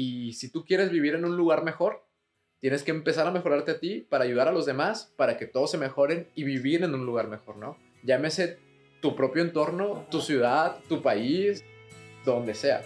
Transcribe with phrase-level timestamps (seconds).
[0.00, 2.06] Y si tú quieres vivir en un lugar mejor,
[2.60, 5.72] tienes que empezar a mejorarte a ti para ayudar a los demás, para que todos
[5.72, 7.76] se mejoren y vivir en un lugar mejor, ¿no?
[8.04, 8.58] Llámese
[9.02, 11.64] tu propio entorno, tu ciudad, tu país,
[12.24, 12.82] donde sea.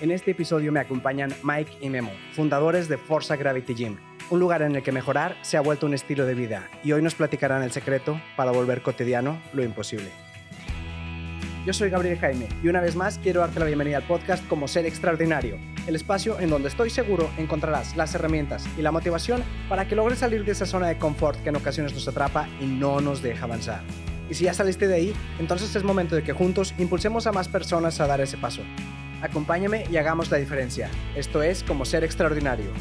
[0.00, 3.96] En este episodio me acompañan Mike y Memo, fundadores de Forza Gravity Gym,
[4.30, 7.02] un lugar en el que mejorar se ha vuelto un estilo de vida y hoy
[7.02, 10.12] nos platicarán el secreto para volver cotidiano lo imposible.
[11.64, 14.66] Yo soy Gabriel Jaime y una vez más quiero darte la bienvenida al podcast como
[14.66, 19.86] Ser Extraordinario, el espacio en donde estoy seguro encontrarás las herramientas y la motivación para
[19.86, 23.00] que logres salir de esa zona de confort que en ocasiones nos atrapa y no
[23.00, 23.80] nos deja avanzar.
[24.28, 27.46] Y si ya saliste de ahí, entonces es momento de que juntos impulsemos a más
[27.46, 28.62] personas a dar ese paso.
[29.20, 30.90] Acompáñame y hagamos la diferencia.
[31.14, 32.72] Esto es como ser extraordinario.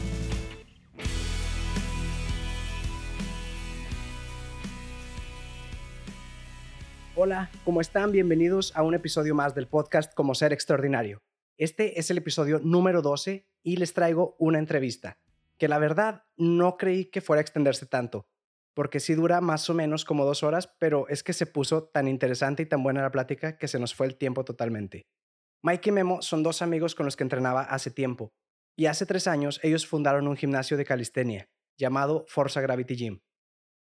[7.23, 8.11] Hola, ¿cómo están?
[8.11, 11.21] Bienvenidos a un episodio más del podcast Como Ser Extraordinario.
[11.55, 15.19] Este es el episodio número 12 y les traigo una entrevista,
[15.59, 18.25] que la verdad no creí que fuera a extenderse tanto,
[18.73, 22.07] porque sí dura más o menos como dos horas, pero es que se puso tan
[22.07, 25.03] interesante y tan buena la plática que se nos fue el tiempo totalmente.
[25.61, 28.33] Mike y Memo son dos amigos con los que entrenaba hace tiempo,
[28.75, 33.19] y hace tres años ellos fundaron un gimnasio de calistenia llamado Forza Gravity Gym.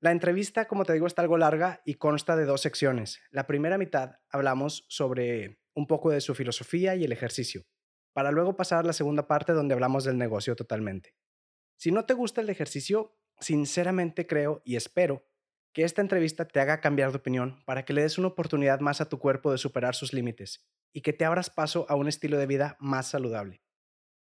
[0.05, 3.23] La entrevista, como te digo, está algo larga y consta de dos secciones.
[3.31, 7.63] La primera mitad hablamos sobre un poco de su filosofía y el ejercicio,
[8.13, 11.15] para luego pasar a la segunda parte donde hablamos del negocio totalmente.
[11.79, 15.27] Si no te gusta el ejercicio, sinceramente creo y espero
[15.73, 19.01] que esta entrevista te haga cambiar de opinión para que le des una oportunidad más
[19.01, 22.37] a tu cuerpo de superar sus límites y que te abras paso a un estilo
[22.37, 23.63] de vida más saludable.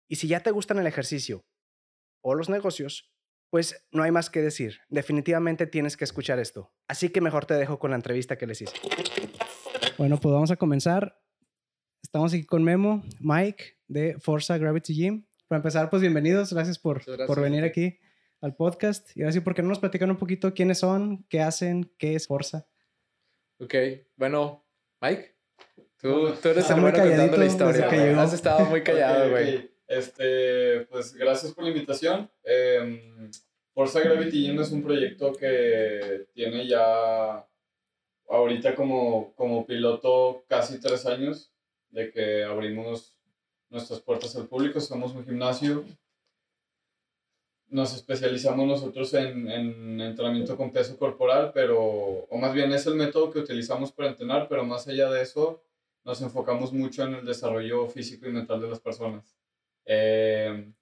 [0.09, 1.45] Y si ya te gustan el ejercicio
[2.21, 3.12] o los negocios,
[3.53, 4.81] pues no hay más que decir.
[4.89, 6.73] Definitivamente tienes que escuchar esto.
[6.89, 8.73] Así que mejor te dejo con la entrevista que les hice.
[9.99, 11.21] Bueno, pues vamos a comenzar.
[12.03, 15.27] Estamos aquí con Memo, Mike de Forza Gravity Gym.
[15.49, 16.51] Para empezar, pues bienvenidos.
[16.51, 17.99] Gracias por, por venir aquí
[18.41, 19.15] al podcast.
[19.15, 22.15] Y ahora sí, ¿por qué no nos platican un poquito quiénes son, qué hacen, qué
[22.15, 22.67] es Forza?
[23.59, 23.75] Ok,
[24.17, 24.65] bueno,
[25.03, 25.37] Mike.
[25.99, 28.23] Tú, tú eres el bueno contando la historia.
[28.23, 29.72] Has estado muy callado, güey.
[29.93, 32.31] Este, pues gracias por la invitación.
[32.45, 33.31] Eh,
[33.75, 37.47] Forza Gravity Gym es un proyecto que tiene ya
[38.27, 41.53] ahorita como, como piloto casi tres años
[41.91, 43.15] de que abrimos
[43.69, 44.81] nuestras puertas al público.
[44.81, 45.85] Somos un gimnasio.
[47.69, 52.95] Nos especializamos nosotros en, en entrenamiento con peso corporal, pero, o más bien es el
[52.95, 55.63] método que utilizamos para entrenar, pero más allá de eso,
[56.03, 59.42] nos enfocamos mucho en el desarrollo físico y mental de las personas.
[59.85, 60.73] Eh,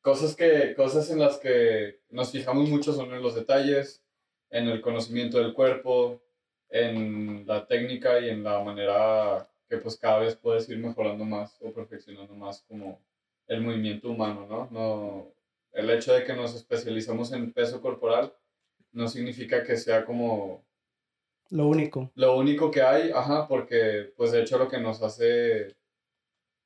[0.00, 4.02] cosas, que, cosas en las que nos fijamos mucho son en los detalles,
[4.50, 6.22] en el conocimiento del cuerpo,
[6.68, 11.56] en la técnica y en la manera que pues cada vez puedes ir mejorando más
[11.60, 13.00] o perfeccionando más como
[13.46, 14.68] el movimiento humano, ¿no?
[14.70, 15.34] no
[15.72, 18.32] el hecho de que nos especializamos en peso corporal
[18.92, 20.64] no significa que sea como
[21.50, 22.10] lo único.
[22.14, 25.76] Lo único que hay, ajá, porque pues de hecho lo que nos hace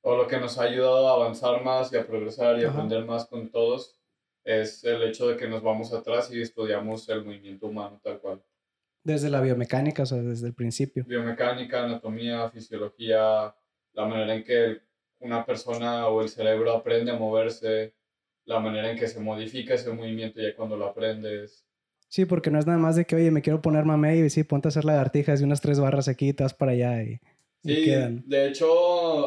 [0.01, 3.05] o lo que nos ha ayudado a avanzar más y a progresar y a aprender
[3.05, 3.99] más con todos
[4.43, 8.41] es el hecho de que nos vamos atrás y estudiamos el movimiento humano tal cual.
[9.03, 11.05] Desde la biomecánica, o sea, desde el principio.
[11.05, 13.55] Biomecánica, anatomía, fisiología,
[13.93, 14.77] la manera en que
[15.19, 17.93] una persona o el cerebro aprende a moverse,
[18.45, 21.65] la manera en que se modifica ese movimiento ya cuando lo aprendes.
[22.07, 24.43] Sí, porque no es nada más de que, oye, me quiero poner mamey y sí,
[24.43, 27.19] ponte a hacer lagartijas y unas tres barras aquí y te vas para allá y,
[27.63, 28.23] sí, quedan.
[28.25, 28.67] De hecho,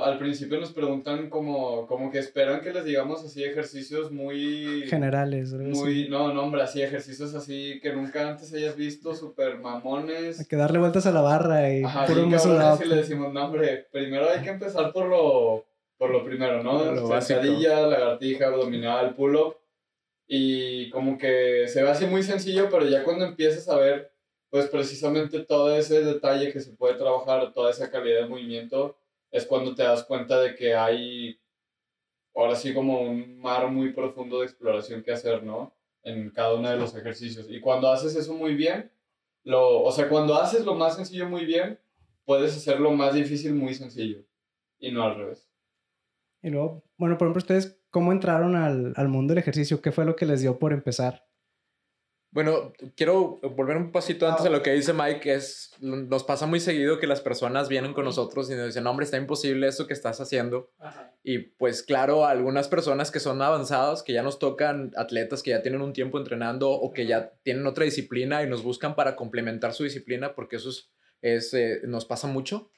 [0.05, 4.85] al principio nos preguntan como, como que esperan que les digamos así ejercicios muy...
[4.87, 5.53] Generales.
[5.53, 10.41] Muy, no, no, hombre, así ejercicios así que nunca antes hayas visto, súper mamones.
[10.41, 13.87] Hay que darle vueltas a la barra y Ajá, puro y le decimos, no, hombre,
[13.93, 15.65] primero hay que empezar por lo,
[15.97, 16.85] por lo primero, ¿no?
[16.85, 19.57] Lo lagartija, abdominal, pull-up
[20.35, 24.13] y como que se ve así muy sencillo, pero ya cuando empiezas a ver,
[24.49, 28.97] pues precisamente todo ese detalle que se puede trabajar, toda esa calidad de movimiento,
[29.33, 31.41] es cuando te das cuenta de que hay
[32.35, 35.75] ahora sí como un mar muy profundo de exploración que hacer, ¿no?
[36.05, 37.47] En cada uno de los ejercicios.
[37.51, 38.93] Y cuando haces eso muy bien,
[39.43, 41.81] lo, o sea, cuando haces lo más sencillo muy bien,
[42.25, 44.25] puedes hacer lo más difícil muy sencillo.
[44.79, 45.49] Y no al revés.
[46.43, 49.83] Y luego, bueno, por ejemplo, ustedes ¿Cómo entraron al, al, mundo del ejercicio?
[49.83, 51.27] ¿Qué fue lo que les dio por empezar?
[52.33, 56.61] Bueno, quiero volver un pasito antes a lo que dice Mike, es, nos pasa muy
[56.61, 59.93] seguido que las personas vienen con nosotros y nos dicen, hombre, está imposible eso que
[59.93, 60.71] estás haciendo.
[61.23, 65.61] Y pues claro, algunas personas que son avanzadas, que ya nos tocan atletas que ya
[65.61, 69.75] tienen un tiempo entrenando o que ya tienen otra disciplina y nos buscan para complementar
[69.75, 70.71] su disciplina, porque eso
[71.21, 72.71] es, eh, nos pasa mucho.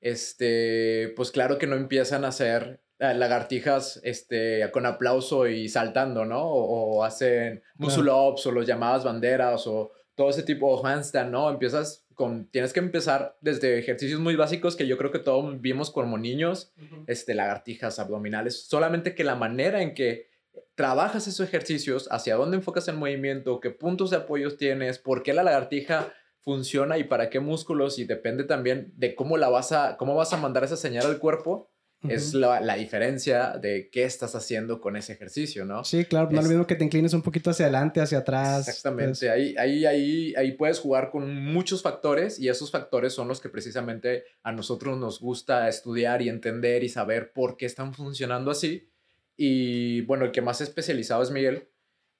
[0.00, 6.42] Este, pues claro que no empiezan a hacer lagartijas este, con aplauso y saltando, ¿no?
[6.42, 11.50] O, hacen muscle ups o los llamadas banderas o todo ese tipo, o handstand, ¿no?
[11.50, 15.90] Empiezas con, tienes que empezar desde ejercicios muy básicos que yo creo que todos vimos
[15.90, 16.72] como niños,
[17.08, 20.28] este, lagartijas, abdominales, solamente que la manera en que
[20.76, 25.32] trabajas esos ejercicios, hacia dónde enfocas el movimiento, qué puntos de apoyo tienes, por qué
[25.32, 26.12] la lagartija
[26.44, 30.32] funciona y para qué músculos y depende también de cómo la vas a, cómo vas
[30.32, 31.70] a mandar esa señal al cuerpo.
[32.08, 35.84] Es la, la, diferencia de qué estás haciendo con ese ejercicio, ¿no?
[35.84, 38.68] Sí, claro, no es lo mismo que te inclines un poquito hacia adelante, hacia atrás.
[38.68, 39.30] Exactamente, pues.
[39.30, 43.48] ahí, ahí, ahí, ahí puedes jugar con muchos factores y esos factores son los que
[43.48, 48.90] precisamente a nosotros nos gusta estudiar y entender y saber por qué están funcionando así
[49.36, 51.68] y bueno, el que más especializado es Miguel,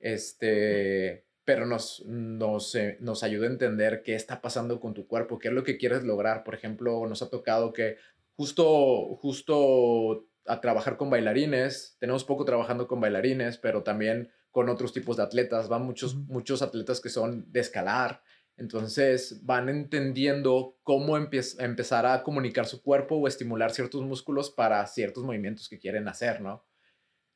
[0.01, 5.39] este, pero nos, nos, eh, nos ayuda a entender qué está pasando con tu cuerpo,
[5.39, 6.43] qué es lo que quieres lograr.
[6.43, 7.97] Por ejemplo, nos ha tocado que
[8.37, 14.93] justo, justo a trabajar con bailarines, tenemos poco trabajando con bailarines, pero también con otros
[14.93, 18.23] tipos de atletas, van muchos, muchos atletas que son de escalar,
[18.57, 25.25] entonces van entendiendo cómo empezar a comunicar su cuerpo o estimular ciertos músculos para ciertos
[25.25, 26.65] movimientos que quieren hacer, ¿no?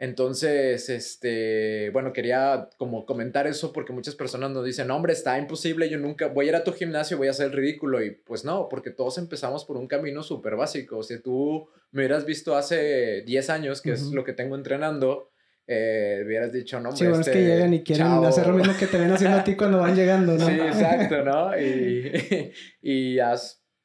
[0.01, 5.89] Entonces, este, bueno, quería como comentar eso porque muchas personas nos dicen, hombre, está imposible,
[5.89, 8.03] yo nunca voy a ir a tu gimnasio, voy a hacer el ridículo.
[8.03, 11.03] Y pues no, porque todos empezamos por un camino súper básico.
[11.03, 15.31] Si tú me hubieras visto hace 10 años, que es lo que tengo entrenando,
[15.67, 18.55] eh, hubieras dicho, no, hombre, Sí, bueno, es que este, llegan y quieren hacer lo
[18.55, 20.47] mismo que te ven haciendo a ti cuando van llegando, ¿no?
[20.47, 21.61] Sí, exacto, ¿no?
[21.61, 22.53] Y,
[22.83, 23.19] y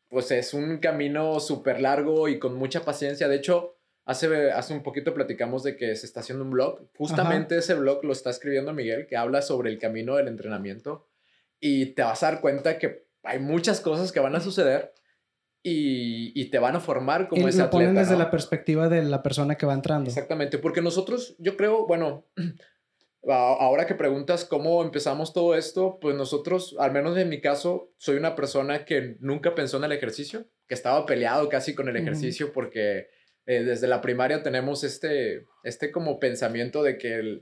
[0.09, 3.27] pues es un camino súper largo y con mucha paciencia.
[3.27, 6.87] De hecho, Hace, hace un poquito platicamos de que se está haciendo un blog.
[6.97, 11.07] Justamente ese blog lo está escribiendo Miguel, que habla sobre el camino del entrenamiento.
[11.59, 14.93] Y te vas a dar cuenta que hay muchas cosas que van a suceder
[15.63, 19.01] y, y te van a formar como y ese lo ponen desde la perspectiva de
[19.03, 20.09] la persona que va entrando.
[20.09, 22.27] Exactamente, porque nosotros, yo creo, bueno,
[23.29, 28.17] ahora que preguntas cómo empezamos todo esto, pues nosotros, al menos en mi caso, soy
[28.17, 32.51] una persona que nunca pensó en el ejercicio, que estaba peleado casi con el ejercicio
[32.51, 33.07] porque
[33.45, 37.41] eh, desde la primaria tenemos este, este como pensamiento de que el,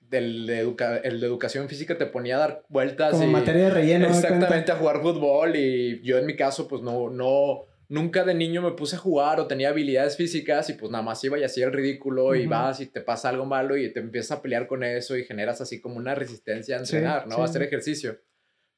[0.00, 0.60] del, de
[1.04, 3.12] el de educación física te ponía a dar vueltas.
[3.12, 4.08] Como materia de relleno.
[4.08, 8.62] Exactamente, a jugar fútbol y yo en mi caso pues no, no, nunca de niño
[8.62, 11.66] me puse a jugar o tenía habilidades físicas y pues nada más iba y hacía
[11.66, 14.82] el ridículo y vas y te pasa algo malo y te empiezas a pelear con
[14.82, 17.36] eso y generas así como una resistencia a entrenar, ¿no?
[17.36, 18.20] A hacer ejercicio.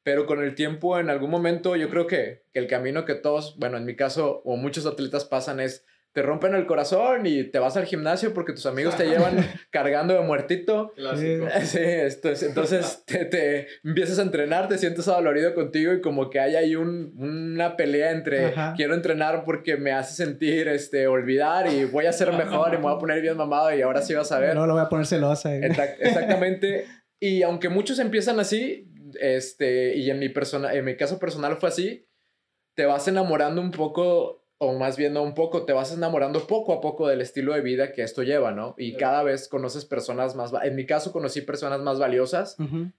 [0.03, 3.59] Pero con el tiempo, en algún momento, yo creo que, que el camino que todos,
[3.59, 5.85] bueno, en mi caso, o muchos atletas pasan es
[6.19, 9.37] te rompen el corazón y te vas al gimnasio porque tus amigos te llevan
[9.71, 10.93] cargando de muertito.
[10.97, 11.47] Clásico.
[11.63, 11.79] Sí,
[12.45, 16.75] entonces te, te, empiezas a entrenar, te sientes adolorido contigo y como que hay ahí
[16.75, 22.13] un, una pelea entre quiero entrenar porque me hace sentir, este, olvidar y voy a
[22.13, 24.57] ser mejor y me voy a poner bien mamado y ahora sí vas a ver.
[24.57, 25.55] No, lo voy a poner celosa.
[25.55, 25.61] Eh.
[26.01, 26.85] Exactamente.
[27.21, 28.91] y aunque muchos empiezan así,
[29.21, 32.09] este, y en mi, persona, en mi caso personal fue así,
[32.75, 36.81] te vas enamorando un poco o más bien un poco, te vas enamorando poco a
[36.81, 38.75] poco del estilo de vida que esto lleva, ¿no?
[38.77, 42.57] Y cada vez conoces personas más, en mi caso conocí personas más valiosas,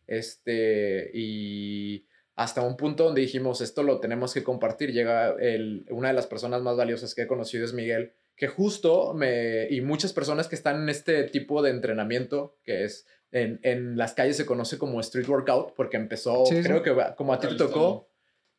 [0.07, 6.07] este, y hasta un punto donde dijimos, esto lo tenemos que compartir, llega el, una
[6.07, 10.13] de las personas más valiosas que he conocido es Miguel, que justo me, y muchas
[10.13, 14.45] personas que están en este tipo de entrenamiento, que es, en, en las calles se
[14.45, 18.07] conoce como street workout, porque empezó, creo que como a ti te tocó,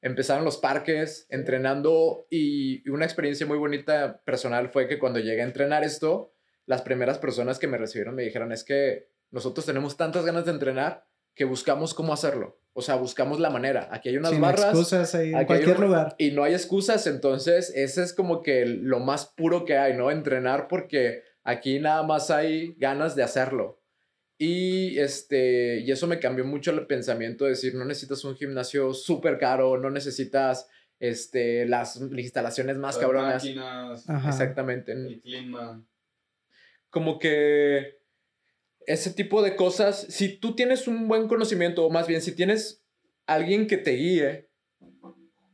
[0.03, 5.47] empezaron los parques, entrenando y una experiencia muy bonita personal fue que cuando llegué a
[5.47, 6.33] entrenar esto,
[6.67, 10.53] las primeras personas que me recibieron me dijeron es que nosotros tenemos tantas ganas de
[10.53, 12.61] entrenar que buscamos cómo hacerlo.
[12.73, 13.89] O sea, buscamos la manera.
[13.91, 14.67] Aquí hay unas barras.
[14.67, 16.15] excusas ahí, en cualquier lugar.
[16.19, 20.11] Y no hay excusas, entonces ese es como que lo más puro que hay, ¿no?
[20.11, 23.80] Entrenar porque aquí nada más hay ganas de hacerlo.
[24.43, 28.95] Y, este, y eso me cambió mucho el pensamiento de decir, no necesitas un gimnasio
[28.95, 30.67] súper caro, no necesitas
[30.99, 33.45] este, las instalaciones más cabronas.
[34.27, 34.93] Exactamente.
[34.93, 35.85] El clima.
[36.89, 37.99] Como que
[38.87, 42.83] ese tipo de cosas, si tú tienes un buen conocimiento, o más bien si tienes
[43.27, 44.49] alguien que te guíe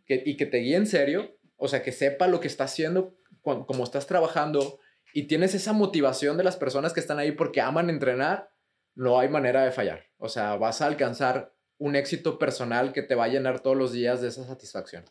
[0.06, 3.18] que, y que te guíe en serio, o sea, que sepa lo que está haciendo,
[3.42, 4.78] como estás trabajando,
[5.12, 8.48] y tienes esa motivación de las personas que están ahí porque aman entrenar,
[8.96, 10.04] no hay manera de fallar.
[10.18, 13.92] O sea, vas a alcanzar un éxito personal que te va a llenar todos los
[13.92, 15.04] días de esa satisfacción.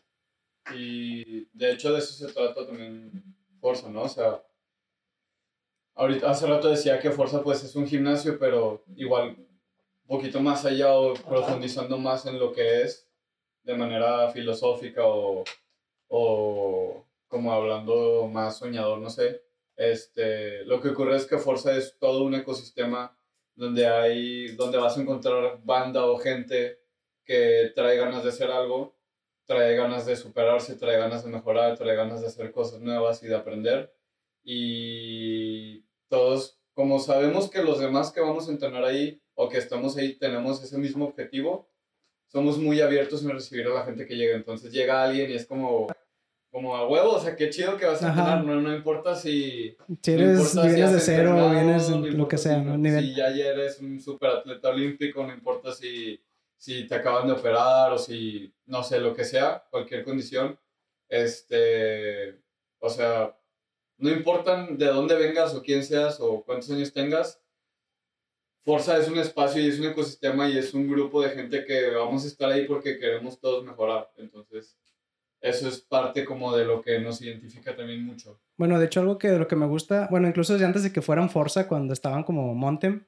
[0.74, 3.24] Y de hecho de eso se trata también
[3.60, 4.02] Forza, ¿no?
[4.02, 4.42] O sea,
[5.94, 10.64] ahorita hace rato decía que Forza pues es un gimnasio, pero igual un poquito más
[10.64, 13.08] allá o profundizando más en lo que es
[13.62, 15.44] de manera filosófica o,
[16.08, 19.42] o como hablando más soñador, no sé.
[19.76, 23.15] Este, lo que ocurre es que Forza es todo un ecosistema
[23.56, 26.78] donde, hay, donde vas a encontrar banda o gente
[27.24, 28.96] que trae ganas de hacer algo,
[29.46, 33.26] trae ganas de superarse, trae ganas de mejorar, trae ganas de hacer cosas nuevas y
[33.26, 33.92] de aprender.
[34.44, 39.96] Y todos, como sabemos que los demás que vamos a entrenar ahí o que estamos
[39.96, 41.68] ahí tenemos ese mismo objetivo,
[42.28, 44.36] somos muy abiertos en recibir a la gente que llega.
[44.36, 45.88] Entonces llega alguien y es como,
[46.56, 49.76] como a huevo, o sea, qué chido que vas a entrenar, no, no importa si...
[50.00, 52.82] Si eres, vienes de cero o vienes lo que sea, ¿no?
[52.98, 56.18] Si ya eres un super atleta olímpico, no importa si,
[56.56, 60.58] si te acaban de operar o si, no sé, lo que sea, cualquier condición,
[61.10, 62.40] este,
[62.78, 63.36] o sea,
[63.98, 67.38] no importa de dónde vengas o quién seas o cuántos años tengas,
[68.64, 71.90] Forza es un espacio y es un ecosistema y es un grupo de gente que
[71.90, 74.10] vamos a estar ahí porque queremos todos mejorar.
[74.16, 74.78] Entonces,
[75.40, 78.40] eso es parte como de lo que nos identifica también mucho.
[78.56, 80.92] Bueno, de hecho, algo que de lo que me gusta, bueno, incluso desde antes de
[80.92, 83.06] que fueran Forza, cuando estaban como Montem,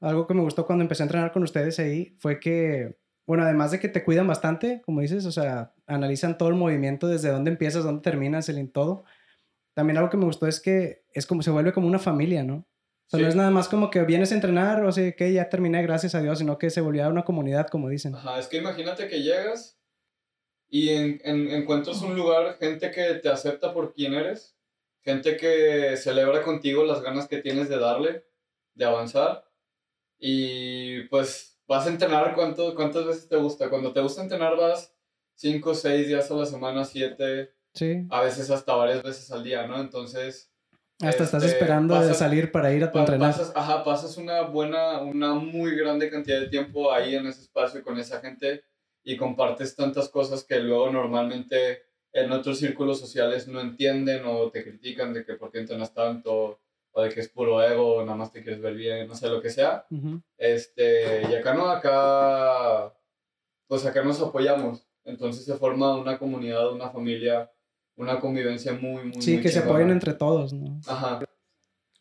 [0.00, 3.70] algo que me gustó cuando empecé a entrenar con ustedes ahí fue que, bueno, además
[3.70, 7.50] de que te cuidan bastante, como dices, o sea, analizan todo el movimiento, desde dónde
[7.50, 9.04] empiezas, dónde terminas, el en todo.
[9.74, 12.66] También algo que me gustó es que es como se vuelve como una familia, ¿no?
[13.06, 15.48] O sea, no es nada más como que vienes a entrenar o sea, que ya
[15.48, 18.14] terminé, gracias a Dios, sino que se volvió a una comunidad, como dicen.
[18.14, 19.73] Ajá, es que imagínate que llegas
[20.74, 24.56] y en, en, encuentras un lugar, gente que te acepta por quien eres,
[25.02, 28.24] gente que celebra contigo las ganas que tienes de darle,
[28.74, 29.48] de avanzar.
[30.18, 33.70] Y pues vas a entrenar cuánto, cuántas veces te gusta.
[33.70, 34.92] Cuando te gusta entrenar vas
[35.36, 38.06] 5, 6 días a la semana, 7, sí.
[38.10, 39.80] a veces hasta varias veces al día, ¿no?
[39.80, 40.52] Entonces
[41.00, 43.30] hasta estás este, esperando de salir para ir a tu entrenar.
[43.30, 47.80] Pasas, ajá, pasas una buena, una muy grande cantidad de tiempo ahí en ese espacio
[47.84, 48.64] con esa gente
[49.04, 51.82] y compartes tantas cosas que luego normalmente
[52.12, 56.60] en otros círculos sociales no entienden o te critican de que por qué entrenas tanto
[56.92, 59.42] o de que es puro ego, nada más te quieres ver bien, no sé, lo
[59.42, 59.86] que sea.
[60.38, 62.94] este, y acá no, acá,
[63.66, 64.86] pues acá nos apoyamos.
[65.04, 67.50] Entonces se forma una comunidad, una familia
[67.96, 70.80] una convivencia muy, muy, Sí, que se apoyen entre todos, ¿no?
[70.86, 71.20] Ajá.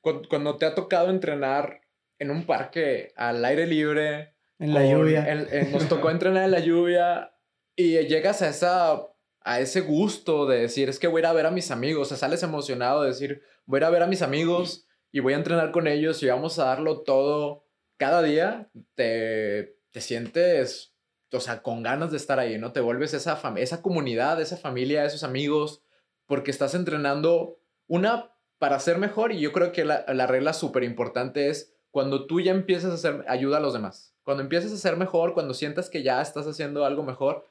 [0.02, 1.82] Cuando, te ha tocado entrenar
[2.20, 4.33] en un parque al aire libre.
[4.60, 5.28] En la lluvia.
[5.72, 7.34] nos tocó entrenar en la lluvia
[7.76, 11.34] y llegas a esa a ese gusto de decir, es que voy a ir a
[11.34, 14.04] ver a mis amigos, o sea, sales emocionado de decir, voy a ir a ver
[14.04, 17.66] a mis amigos y voy a entrenar con ellos y vamos a darlo todo
[17.98, 20.94] cada día, te, te sientes,
[21.32, 22.72] o sea, con ganas de estar ahí, ¿no?
[22.72, 25.84] Te vuelves esa, esa comunidad, esa familia, esos amigos,
[26.26, 30.84] porque estás entrenando una para ser mejor y yo creo que la, la regla súper
[30.84, 34.13] importante es cuando tú ya empiezas a hacer, ayuda a los demás.
[34.24, 37.48] Cuando empiezas a ser mejor, cuando sientas que ya estás haciendo algo mejor,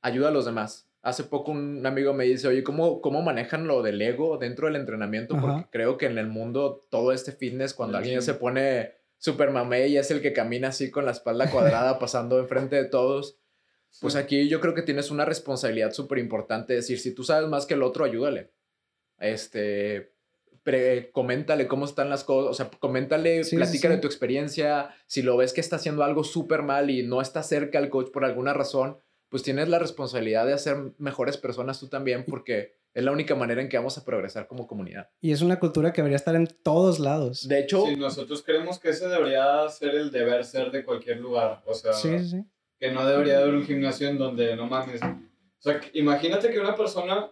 [0.00, 0.88] ayuda a los demás.
[1.02, 4.76] Hace poco un amigo me dice, oye, ¿cómo, cómo manejan lo del ego dentro del
[4.76, 5.38] entrenamiento?
[5.38, 9.92] Porque creo que en el mundo todo este fitness, cuando alguien se pone super mamey
[9.92, 13.38] y es el que camina así con la espalda cuadrada pasando enfrente de todos,
[14.00, 16.72] pues aquí yo creo que tienes una responsabilidad súper importante.
[16.72, 18.52] decir, si tú sabes más que el otro, ayúdale.
[19.18, 20.13] Este,
[21.12, 24.94] coméntale cómo están las cosas, o sea, coméntale, platícale tu experiencia.
[25.06, 28.10] Si lo ves que está haciendo algo súper mal y no está cerca al coach
[28.10, 33.02] por alguna razón, pues tienes la responsabilidad de hacer mejores personas tú también, porque es
[33.02, 35.10] la única manera en que vamos a progresar como comunidad.
[35.20, 37.48] Y es una cultura que debería estar en todos lados.
[37.48, 41.62] De hecho, sí, nosotros creemos que ese debería ser el deber ser de cualquier lugar.
[41.66, 42.44] O sea, sí, sí
[42.78, 45.00] que no debería haber un gimnasio en donde no mames.
[45.02, 47.30] O sea, imagínate que una persona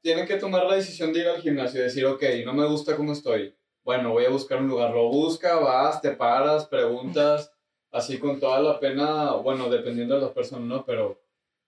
[0.00, 2.96] tiene que tomar la decisión de ir al gimnasio y decir, ok, no me gusta
[2.96, 3.54] cómo estoy.
[3.84, 4.90] Bueno, voy a buscar un lugar.
[4.92, 7.52] Lo busca, vas, te paras, preguntas,
[7.90, 10.84] así con toda la pena, bueno, dependiendo de las personas, ¿no?
[10.84, 11.20] Pero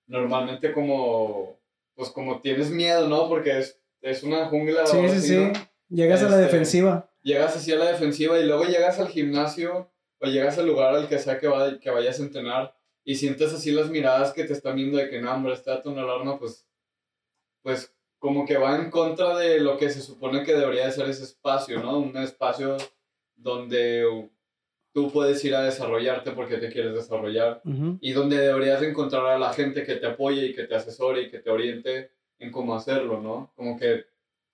[0.06, 1.58] normalmente como,
[1.94, 3.28] pues como tienes miedo, ¿no?
[3.28, 4.86] Porque es, es una jungla.
[4.86, 5.52] Sí, sí, sí.
[5.88, 7.10] Llegas a la este, defensiva.
[7.22, 11.08] Llegas así a la defensiva y luego llegas al gimnasio o llegas al lugar al
[11.08, 14.52] que sea que, va, que vayas a entrenar y sientes así las miradas que te
[14.52, 16.66] están viendo de que no, hombre, está una alarma, pues,
[17.62, 21.08] pues como que va en contra de lo que se supone que debería de ser
[21.08, 21.98] ese espacio, ¿no?
[21.98, 22.76] Un espacio
[23.34, 24.04] donde
[24.92, 27.62] tú puedes ir a desarrollarte porque te quieres desarrollar
[28.00, 31.30] y donde deberías encontrar a la gente que te apoye y que te asesore y
[31.30, 33.52] que te oriente en cómo hacerlo, ¿no?
[33.56, 34.04] Como que,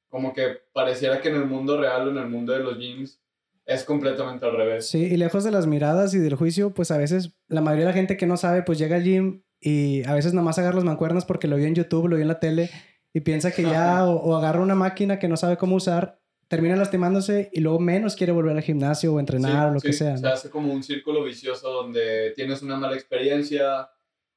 [0.09, 3.21] como que pareciera que en el mundo real o en el mundo de los gyms
[3.65, 4.89] es completamente al revés.
[4.89, 7.91] Sí, y lejos de las miradas y del juicio, pues a veces la mayoría de
[7.91, 10.85] la gente que no sabe, pues llega al gym y a veces nomás agarra las
[10.85, 12.71] mancuernas porque lo vio en YouTube, lo vio en la tele
[13.17, 17.49] y piensa que ya o, agarra una máquina que no sabe cómo usar, termina lastimándose
[17.51, 20.19] y luego menos quiere volver al gimnasio o entrenar o lo que sea.
[20.19, 23.89] Se hace como un círculo vicioso donde tienes una mala experiencia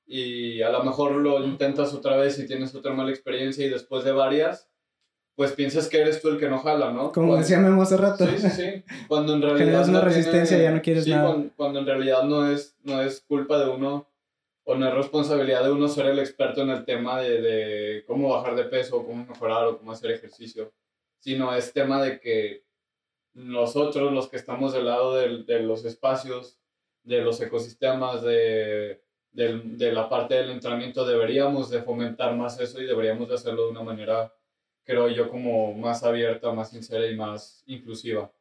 [0.07, 4.05] y a lo mejor lo intentas otra vez y tienes otra mala experiencia y después
[4.05, 4.69] de varias
[5.35, 7.11] pues piensas que eres tú el que no jala, ¿no?
[7.11, 8.25] Como decía Memo hace rato.
[8.27, 8.83] Sí, sí, sí.
[9.09, 9.65] Cuando en realidad...
[9.65, 11.27] Generas una resistencia y ya no quieres sí, nada.
[11.27, 14.08] Cuando, cuando en realidad no es, no es culpa de uno
[14.69, 18.29] o no es responsabilidad de uno ser el experto en el tema de, de cómo
[18.29, 20.71] bajar de peso, cómo mejorar o cómo hacer ejercicio,
[21.17, 22.65] sino es tema de que
[23.33, 26.59] nosotros, los que estamos del lado de, de los espacios,
[27.01, 32.79] de los ecosistemas, de, de, de la parte del entrenamiento, deberíamos de fomentar más eso
[32.79, 34.31] y deberíamos de hacerlo de una manera
[34.83, 38.31] creo yo, como más abierta, más sincera y más inclusiva.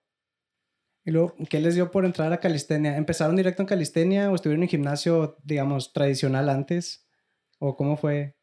[1.08, 2.98] Y luego, ¿qué les dio por entrar a calistenia?
[2.98, 7.08] ¿Empezaron directo en calistenia o estuvieron en gimnasio, digamos, tradicional antes?
[7.58, 8.36] ¿O cómo fue?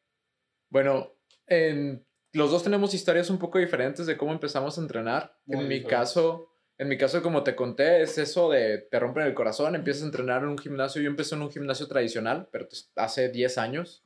[0.72, 1.12] Bueno,
[1.46, 2.04] en,
[2.34, 5.38] los dos tenemos historias un poco diferentes de cómo empezamos a entrenar.
[5.46, 9.28] Muy en mi caso, en mi caso, como te conté, es eso de te rompen
[9.28, 11.04] el corazón, empiezas a entrenar en un gimnasio.
[11.04, 14.02] Yo empecé en un gimnasio tradicional, pero pues, hace 10 años.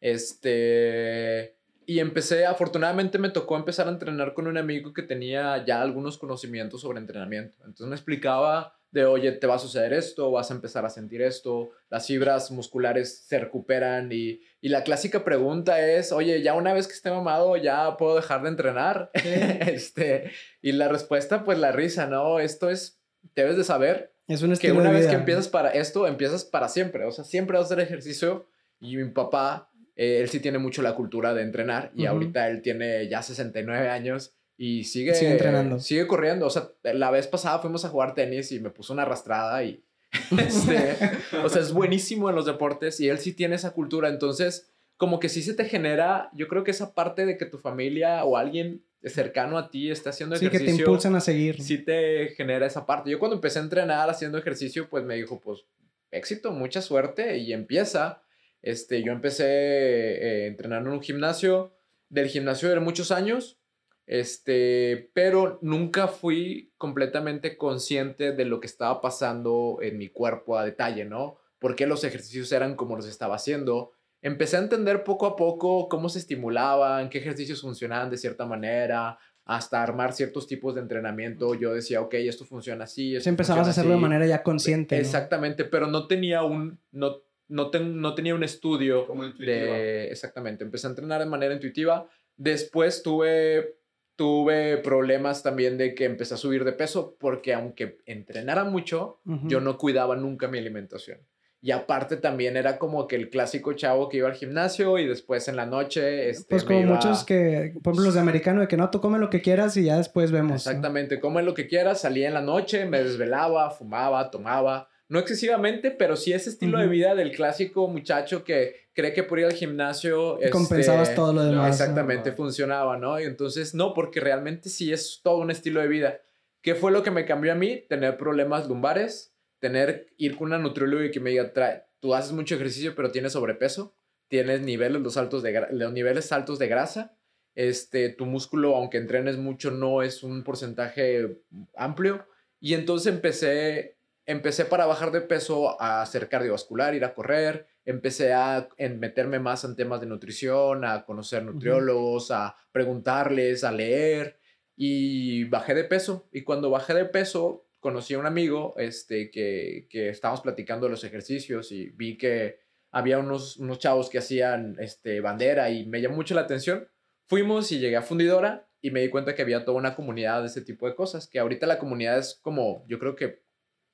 [0.00, 1.56] Este.
[1.86, 6.18] Y empecé, afortunadamente me tocó empezar a entrenar con un amigo que tenía ya algunos
[6.18, 7.58] conocimientos sobre entrenamiento.
[7.60, 11.22] Entonces me explicaba de, oye, te va a suceder esto, vas a empezar a sentir
[11.22, 16.74] esto, las fibras musculares se recuperan y, y la clásica pregunta es, oye, ya una
[16.74, 19.10] vez que esté mamado, ya puedo dejar de entrenar.
[19.14, 22.38] este, y la respuesta, pues la risa, ¿no?
[22.38, 23.00] Esto es,
[23.34, 27.06] debes de saber Es un que una vez que empiezas para esto, empiezas para siempre.
[27.06, 28.46] O sea, siempre vas a hacer ejercicio.
[28.78, 29.70] Y mi papá,
[30.02, 31.92] eh, él sí tiene mucho la cultura de entrenar.
[31.94, 32.12] Y Ujú.
[32.14, 35.78] ahorita él tiene ya 69 años y sigue, Sigue entrenando.
[35.78, 36.46] Sigue corriendo.
[36.46, 39.82] O sea, la vez pasada fuimos a jugar tenis y me puso una arrastrada y...
[40.38, 40.94] este,
[41.42, 44.08] o sea, es buenísimo en los deportes y él sí tiene esa cultura.
[44.08, 47.58] Entonces, como que sí se te genera, yo creo que esa parte de que tu
[47.58, 51.60] familia o alguien cercano a ti esté haciendo Sí, que ejercicio te impulsan a seguir.
[51.62, 53.10] sí te genera esa parte.
[53.10, 55.64] Yo cuando empecé a entrenar haciendo ejercicio, pues me dijo, pues
[56.10, 58.22] éxito, mucha suerte y empieza.
[58.62, 61.74] Este, yo empecé eh, entrenando en un gimnasio,
[62.08, 63.58] del gimnasio de muchos años,
[64.06, 70.64] este, pero nunca fui completamente consciente de lo que estaba pasando en mi cuerpo a
[70.64, 71.38] detalle, ¿no?
[71.58, 73.92] Por qué los ejercicios eran como los estaba haciendo.
[74.20, 79.18] Empecé a entender poco a poco cómo se estimulaban, qué ejercicios funcionaban de cierta manera,
[79.44, 81.54] hasta armar ciertos tipos de entrenamiento.
[81.54, 83.16] Yo decía, ok, esto funciona así.
[83.16, 84.96] Esto empezabas a hacerlo de manera ya consciente.
[84.96, 85.00] ¿no?
[85.00, 89.54] Exactamente, pero no tenía un, no, no, ten- no tenía un estudio Como intuitiva.
[89.76, 92.08] de, exactamente, empecé a entrenar de manera intuitiva.
[92.36, 93.76] Después tuve,
[94.16, 99.60] tuve problemas también de que empecé a subir de peso porque aunque entrenara mucho, yo
[99.60, 101.18] no cuidaba nunca mi alimentación.
[101.64, 105.46] Y aparte también era como que el clásico chavo que iba al gimnasio y después
[105.46, 106.28] en la noche...
[106.28, 108.90] Este, Pues me como iba- muchos que, por ejemplo, los de americano, de que no,
[108.90, 110.50] tú come lo que quieras y ya después vemos.
[110.50, 110.56] ¿no?
[110.56, 115.90] Exactamente, come lo que quieras, salía en la noche, me desvelaba, fumaba, tomaba, no excesivamente,
[115.90, 119.52] pero sí ese estilo de vida del clásico muchacho que cree que por ir al
[119.52, 120.38] gimnasio...
[120.38, 121.68] este, Compensabas todo lo demás.
[121.78, 122.36] Exactamente, ¿no?
[122.36, 123.20] funcionaba, ¿no?
[123.20, 126.20] Y entonces, no, porque realmente sí es todo un estilo de vida.
[126.62, 127.84] ¿Qué fue lo que me cambió a mí?
[127.88, 132.32] Tener problemas lumbares, tener, ir con una nutrióloga y que me diga, "Trae- tú haces
[132.32, 133.94] mucho ejercicio, pero tienes sobrepeso,
[134.28, 137.14] tienes niveles, los, altos de, los niveles altos de grasa,
[137.54, 141.36] este, tu músculo, aunque entrenes mucho, no es un porcentaje
[141.76, 142.26] amplio.
[142.60, 148.32] Y entonces empecé, empecé para bajar de peso a hacer cardiovascular, ir a correr, empecé
[148.32, 154.38] a en meterme más en temas de nutrición, a conocer nutriólogos, a preguntarles, a leer
[154.76, 156.28] y bajé de peso.
[156.32, 160.90] Y cuando bajé de peso, conocí a un amigo este, que, que estábamos platicando de
[160.90, 162.60] los ejercicios y vi que
[162.92, 166.88] había unos, unos chavos que hacían este, bandera y me llamó mucho la atención.
[167.26, 170.48] Fuimos y llegué a Fundidora y me di cuenta que había toda una comunidad de
[170.48, 173.42] ese tipo de cosas, que ahorita la comunidad es como, yo creo que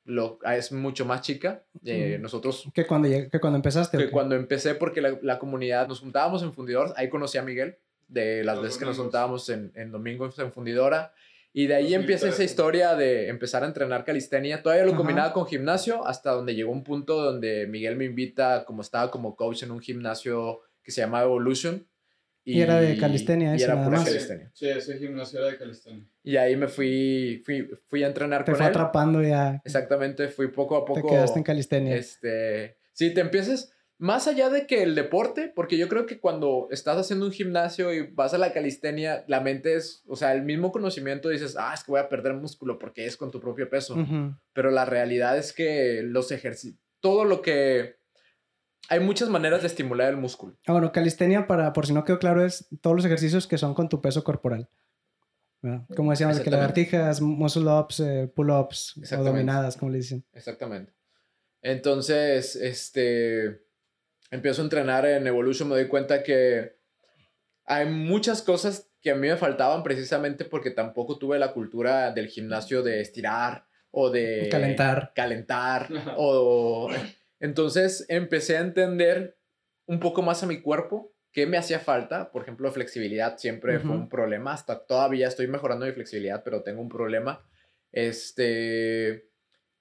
[0.08, 1.62] lo, es mucho más chica.
[1.84, 2.18] Eh.
[2.20, 3.96] Nosotros Que cuando, que cuando empezaste.
[3.96, 7.42] ¿o que cuando empecé, porque la, la comunidad, nos juntábamos en Fundidor, ahí conocí a
[7.42, 7.76] Miguel,
[8.08, 11.12] de las Los veces que nos juntábamos en, en domingos en Fundidora,
[11.52, 12.00] y de ahí 2013.
[12.00, 14.62] empieza esa historia de empezar a entrenar calistenia.
[14.62, 14.98] Todavía lo Ajá.
[14.98, 19.36] combinaba con gimnasio, hasta donde llegó un punto donde Miguel me invita, como estaba como
[19.36, 21.86] coach en un gimnasio que se llamaba Evolution.
[22.52, 24.08] Y era de calistenia Y ese era nada pura más.
[24.08, 24.50] calistenia.
[24.54, 26.04] Sí, ese gimnasio era de calistenia.
[26.22, 28.70] Y ahí me fui, fui, fui a entrenar Te con fue él.
[28.70, 29.60] atrapando ya.
[29.64, 31.08] Exactamente, fui poco a Te poco.
[31.08, 31.96] quedaste en calistenia.
[31.96, 36.68] Este, sí, te empiezas, más allá de que el deporte, porque yo creo que cuando
[36.70, 40.42] estás haciendo un gimnasio y vas a la calistenia, la mente es, o sea, el
[40.42, 43.68] mismo conocimiento dices, ah, es que voy a perder músculo porque es con tu propio
[43.68, 43.96] peso.
[44.52, 47.97] Pero la realidad es que los ejercicios, todo lo que...
[48.88, 50.56] Hay muchas maneras de estimular el músculo.
[50.66, 53.74] Ah, bueno, calistenia, para, por si no quedó claro, es todos los ejercicios que son
[53.74, 54.68] con tu peso corporal.
[55.60, 55.84] ¿verdad?
[55.94, 60.24] Como decíamos, de que lagartijas, muscle ups, eh, pull ups o dominadas, como le dicen.
[60.32, 60.94] Exactamente.
[61.60, 63.62] Entonces, este,
[64.30, 66.78] empiezo a entrenar en Evolution, me doy cuenta que
[67.64, 72.28] hay muchas cosas que a mí me faltaban precisamente porque tampoco tuve la cultura del
[72.28, 75.12] gimnasio de estirar o de calentar.
[75.14, 76.90] Calentar o
[77.40, 79.38] entonces empecé a entender
[79.86, 83.92] un poco más a mi cuerpo qué me hacía falta, por ejemplo, flexibilidad siempre fue
[83.92, 87.46] un problema, hasta todavía estoy mejorando mi flexibilidad, pero tengo un problema.
[87.92, 89.28] Este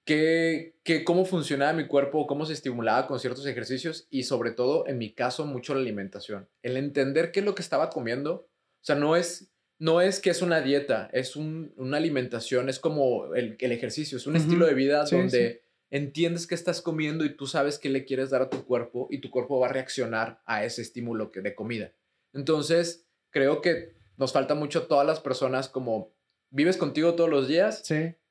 [0.04, 4.86] que, que cómo funcionaba mi cuerpo, cómo se estimulaba con ciertos ejercicios y sobre todo,
[4.86, 6.48] en mi caso, mucho la alimentación.
[6.62, 8.48] El entender qué es lo que estaba comiendo, o
[8.80, 13.34] sea, no es, no es que es una dieta, es un, una alimentación, es como
[13.34, 17.46] el, el ejercicio, es un estilo de vida donde entiendes qué estás comiendo y tú
[17.46, 20.64] sabes qué le quieres dar a tu cuerpo y tu cuerpo va a reaccionar a
[20.64, 21.92] ese estímulo que de comida.
[22.32, 26.12] Entonces, creo que nos falta mucho todas las personas como
[26.50, 27.82] vives contigo todos los días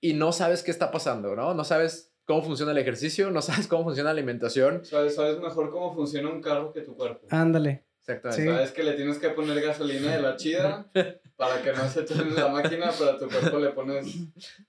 [0.01, 1.53] y no sabes qué está pasando, ¿no?
[1.53, 4.85] No sabes cómo funciona el ejercicio, no sabes cómo funciona la alimentación.
[4.85, 7.27] Sabes, sabes mejor cómo funciona un carro que tu cuerpo.
[7.29, 7.86] Ándale.
[8.07, 8.53] Exactamente.
[8.53, 10.85] Sabes que le tienes que poner gasolina de la chida
[11.35, 14.05] para que no se en la máquina, pero a tu cuerpo le pones...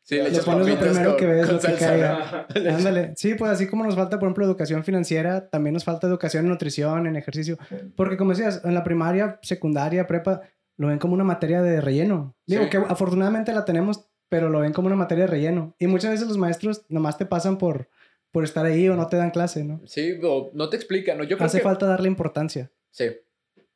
[0.03, 2.47] Sí, le, le pones lo primero que ves, lo que caiga.
[2.55, 3.13] Ándale.
[3.17, 6.51] Sí, pues así como nos falta, por ejemplo, educación financiera, también nos falta educación en
[6.51, 7.59] nutrición, en ejercicio.
[7.95, 10.43] Porque como decías, en la primaria, secundaria, prepa,
[10.77, 12.37] lo ven como una materia de relleno.
[12.47, 15.77] Digo que afortunadamente la tenemos, pero lo ven como una materia de relleno.
[15.79, 17.89] Y muchas veces los maestros nomás te pasan por,
[18.33, 19.81] por estar ahí o no te dan clase, ¿no?
[19.87, 21.25] Sí, o no te explican, ¿no?
[21.25, 22.71] Yo Hace falta darle importancia.
[22.91, 23.07] Sí.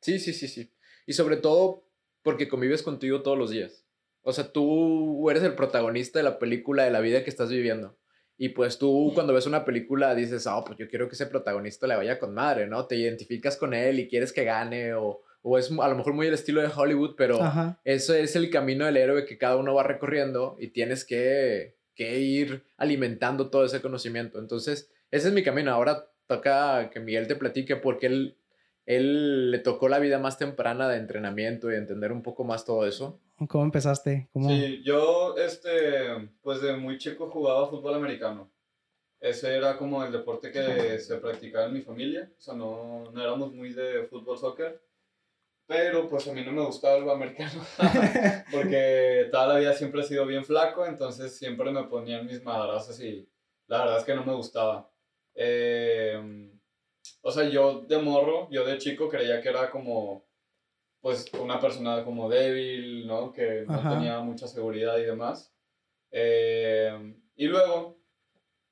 [0.03, 0.71] Sí, sí, sí, sí.
[1.07, 1.83] Y sobre todo
[2.21, 3.85] porque convives contigo todos los días.
[4.21, 7.97] O sea, tú eres el protagonista de la película de la vida que estás viviendo.
[8.37, 11.87] Y pues tú cuando ves una película dices, oh, pues yo quiero que ese protagonista
[11.87, 12.85] le vaya con madre, ¿no?
[12.85, 16.27] Te identificas con él y quieres que gane o, o es a lo mejor muy
[16.27, 17.39] el estilo de Hollywood, pero
[17.83, 22.19] eso es el camino del héroe que cada uno va recorriendo y tienes que, que
[22.19, 24.39] ir alimentando todo ese conocimiento.
[24.39, 25.71] Entonces, ese es mi camino.
[25.71, 28.37] Ahora toca que Miguel te platique porque él,
[28.85, 32.85] él le tocó la vida más temprana de entrenamiento y entender un poco más todo
[32.87, 33.19] eso.
[33.47, 34.29] ¿Cómo empezaste?
[34.33, 34.49] ¿Cómo?
[34.49, 38.51] Sí, yo, este, pues de muy chico jugaba fútbol americano.
[39.19, 42.29] Ese era como el deporte que se practicaba en mi familia.
[42.37, 44.81] O sea, no, no éramos muy de fútbol, soccer
[45.65, 47.61] pero pues a mí no me gustaba el americano
[48.51, 52.99] porque toda la vida siempre he sido bien flaco, entonces siempre me ponían mis madrazos
[52.99, 53.27] y
[53.67, 54.89] la verdad es que no me gustaba.
[55.35, 56.51] Eh,
[57.25, 60.25] o sea, yo de morro, yo de chico creía que era como
[60.99, 63.31] pues una persona como débil, ¿no?
[63.31, 65.53] Que no tenía mucha seguridad y demás.
[66.11, 67.97] Eh, y luego,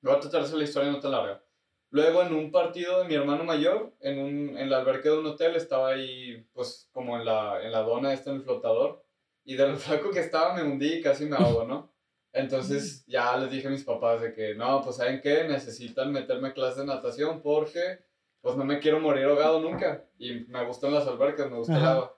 [0.02, 1.44] voy a tratar de hacer la historia no tan larga.
[1.90, 5.26] Luego en un partido de mi hermano mayor, en, un, en la alberca de un
[5.26, 9.04] hotel, estaba ahí pues como en la, en la dona, este en el flotador,
[9.44, 11.94] y de lo flaco que estaba me hundí y casi me ahogo, ¿no?
[12.34, 15.46] Entonces ya les dije a mis papás de que, no, pues ¿saben qué?
[15.46, 18.11] Necesitan meterme a clase de natación porque
[18.42, 20.06] pues no me quiero morir ahogado nunca.
[20.18, 22.16] Y me gustan las albercas, me gusta el agua.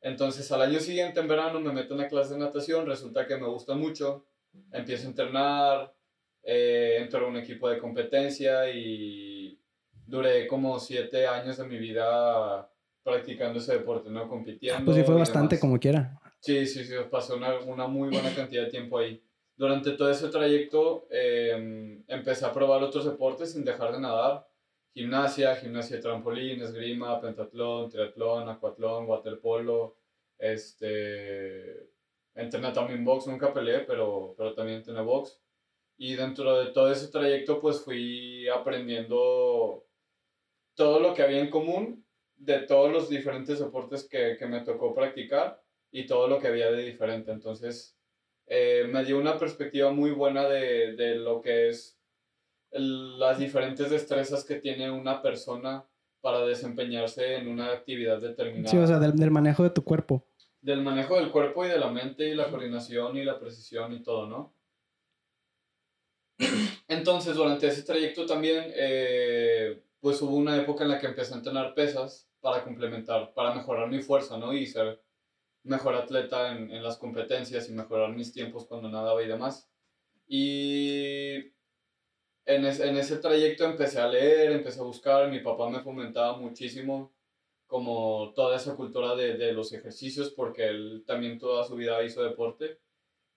[0.00, 3.36] Entonces al año siguiente, en verano, me meto en una clase de natación, resulta que
[3.36, 4.26] me gusta mucho,
[4.72, 5.94] empiezo a entrenar,
[6.42, 9.58] eh, entré a un equipo de competencia y
[10.06, 12.70] duré como siete años de mi vida
[13.02, 14.28] practicando ese deporte, ¿no?
[14.28, 14.84] Compitiendo.
[14.84, 16.20] pues sí, fue bastante como quiera.
[16.40, 19.20] Sí, sí, sí, pasó una, una, muy buena cantidad de tiempo ahí.
[19.56, 24.46] Durante todo ese trayecto em, empecé a probar otros deportes sin dejar de nadar.
[24.96, 29.94] Gimnasia, gimnasia de trampolín, esgrima, pentatlón, triatlón, acuatlón, waterpolo.
[30.38, 31.90] Este,
[32.34, 35.38] entrené también box, nunca peleé, pero, pero también entrené box.
[35.98, 39.84] Y dentro de todo ese trayecto, pues fui aprendiendo
[40.74, 44.94] todo lo que había en común de todos los diferentes deportes que, que me tocó
[44.94, 47.32] practicar y todo lo que había de diferente.
[47.32, 47.98] Entonces,
[48.46, 51.95] eh, me dio una perspectiva muy buena de, de lo que es
[52.78, 55.84] las diferentes destrezas que tiene una persona
[56.20, 58.70] para desempeñarse en una actividad determinada.
[58.70, 60.26] Sí, o sea, del, del, manejo de tu cuerpo.
[60.60, 64.02] Del manejo del cuerpo y de la mente y la coordinación y la precisión y
[64.02, 64.52] todo, ¿no?
[66.88, 71.36] Entonces, durante ese trayecto también, eh, pues hubo una época en la que empecé a
[71.36, 74.52] entrenar pesas para complementar, para mejorar mi fuerza, ¿no?
[74.52, 75.00] Y ser
[75.62, 79.70] mejor atleta en, en las competencias y mejorar mis tiempos cuando nadaba y demás.
[80.28, 81.52] Y
[82.46, 87.12] en, en ese trayecto empecé a leer, empecé a buscar, mi papá me fomentaba muchísimo
[87.66, 92.22] como toda esa cultura de, de los ejercicios porque él también toda su vida hizo
[92.22, 92.78] deporte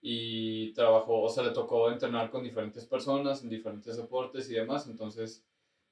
[0.00, 4.86] y trabajó, o sea, le tocó entrenar con diferentes personas en diferentes deportes y demás,
[4.86, 5.44] entonces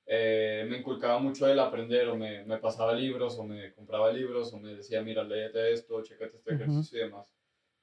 [0.07, 4.53] eh, me inculcaba mucho el aprender o me, me, pasaba libros o me compraba libros
[4.55, 7.27] o me decía, mira, léete esto, chécate este ejercicio y demás.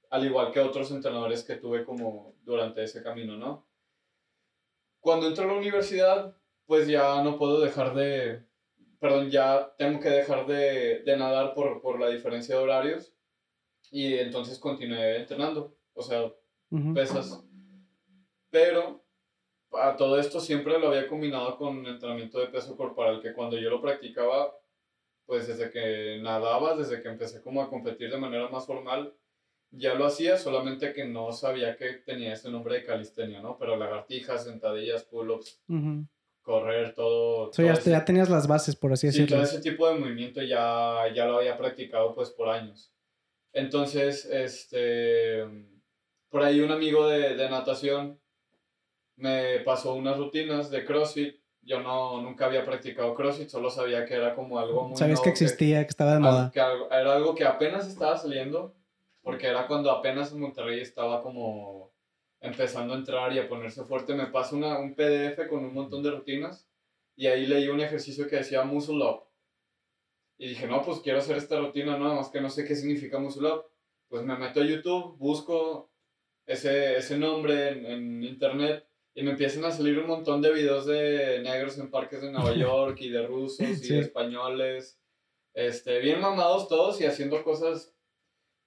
[0.10, 3.68] Al igual que otros entrenadores que tuve como durante ese camino, ¿no?
[5.06, 8.44] Cuando entro a la universidad, pues ya no puedo dejar de,
[9.00, 13.14] perdón, ya tengo que dejar de, de nadar por, por la diferencia de horarios
[13.92, 16.34] Y entonces continué entrenando, o sea,
[16.96, 17.46] pesas.
[18.50, 19.06] Pero
[19.74, 23.70] a todo esto siempre lo había combinado con entrenamiento de peso corporal, que cuando yo
[23.70, 24.58] lo practicaba,
[25.28, 29.14] pues desde que nadaba, desde que empecé como a competir de manera más formal,
[29.72, 33.58] ya lo hacía, solamente que no sabía que tenía ese nombre de calistenia, ¿no?
[33.58, 35.62] Pero lagartijas, sentadillas, pull-ups,
[36.42, 37.52] correr, todo.
[37.52, 39.28] So, ya, ya, tenías las bases, por así decirlo.
[39.28, 42.94] Sí, todo ese tipo de movimiento ya, ya lo había practicado pues por años.
[43.52, 45.44] Entonces, este,
[46.30, 48.20] por ahí un amigo de, de natación
[49.18, 51.36] me pasó unas rutinas de CrossFit.
[51.62, 54.98] Yo no, nunca había practicado CrossFit, solo sabía que era como algo muy...
[54.98, 56.52] Sabes que existía, que, estaba de moda.
[56.54, 58.76] Que era algo que apenas estaba saliendo,
[59.26, 61.92] porque era cuando apenas en Monterrey estaba como
[62.40, 64.14] empezando a entrar y a ponerse fuerte.
[64.14, 66.70] Me pasó una, un PDF con un montón de rutinas
[67.16, 69.24] y ahí leí un ejercicio que decía Muscle Up.
[70.38, 73.18] Y dije, no, pues quiero hacer esta rutina, nada más que no sé qué significa
[73.18, 73.66] Muscle Up.
[74.10, 75.90] Pues me meto a YouTube, busco
[76.46, 80.86] ese, ese nombre en, en internet y me empiezan a salir un montón de videos
[80.86, 85.02] de negros en parques de Nueva York y de rusos y de españoles.
[85.56, 87.95] Este, bien mamados todos y haciendo cosas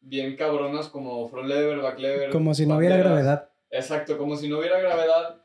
[0.08, 2.30] bien cabronas como front lever, back lever.
[2.30, 3.50] Como si no hubiera gravedad.
[3.70, 5.42] Exacto, como si no hubiera gravedad.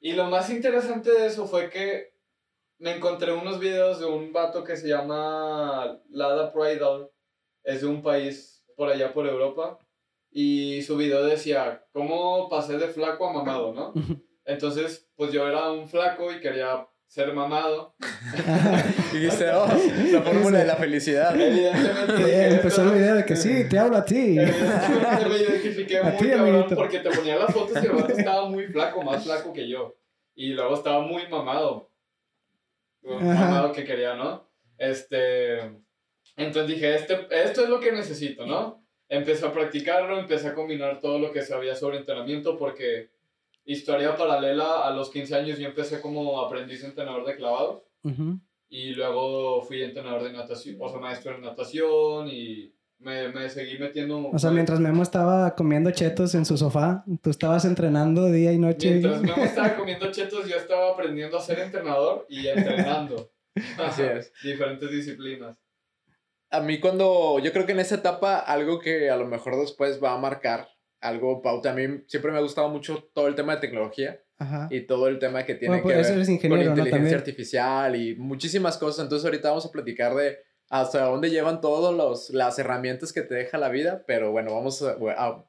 [0.00, 2.14] Y lo más interesante de eso fue que
[2.78, 7.10] me encontré unos videos de un vato que se llama Lada Pridal.
[7.64, 9.78] Es de un país por allá por Europa.
[10.30, 13.94] Y su video decía, ¿cómo pasé de flaco a mamado, no?
[14.44, 17.94] Entonces, pues yo era un flaco y quería ser mamado.
[19.12, 19.68] y dice, oh,
[20.12, 21.38] la fórmula de la felicidad.
[21.40, 22.54] Evidentemente.
[22.54, 24.38] empezó la idea de que sí, te hablo a ti.
[24.38, 28.48] Evidentemente me identifiqué muy ti, cabrón porque te ponía las fotos y el vato estaba
[28.48, 29.94] muy flaco, más flaco que yo.
[30.34, 31.90] Y luego estaba muy mamado.
[33.02, 34.50] Mamado que quería, ¿no?
[34.76, 35.60] Este.
[36.36, 38.84] Entonces dije, este, esto es lo que necesito, ¿no?
[39.08, 43.10] Empecé a practicarlo, empecé a combinar todo lo que sabía sobre entrenamiento porque
[43.66, 47.82] historia paralela, a los 15 años yo empecé como aprendiz entrenador de clavados.
[48.68, 53.78] Y luego fui entrenador de natación, o sea, maestro en natación y me, me, seguí
[53.78, 54.28] metiendo.
[54.28, 58.58] O sea, mientras Memo estaba comiendo chetos en su sofá, tú estabas entrenando día y
[58.58, 58.90] noche.
[58.90, 63.32] Mientras Memo estaba comiendo chetos, yo estaba aprendiendo a ser entrenador y entrenando.
[63.78, 64.32] Así es.
[64.42, 65.58] Diferentes disciplinas.
[66.50, 70.02] A mí cuando, yo creo que en esa etapa, algo que a lo mejor después
[70.02, 70.68] va a marcar
[71.00, 71.70] algo pauta.
[71.70, 74.20] A mí siempre me ha gustado mucho todo el tema de tecnología
[74.70, 79.04] y todo el tema que tiene que pues, ver con inteligencia artificial y muchísimas cosas.
[79.04, 83.56] Entonces ahorita vamos a platicar de hasta dónde llevan todas las herramientas que te deja
[83.56, 84.84] la vida, pero bueno, vamos,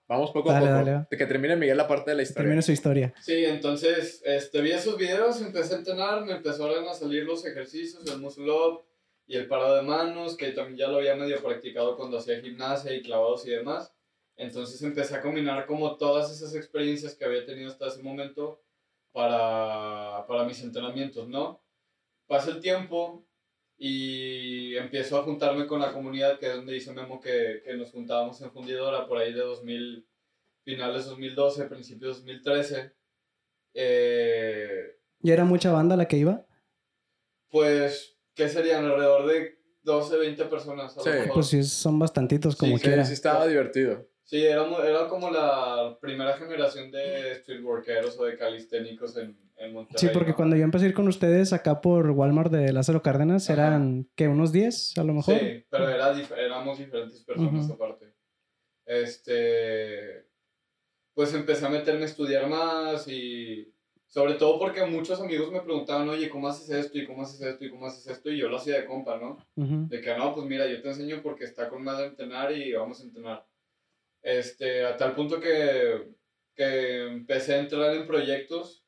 [0.08, 1.08] vamos poco a poco.
[1.10, 2.44] De que termine Miguel la parte de la historia.
[2.44, 3.14] Termine su historia.
[3.20, 8.06] Sí, entonces este, vi esos videos, empecé a entrenar, me empezaron a salir los ejercicios,
[8.08, 8.84] el muscle up
[9.26, 12.94] y el parado de manos, que también ya lo había medio practicado cuando hacía gimnasia
[12.94, 13.97] y clavados y demás.
[14.38, 18.62] Entonces empecé a combinar como todas esas experiencias que había tenido hasta ese momento
[19.12, 21.60] para, para mis entrenamientos, ¿no?
[22.28, 23.26] Pasa el tiempo
[23.80, 27.92] y empiezo a juntarme con la comunidad, que es donde dice Memo que, que nos
[27.92, 30.08] juntábamos en Fundidora por ahí de 2000,
[30.64, 32.94] finales 2012, principios 2013.
[33.74, 36.46] Eh, ¿Y era mucha banda la que iba?
[37.50, 38.86] Pues, ¿qué serían?
[38.86, 40.94] Alrededor de 12, 20 personas.
[40.94, 43.04] sí, pues sí, son bastantitos como quiera.
[43.04, 44.08] Sí, estaba divertido.
[44.28, 50.02] Sí, era, era como la primera generación de streetworkeros o de calisténicos en, en Monterrey.
[50.02, 53.50] Sí, porque cuando yo empecé a ir con ustedes acá por Walmart de Lázaro Cárdenas,
[53.50, 54.28] eran, ¿qué?
[54.28, 55.40] ¿Unos 10 a lo mejor?
[55.40, 58.14] Sí, pero era éramos diferentes personas aparte.
[58.86, 60.28] Este.
[61.14, 63.74] Pues empecé a meterme a estudiar más y.
[64.08, 66.98] Sobre todo porque muchos amigos me preguntaban, oye, ¿cómo haces esto?
[66.98, 67.64] ¿Y cómo haces esto?
[67.64, 68.30] ¿Y cómo haces esto?
[68.30, 69.38] Y yo lo hacía de compa, ¿no?
[69.56, 72.74] De que no, pues mira, yo te enseño porque está con más de entrenar y
[72.74, 73.47] vamos a entrenar.
[74.28, 76.06] Este, a tal punto que,
[76.54, 78.84] que empecé a entrar en proyectos.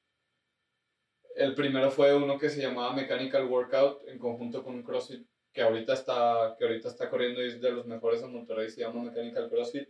[1.33, 5.61] El primero fue uno que se llamaba Mechanical Workout en conjunto con un CrossFit que
[5.61, 9.01] ahorita está, que ahorita está corriendo y es de los mejores en Monterrey, se llama
[9.01, 9.87] Mechanical CrossFit.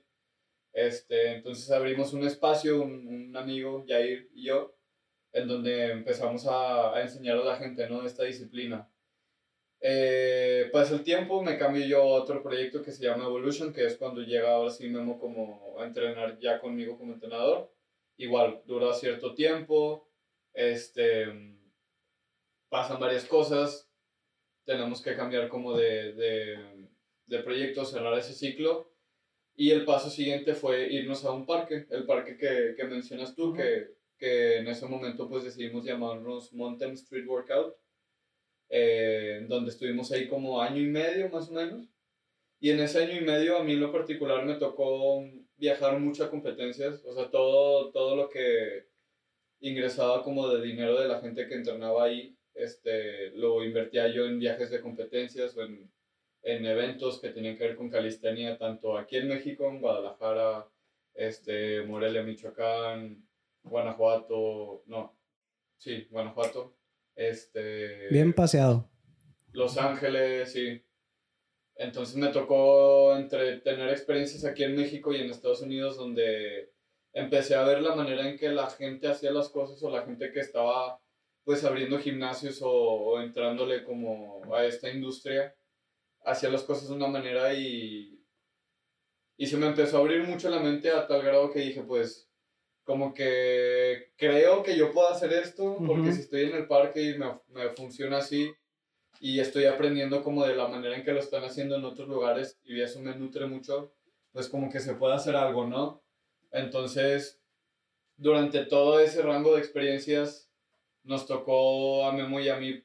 [0.72, 4.76] Este, entonces abrimos un espacio, un, un amigo, Jair y yo,
[5.32, 8.06] en donde empezamos a, a enseñar a la gente ¿no?
[8.06, 8.88] esta disciplina.
[9.82, 13.86] Eh, pasa el tiempo, me cambio yo a otro proyecto que se llama Evolution, que
[13.86, 17.72] es cuando llega ahora sí Memo como a entrenar ya conmigo como entrenador.
[18.18, 20.10] Igual, dura cierto tiempo,
[20.54, 21.28] este,
[22.68, 23.90] pasan varias cosas,
[24.66, 26.90] tenemos que cambiar como de, de,
[27.28, 28.92] de proyecto, cerrar ese ciclo.
[29.56, 33.54] Y el paso siguiente fue irnos a un parque, el parque que, que mencionas tú,
[33.54, 37.76] que, que en ese momento pues decidimos llamarnos Mountain Street Workout
[38.70, 41.90] eh, donde estuvimos ahí como año y medio más o menos.
[42.60, 45.24] Y en ese año y medio a mí en lo particular me tocó
[45.58, 48.88] viajar muchas competencias, o sea, todo, todo lo que
[49.62, 54.40] ingresaba como de dinero de la gente que entrenaba ahí, este, lo invertía yo en
[54.40, 55.92] viajes de competencias o en,
[56.44, 60.68] en eventos que tenían que ver con calistenia, tanto aquí en México, en Guadalajara,
[61.14, 63.28] este, Morelia, Michoacán,
[63.64, 65.18] Guanajuato, no,
[65.78, 66.79] sí, Guanajuato,
[67.16, 68.08] este...
[68.10, 68.90] Bien paseado.
[69.52, 70.82] Los Ángeles, sí.
[71.76, 76.74] Entonces me tocó entre tener experiencias aquí en México y en Estados Unidos donde
[77.14, 80.32] empecé a ver la manera en que la gente hacía las cosas o la gente
[80.32, 81.02] que estaba
[81.44, 85.56] pues abriendo gimnasios o, o entrándole como a esta industria
[86.26, 88.24] hacía las cosas de una manera y,
[89.38, 92.29] y se me empezó a abrir mucho la mente a tal grado que dije pues
[92.90, 97.20] como que creo que yo puedo hacer esto porque si estoy en el parque y
[97.20, 98.52] me, me funciona así
[99.20, 102.60] y estoy aprendiendo como de la manera en que lo están haciendo en otros lugares
[102.64, 103.94] y eso me nutre mucho,
[104.32, 106.02] pues como que se puede hacer algo, ¿no?
[106.50, 107.40] Entonces,
[108.18, 110.50] durante todo ese rango de experiencias,
[111.04, 112.84] nos tocó a Memo y a mí,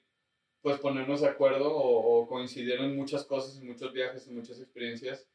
[0.61, 4.61] pues ponernos de acuerdo o, o coincidir en muchas cosas, en muchos viajes, en muchas
[4.61, 5.27] experiencias,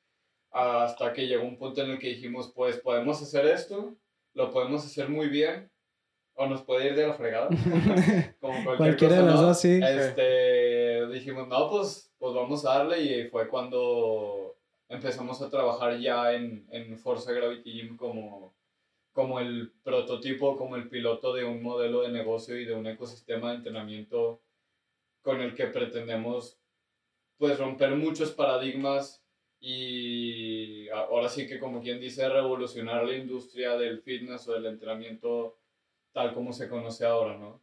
[0.52, 3.98] hasta que llegó un punto en el que dijimos, pues podemos hacer esto,
[4.34, 5.72] lo podemos hacer muy bien,
[6.34, 7.50] o nos puede ir de la fregada,
[8.40, 9.48] como cualquier Cualquiera cosa, de las ¿no?
[9.48, 9.80] dos, sí.
[9.84, 14.56] Este, dijimos, no, pues, pues vamos a darle y fue cuando
[14.88, 18.56] empezamos a trabajar ya en, en Forza Gravity Gym como,
[19.12, 23.50] como el prototipo, como el piloto de un modelo de negocio y de un ecosistema
[23.50, 24.42] de entrenamiento
[25.22, 26.58] con el que pretendemos
[27.38, 29.24] pues romper muchos paradigmas
[29.60, 35.58] y ahora sí que como quien dice revolucionar la industria del fitness o del entrenamiento
[36.14, 37.62] tal como se conoce ahora, ¿no?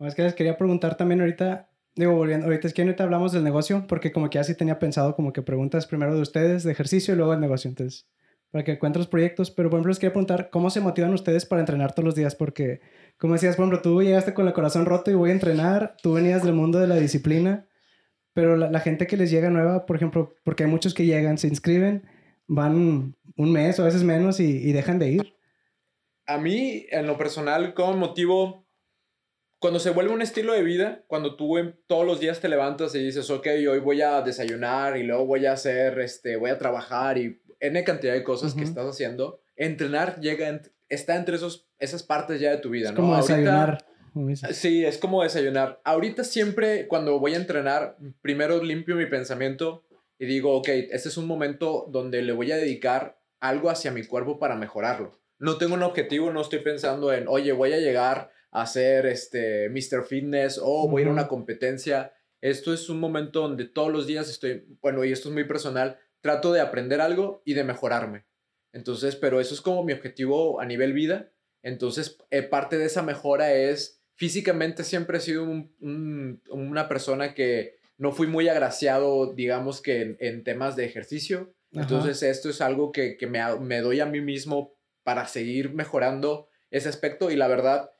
[0.00, 3.44] Es que les quería preguntar también ahorita, digo, volviendo, ahorita es que ahorita hablamos del
[3.44, 6.72] negocio, porque como que ya sí tenía pensado como que preguntas primero de ustedes, de
[6.72, 8.08] ejercicio y luego del negocio, entonces,
[8.50, 11.60] para que encuentres proyectos, pero por ejemplo les quería preguntar, ¿cómo se motivan ustedes para
[11.60, 12.34] entrenar todos los días?
[12.34, 12.80] Porque,
[13.16, 16.14] como decías, por ejemplo, tú llegaste con el corazón roto y voy a entrenar, tú
[16.14, 17.68] venías del mundo de la disciplina,
[18.32, 21.38] pero la, la gente que les llega nueva, por ejemplo, porque hay muchos que llegan,
[21.38, 22.06] se inscriben,
[22.46, 25.36] van un mes o a veces menos y, y dejan de ir.
[26.26, 28.66] A mí, en lo personal, como motivo,
[29.58, 31.54] cuando se vuelve un estilo de vida, cuando tú
[31.86, 35.46] todos los días te levantas y dices, ok, hoy voy a desayunar y luego voy
[35.46, 40.18] a hacer, este, voy a trabajar y N cantidad de cosas que estás haciendo, entrenar
[40.20, 43.00] llega, está entre esos, esas partes ya de tu vida, Es ¿no?
[43.02, 43.84] como Ahorita- desayunar.
[44.14, 44.56] Dices.
[44.56, 45.80] Sí, es como desayunar.
[45.84, 49.84] Ahorita siempre cuando voy a entrenar, primero limpio mi pensamiento
[50.18, 54.04] y digo, ok, este es un momento donde le voy a dedicar algo hacia mi
[54.04, 55.18] cuerpo para mejorarlo.
[55.38, 59.68] No tengo un objetivo, no estoy pensando en, oye, voy a llegar a ser este
[59.70, 60.04] Mr.
[60.04, 62.12] Fitness o voy a ir a una competencia.
[62.40, 65.98] Esto es un momento donde todos los días estoy, bueno, y esto es muy personal,
[66.20, 68.26] trato de aprender algo y de mejorarme.
[68.72, 71.32] Entonces, pero eso es como mi objetivo a nivel vida.
[71.62, 77.34] Entonces, eh, parte de esa mejora es, físicamente siempre he sido un- un- una persona
[77.34, 81.52] que no fui muy agraciado, digamos que en, en temas de ejercicio.
[81.72, 81.82] Ajá.
[81.82, 86.46] Entonces, esto es algo que, que me, me doy a mí mismo para seguir mejorando
[86.70, 87.90] ese aspecto y la verdad,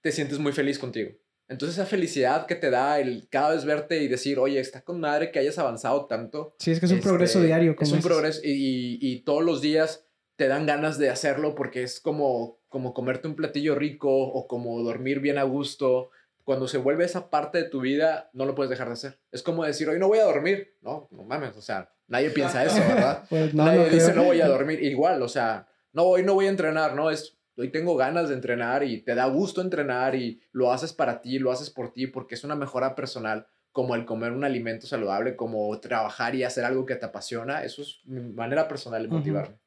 [0.00, 1.10] te sientes muy feliz contigo.
[1.46, 4.98] Entonces, esa felicidad que te da el cada vez verte y decir, oye, está con
[4.98, 6.54] madre que hayas avanzado tanto.
[6.58, 7.72] Sí, es que es un Este, progreso diario.
[7.78, 8.10] Es un dices.
[8.10, 10.06] progreso y, y- y todos los días
[10.40, 14.80] te dan ganas de hacerlo porque es como, como comerte un platillo rico o como
[14.82, 16.12] dormir bien a gusto.
[16.44, 19.18] Cuando se vuelve esa parte de tu vida, no lo puedes dejar de hacer.
[19.32, 20.78] Es como decir, hoy no voy a dormir.
[20.80, 23.22] No, no mames, o sea, nadie piensa eso, ¿verdad?
[23.28, 24.82] Pues no, nadie no dice, no voy a dormir.
[24.82, 28.34] Igual, o sea, no, hoy no voy a entrenar, no, es, hoy tengo ganas de
[28.34, 32.06] entrenar y te da gusto entrenar y lo haces para ti, lo haces por ti
[32.06, 36.64] porque es una mejora personal como el comer un alimento saludable, como trabajar y hacer
[36.64, 37.62] algo que te apasiona.
[37.62, 39.58] Eso es mi manera personal de motivarme.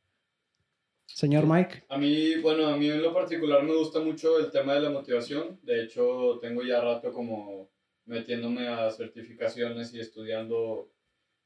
[1.14, 1.84] Señor Mike.
[1.90, 4.90] A mí, bueno, a mí en lo particular me gusta mucho el tema de la
[4.90, 5.60] motivación.
[5.64, 7.70] De hecho, tengo ya rato como
[8.06, 10.90] metiéndome a certificaciones y estudiando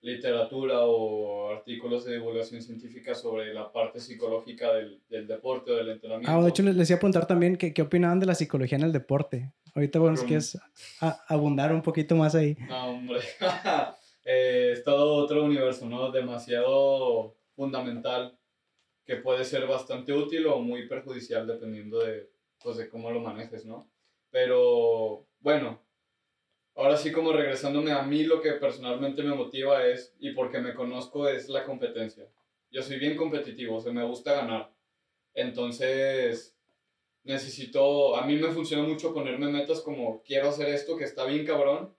[0.01, 5.89] literatura o artículos de divulgación científica sobre la parte psicológica del, del deporte o del
[5.89, 6.31] entrenamiento.
[6.31, 8.77] Ah, de hecho, les, les iba a preguntar también qué, qué opinaban de la psicología
[8.77, 9.51] en el deporte.
[9.75, 10.57] Ahorita, bueno, quieres
[11.01, 12.55] a- abundar un poquito más ahí.
[12.69, 13.19] No, hombre.
[14.29, 16.11] Eh, es todo otro universo, ¿no?
[16.11, 18.37] Demasiado fundamental
[19.07, 22.29] que puede ser bastante útil o muy perjudicial dependiendo de,
[22.61, 23.89] pues, de cómo lo manejes, ¿no?
[24.29, 25.81] Pero, bueno,
[26.75, 30.75] ahora sí como regresándome a mí, lo que personalmente me motiva es, y porque me
[30.75, 32.29] conozco, es la competencia.
[32.69, 34.73] Yo soy bien competitivo, o sea, me gusta ganar.
[35.33, 36.57] Entonces,
[37.23, 41.45] necesito, a mí me funciona mucho ponerme metas como quiero hacer esto que está bien
[41.45, 41.95] cabrón,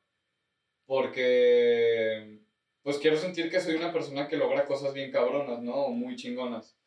[0.84, 2.40] porque
[2.82, 5.88] pues quiero sentir que soy una persona que logra cosas bien cabronas, ¿no?
[5.88, 6.77] Muy chingonas.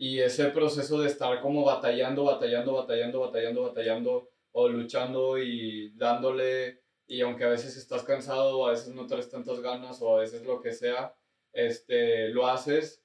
[0.00, 6.80] Y ese proceso de estar como batallando, batallando, batallando, batallando, batallando, o luchando y dándole,
[7.06, 10.42] y aunque a veces estás cansado, a veces no traes tantas ganas, o a veces
[10.42, 11.14] lo que sea,
[11.52, 13.04] este, lo haces,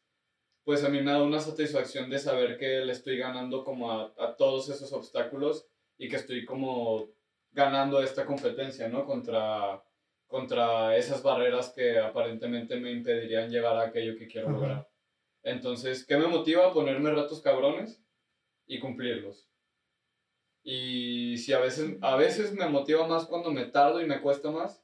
[0.64, 4.14] pues a mí me da una satisfacción de saber que le estoy ganando como a,
[4.18, 5.68] a todos esos obstáculos
[5.98, 7.10] y que estoy como
[7.52, 9.06] ganando esta competencia, ¿no?
[9.06, 9.84] Contra,
[10.28, 14.88] contra esas barreras que aparentemente me impedirían llegar a aquello que quiero lograr.
[15.46, 16.74] Entonces, ¿qué me motiva?
[16.74, 18.04] Ponerme retos cabrones
[18.66, 19.48] y cumplirlos.
[20.64, 24.50] Y si a veces, a veces me motiva más cuando me tardo y me cuesta
[24.50, 24.84] más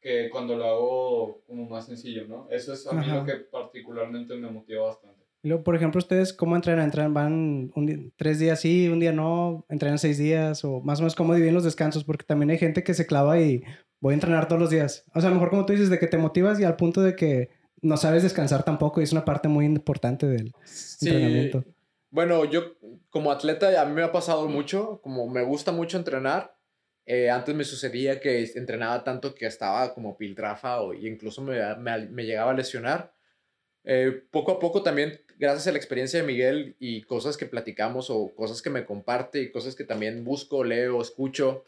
[0.00, 2.48] que cuando lo hago como más sencillo, ¿no?
[2.50, 5.22] Eso es a mí lo que particularmente me motiva bastante.
[5.42, 6.86] Y luego, por ejemplo, ¿ustedes cómo entrenan?
[6.86, 7.12] ¿Entrenan?
[7.12, 9.66] ¿Van un tres días sí, un día no?
[9.68, 10.64] ¿Entrenan seis días?
[10.64, 12.04] ¿O más o menos cómo dividen los descansos?
[12.04, 13.62] Porque también hay gente que se clava y
[14.00, 15.04] voy a entrenar todos los días.
[15.14, 17.14] O sea, a mejor como tú dices, de que te motivas y al punto de
[17.14, 17.50] que
[17.82, 20.52] no sabes descansar tampoco y es una parte muy importante del
[21.00, 21.64] entrenamiento.
[22.10, 22.76] Bueno, yo
[23.10, 26.56] como atleta a mí me ha pasado mucho, como me gusta mucho entrenar.
[27.04, 32.24] Eh, antes me sucedía que entrenaba tanto que estaba como piltrafa o incluso me, me,
[32.24, 33.14] llegaba a lesionar.
[33.84, 38.10] Eh, poco a poco también, gracias a la experiencia de Miguel y cosas que platicamos
[38.10, 41.64] o cosas que me comparte y cosas que también busco, leo, escucho,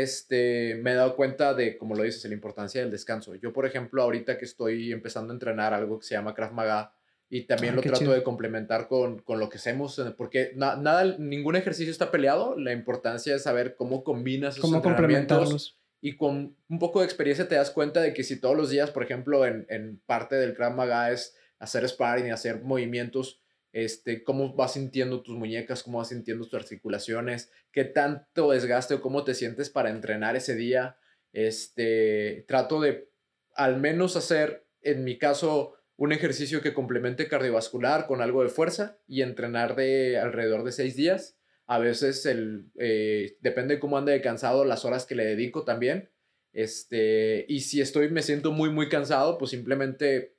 [0.00, 3.34] este, me he dado cuenta de, como lo dices, la importancia del descanso.
[3.34, 6.94] Yo, por ejemplo, ahorita que estoy empezando a entrenar algo que se llama Krav Maga
[7.28, 11.04] y también ah, lo trato de complementar con, con, lo que hacemos, eh, porque nada,
[11.18, 12.56] ningún ejercicio está peleado.
[12.56, 17.46] La importancia es saber cómo combinas esos ¿Cómo entrenamientos y con un poco de experiencia
[17.46, 20.54] te das cuenta de que si todos los días, por ejemplo, en, en parte del
[20.54, 25.98] Krav Maga es hacer sparring y hacer movimientos este, cómo vas sintiendo tus muñecas, cómo
[25.98, 30.98] vas sintiendo tus articulaciones, qué tanto desgaste o cómo te sientes para entrenar ese día.
[31.32, 33.10] Este, trato de
[33.54, 38.98] al menos hacer, en mi caso, un ejercicio que complemente cardiovascular con algo de fuerza
[39.06, 41.38] y entrenar de alrededor de seis días.
[41.66, 45.64] A veces el, eh, depende de cómo ande de cansado, las horas que le dedico
[45.64, 46.10] también.
[46.52, 50.34] Este, y si estoy, me siento muy, muy cansado, pues simplemente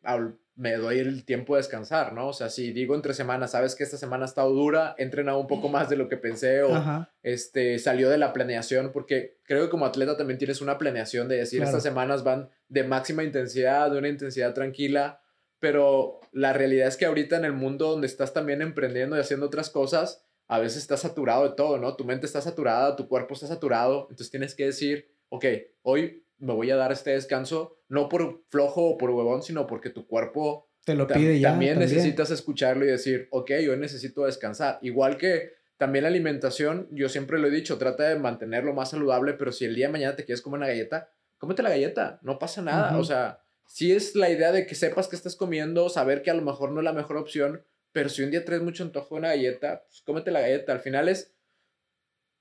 [0.55, 2.27] me doy el tiempo de descansar, ¿no?
[2.27, 5.39] O sea, si digo entre semanas, sabes que esta semana ha estado dura, he entrenado
[5.39, 9.63] un poco más de lo que pensé o este, salió de la planeación, porque creo
[9.65, 13.89] que como atleta también tienes una planeación de decir, estas semanas van de máxima intensidad,
[13.89, 15.21] de una intensidad tranquila,
[15.59, 19.47] pero la realidad es que ahorita en el mundo donde estás también emprendiendo y haciendo
[19.47, 21.95] otras cosas, a veces estás saturado de todo, ¿no?
[21.95, 25.45] Tu mente está saturada, tu cuerpo está saturado, entonces tienes que decir, ok,
[25.81, 29.89] hoy me voy a dar este descanso, no por flojo o por huevón, sino porque
[29.89, 31.51] tu cuerpo te lo pide ya.
[31.51, 34.79] También, necesitas escucharlo y decir, ok, yo necesito descansar.
[34.81, 39.33] Igual que también la alimentación, yo siempre lo he dicho, trata de mantenerlo más saludable,
[39.33, 42.37] pero si el día de mañana te quieres comer una galleta, cómete la galleta, no
[42.37, 42.97] pasa nada.
[42.97, 46.35] O sea, si es la idea de que sepas que estás comiendo, saber que a
[46.35, 49.19] lo mejor no es la mejor opción, pero si un día traes mucho antojo de
[49.19, 50.73] una galleta, pues cómete la galleta.
[50.73, 51.32] Al final es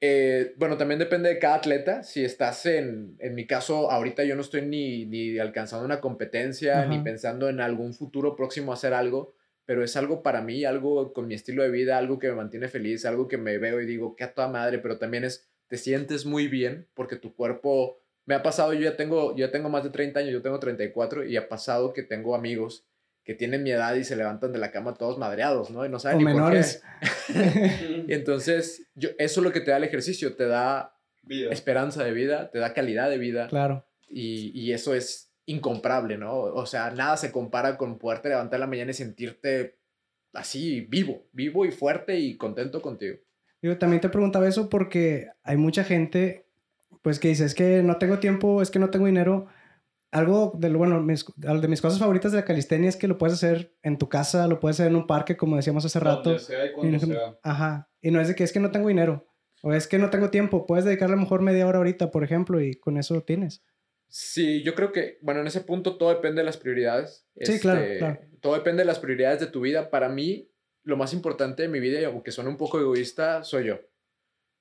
[0.05, 2.03] eh, bueno, también depende de cada atleta.
[2.03, 6.87] Si estás en, en mi caso, ahorita yo no estoy ni, ni alcanzando una competencia,
[6.87, 11.29] ni pensando en algún futuro próximo hacer algo, pero es algo para mí, algo con
[11.29, 14.17] mi estilo de vida, algo que me mantiene feliz, algo que me veo y digo,
[14.17, 18.35] que a toda madre, pero también es, te sientes muy bien porque tu cuerpo, me
[18.35, 21.27] ha pasado, yo ya tengo, yo ya tengo más de 30 años, yo tengo 34
[21.27, 22.85] y ha pasado que tengo amigos
[23.25, 25.87] que tienen mi edad y se levantan de la cama todos madreados, ¿no?
[25.87, 26.83] Y no saben ni menores.
[27.27, 28.05] por qué.
[28.09, 30.97] y entonces, yo, eso es lo que te da el ejercicio, te da
[31.29, 33.49] esperanza de vida, te da calidad de vida.
[33.49, 33.87] Claro.
[34.09, 36.35] Y, y, eso es incomparable, ¿no?
[36.35, 39.79] O sea, nada se compara con poderte levantar en la mañana y sentirte
[40.33, 43.19] así, vivo, vivo y fuerte y contento contigo.
[43.63, 46.47] Yo también te preguntaba eso porque hay mucha gente,
[47.01, 49.47] pues que dice, es que no tengo tiempo, es que no tengo dinero,
[50.13, 53.35] algo de, bueno, mis, de mis cosas favoritas de la calistenia es que lo puedes
[53.35, 56.39] hacer en tu casa, lo puedes hacer en un parque, como decíamos hace rato.
[56.39, 57.39] Sea y cuando sea.
[57.43, 57.91] Ajá.
[58.01, 59.27] Y no es de que es que no tengo dinero
[59.63, 60.67] o es que no tengo tiempo.
[60.67, 63.65] Puedes dedicarle a lo mejor media hora ahorita, por ejemplo, y con eso lo tienes.
[64.09, 67.27] Sí, yo creo que, bueno, en ese punto todo depende de las prioridades.
[67.41, 68.21] Sí, claro, este, claro.
[68.41, 69.89] Todo depende de las prioridades de tu vida.
[69.89, 70.51] Para mí,
[70.83, 73.79] lo más importante de mi vida, y aunque suene un poco egoísta, soy yo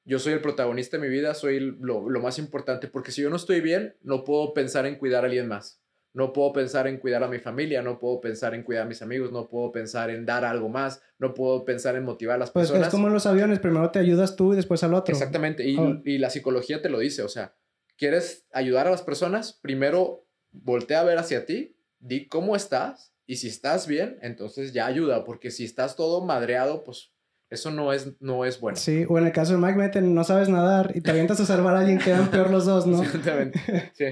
[0.03, 3.35] yo soy el protagonista de mi vida, soy lo, más importante, porque si yo no
[3.35, 5.79] estoy bien, no puedo pensar en cuidar a alguien más.
[6.13, 9.01] No puedo pensar en cuidar a mi familia, no puedo pensar en cuidar a mis
[9.01, 12.51] amigos, no puedo pensar en dar algo más, no puedo pensar en motivar a las
[12.51, 12.79] personas.
[12.79, 15.13] Pues es como en los aviones, primero te ayudas tú y después al otro.
[15.13, 16.01] Exactamente, y, oh.
[16.03, 17.55] y la psicología te lo dice, o sea,
[17.97, 19.53] ¿quieres ayudar a las personas?
[19.61, 24.87] Primero voltea a ver hacia ti, di cómo estás y si estás bien, entonces ya
[24.87, 27.11] ayuda, porque si estás todo madreado, pues
[27.51, 28.77] eso no es, no es bueno.
[28.77, 31.45] Sí, o en el caso de Mike Meten, no sabes nadar y te avientas a
[31.45, 33.03] salvar a alguien, quedan peor los dos, ¿no?
[33.03, 34.05] Exactamente, sí.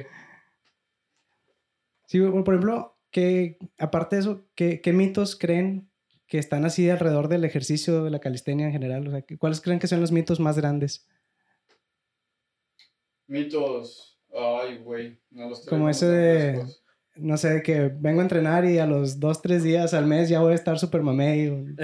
[2.06, 5.90] Sí, por ejemplo, que aparte de eso, ¿qué, ¿qué, mitos creen
[6.28, 9.08] que están así alrededor del ejercicio de la calistenia en general?
[9.08, 11.08] O sea, ¿cuáles creen que son los mitos más grandes?
[13.26, 14.20] Mitos.
[14.36, 15.18] Ay, güey.
[15.32, 16.66] No los Como ese de.
[17.16, 20.42] No sé, que vengo a entrenar y a los dos, tres días al mes ya
[20.42, 21.76] voy a estar súper mamey.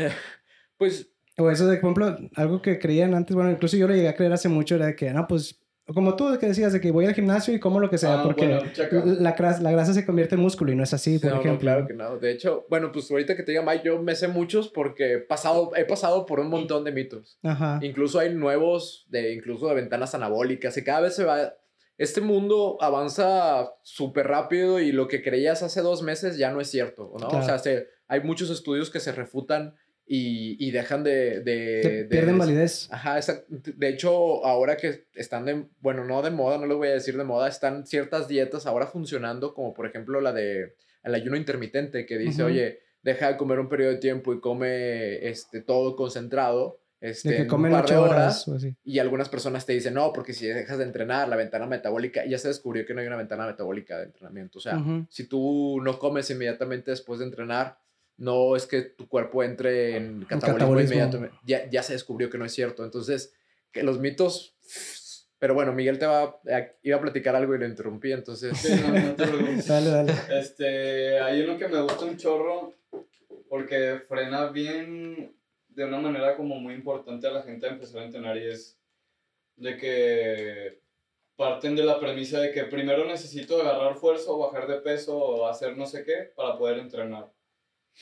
[0.77, 1.14] pues.
[1.37, 4.15] O eso de, por ejemplo, algo que creían antes, bueno, incluso yo lo llegué a
[4.15, 7.05] creer hace mucho, era de que, no, pues como tú que decías, de que voy
[7.05, 10.41] al gimnasio y como lo que sea, ah, porque la, la, grasa se convierte en
[10.41, 11.59] músculo y no es así, por ejemplo.
[11.59, 12.17] claro que no.
[12.17, 15.17] De hecho, bueno, pues ahorita que te diga Mike, yo me sé muchos porque he
[15.19, 17.37] pasado, he pasado por un montón de mitos.
[17.43, 17.79] Ajá.
[17.83, 21.53] Incluso hay nuevos, de, incluso de ventanas anabólicas, y cada vez se va...
[21.97, 26.69] Este mundo avanza súper rápido y lo que creías hace dos meses ya no es
[26.69, 27.27] cierto, ¿no?
[27.27, 29.75] O sea, se, hay muchos estudios que se refutan
[30.07, 31.41] y, y dejan de...
[31.41, 32.87] de, pierden validez.
[32.91, 36.93] Ajá, de hecho, ahora que están de, bueno, no de moda, no les voy a
[36.93, 41.37] decir de moda, están ciertas dietas ahora funcionando, como por ejemplo la de el ayuno
[41.37, 45.95] intermitente, que dice, oye, deja de comer un periodo de tiempo y come este, todo
[45.95, 46.79] concentrado.
[46.99, 48.49] Este, de que comen un par de horas,
[48.83, 52.39] y algunas personas te dicen, no, porque si dejas de entrenar, la ventana metabólica, ya
[52.39, 54.57] se descubrió que no hay una ventana metabólica de entrenamiento.
[54.57, 57.77] O sea, si tú no comes inmediatamente después de entrenar,
[58.17, 61.35] no es que tu cuerpo entre en catabolismo, inmediatamente.
[61.45, 62.83] Ya, ya se descubrió que no es cierto.
[62.83, 63.33] Entonces,
[63.71, 64.55] que los mitos.
[65.37, 66.39] Pero bueno, Miguel te va,
[66.81, 68.53] iba a platicar algo y lo interrumpí, entonces.
[69.67, 70.13] dale, dale.
[70.29, 72.73] Este, hay uno que me gusta un chorro
[73.49, 75.35] porque frena bien
[75.67, 78.79] de una manera como muy importante a la gente a empezar a entrenar y es
[79.57, 80.81] de que
[81.35, 85.47] parten de la premisa de que primero necesito agarrar fuerza o bajar de peso o
[85.47, 87.34] hacer no sé qué para poder entrenar.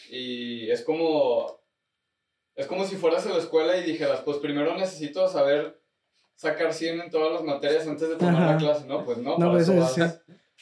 [0.09, 1.59] Y es como,
[2.55, 5.81] es como si fueras a la escuela y dijeras, pues primero necesito saber
[6.35, 9.05] sacar 100 en todas las materias antes de tomar la clase, ¿no?
[9.05, 10.01] Pues no, no pues eso sí.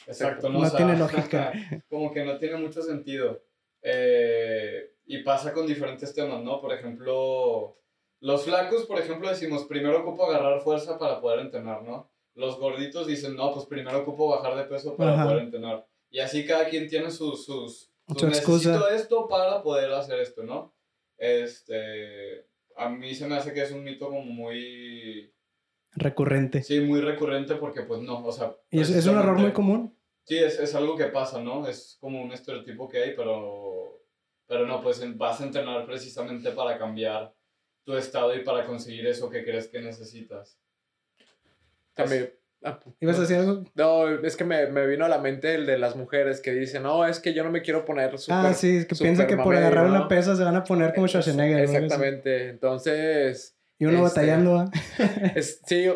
[0.06, 1.52] Exacto, no, no tiene lógica.
[1.88, 3.42] Como que no tiene mucho sentido.
[3.82, 6.60] Eh, y pasa con diferentes temas, ¿no?
[6.60, 7.76] Por ejemplo,
[8.20, 12.10] los flacos, por ejemplo, decimos, primero ocupo agarrar fuerza para poder entrenar, ¿no?
[12.34, 15.86] Los gorditos dicen, no, pues primero ocupo bajar de peso para poder entrenar.
[16.08, 20.74] Y así cada quien tiene sus, sus, necesito esto para poder hacer esto, ¿no?
[21.18, 22.46] Este,
[22.76, 25.32] a mí se me hace que es un mito como muy...
[25.94, 26.62] Recurrente.
[26.62, 28.56] Sí, muy recurrente porque pues no, o sea...
[28.70, 29.96] ¿Y es, un error muy común?
[30.24, 31.66] Sí, es, es, algo que pasa, ¿no?
[31.66, 34.02] Es como un estereotipo que hay, pero,
[34.46, 37.34] pero no, pues vas a entrenar precisamente para cambiar
[37.84, 40.58] tu estado y para conseguir eso que crees que necesitas.
[41.94, 42.32] También,
[42.64, 43.64] Ah, ¿Ibas a decir algo?
[43.74, 46.84] No, es que me, me, vino a la mente el de las mujeres que dicen,
[46.84, 49.36] no, es que yo no me quiero poner super, Ah, sí, es que piensan que
[49.36, 51.60] por agarrar una pesa se van a poner como Schwarzenegger.
[51.60, 53.56] Exactamente, entonces...
[53.78, 54.70] Y uno este, batallando.
[55.66, 55.86] sí,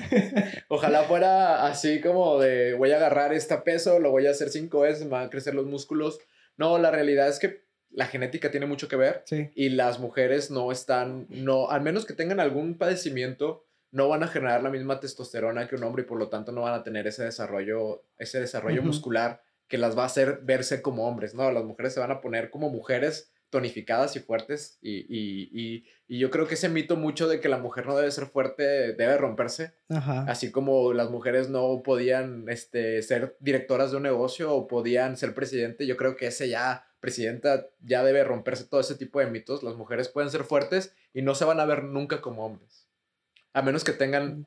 [0.68, 4.80] ojalá fuera así como de voy a agarrar este peso, lo voy a hacer cinco
[4.80, 6.18] veces, me van a crecer los músculos.
[6.58, 9.50] No, la realidad es que la genética tiene mucho que ver sí.
[9.54, 14.28] y las mujeres no están, no, al menos que tengan algún padecimiento, no van a
[14.28, 17.06] generar la misma testosterona que un hombre y por lo tanto no van a tener
[17.06, 21.50] ese desarrollo, ese desarrollo muscular que las va a hacer verse como hombres, ¿no?
[21.52, 26.18] Las mujeres se van a poner como mujeres tonificadas y fuertes y, y, y, y
[26.18, 29.18] yo creo que ese mito mucho de que la mujer no debe ser fuerte debe
[29.18, 35.18] romperse, así como las mujeres no podían este, ser directoras de un negocio o podían
[35.18, 39.26] ser presidente, yo creo que ese ya, presidenta, ya debe romperse todo ese tipo de
[39.26, 42.81] mitos, las mujeres pueden ser fuertes y no se van a ver nunca como hombres.
[43.54, 44.46] A menos que tengan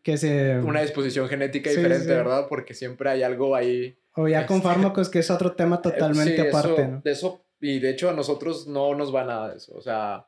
[0.63, 2.47] una disposición genética diferente, ¿verdad?
[2.49, 3.97] Porque siempre hay algo ahí.
[4.15, 7.01] O ya con este, fármacos, que es otro tema totalmente aparte, ¿no?
[7.03, 9.75] De eso, y de hecho a nosotros no nos va nada de eso.
[9.75, 10.27] O sea,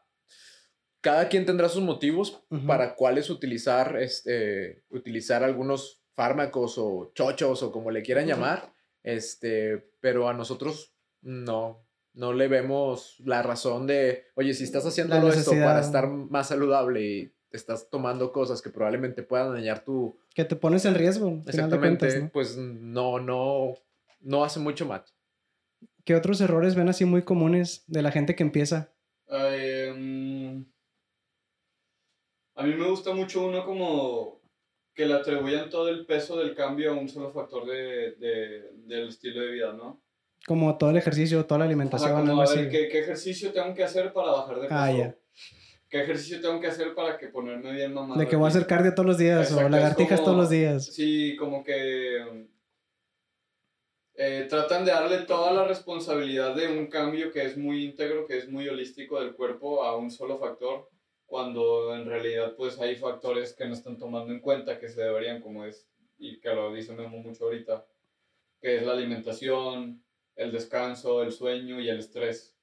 [1.02, 7.72] cada quien tendrá sus motivos para cuáles utilizar, este, utilizar algunos fármacos o chochos o
[7.72, 8.74] como le quieran llamar.
[9.04, 15.16] Este, pero a nosotros no, no le vemos la razón de, oye, si estás haciendo
[15.30, 20.18] esto para estar más saludable y estás tomando cosas que probablemente puedan dañar tu...
[20.34, 21.42] Que te pones en riesgo.
[21.46, 23.74] Exactamente, pues no, no,
[24.20, 25.12] no hace mucho match.
[26.04, 28.94] ¿Qué otros errores ven así muy comunes de la gente que empieza?
[29.28, 30.66] Em,
[32.56, 34.42] a mí me gusta mucho uno como
[34.94, 39.10] que le atribuyan todo el peso del cambio a un solo factor de, de, del
[39.10, 40.02] estilo de vida, ¿no?
[40.48, 42.30] Como todo el ejercicio, toda la alimentación.
[42.30, 44.76] a ver, ¿qué, ¿qué, ejercicio tengo que hacer para bajar de ah, peso?
[44.76, 45.18] Ah, ya.
[45.90, 48.20] ¿Qué ejercicio tengo que hacer para que ponerme bien mamado?
[48.20, 50.86] De que voy a hacer cardio todos los días o lagartijas todos los días.
[50.86, 52.48] Sí, como que
[54.16, 58.38] eh, tratan de darle toda la responsabilidad de un cambio que es muy íntegro, que
[58.38, 60.90] es muy holístico del cuerpo a un solo factor,
[61.28, 65.40] cuando en realidad pues hay factores que no están tomando en cuenta que se deberían,
[65.40, 67.86] como es, y que lo dice Memo mucho ahorita,
[68.60, 70.04] que es la alimentación,
[70.36, 72.57] el descanso, el sueño y el estrés.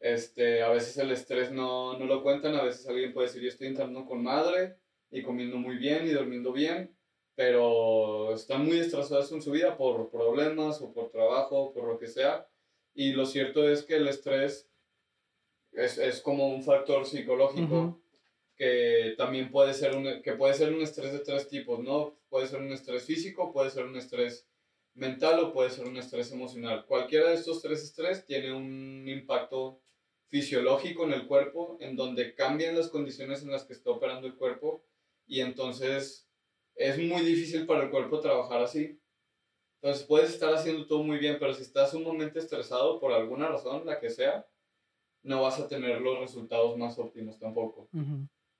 [0.00, 3.48] Este, a veces el estrés no, no lo cuentan, a veces alguien puede decir, yo
[3.48, 4.76] estoy entrando con madre
[5.10, 6.94] y comiendo muy bien y durmiendo bien,
[7.34, 12.06] pero están muy estresados en su vida por problemas o por trabajo, por lo que
[12.06, 12.46] sea.
[12.94, 14.68] Y lo cierto es que el estrés
[15.72, 18.00] es, es como un factor psicológico
[18.56, 22.18] que también puede ser un, que puede ser un estrés de tres tipos, ¿no?
[22.30, 24.48] Puede ser un estrés físico, puede ser un estrés
[24.96, 26.84] mental o puede ser un estrés emocional.
[26.86, 29.80] Cualquiera de estos tres estrés tiene un impacto
[30.28, 34.34] fisiológico en el cuerpo, en donde cambian las condiciones en las que está operando el
[34.34, 34.84] cuerpo
[35.26, 36.28] y entonces
[36.74, 38.98] es muy difícil para el cuerpo trabajar así.
[39.80, 43.84] Entonces puedes estar haciendo todo muy bien, pero si estás sumamente estresado por alguna razón,
[43.86, 44.46] la que sea,
[45.22, 47.88] no vas a tener los resultados más óptimos tampoco.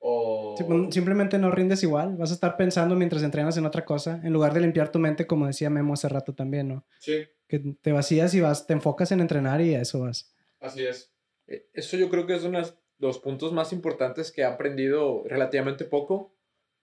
[0.09, 0.55] O...
[0.55, 4.33] Pues, simplemente no rindes igual, vas a estar pensando mientras entrenas en otra cosa, en
[4.33, 6.87] lugar de limpiar tu mente, como decía Memo hace rato también, ¿no?
[7.01, 7.25] Sí.
[7.49, 10.33] Que te vacías y vas, te enfocas en entrenar y a eso vas.
[10.61, 11.13] Así es.
[11.49, 15.25] E, eso yo creo que es uno de los puntos más importantes que he aprendido
[15.27, 16.33] relativamente poco,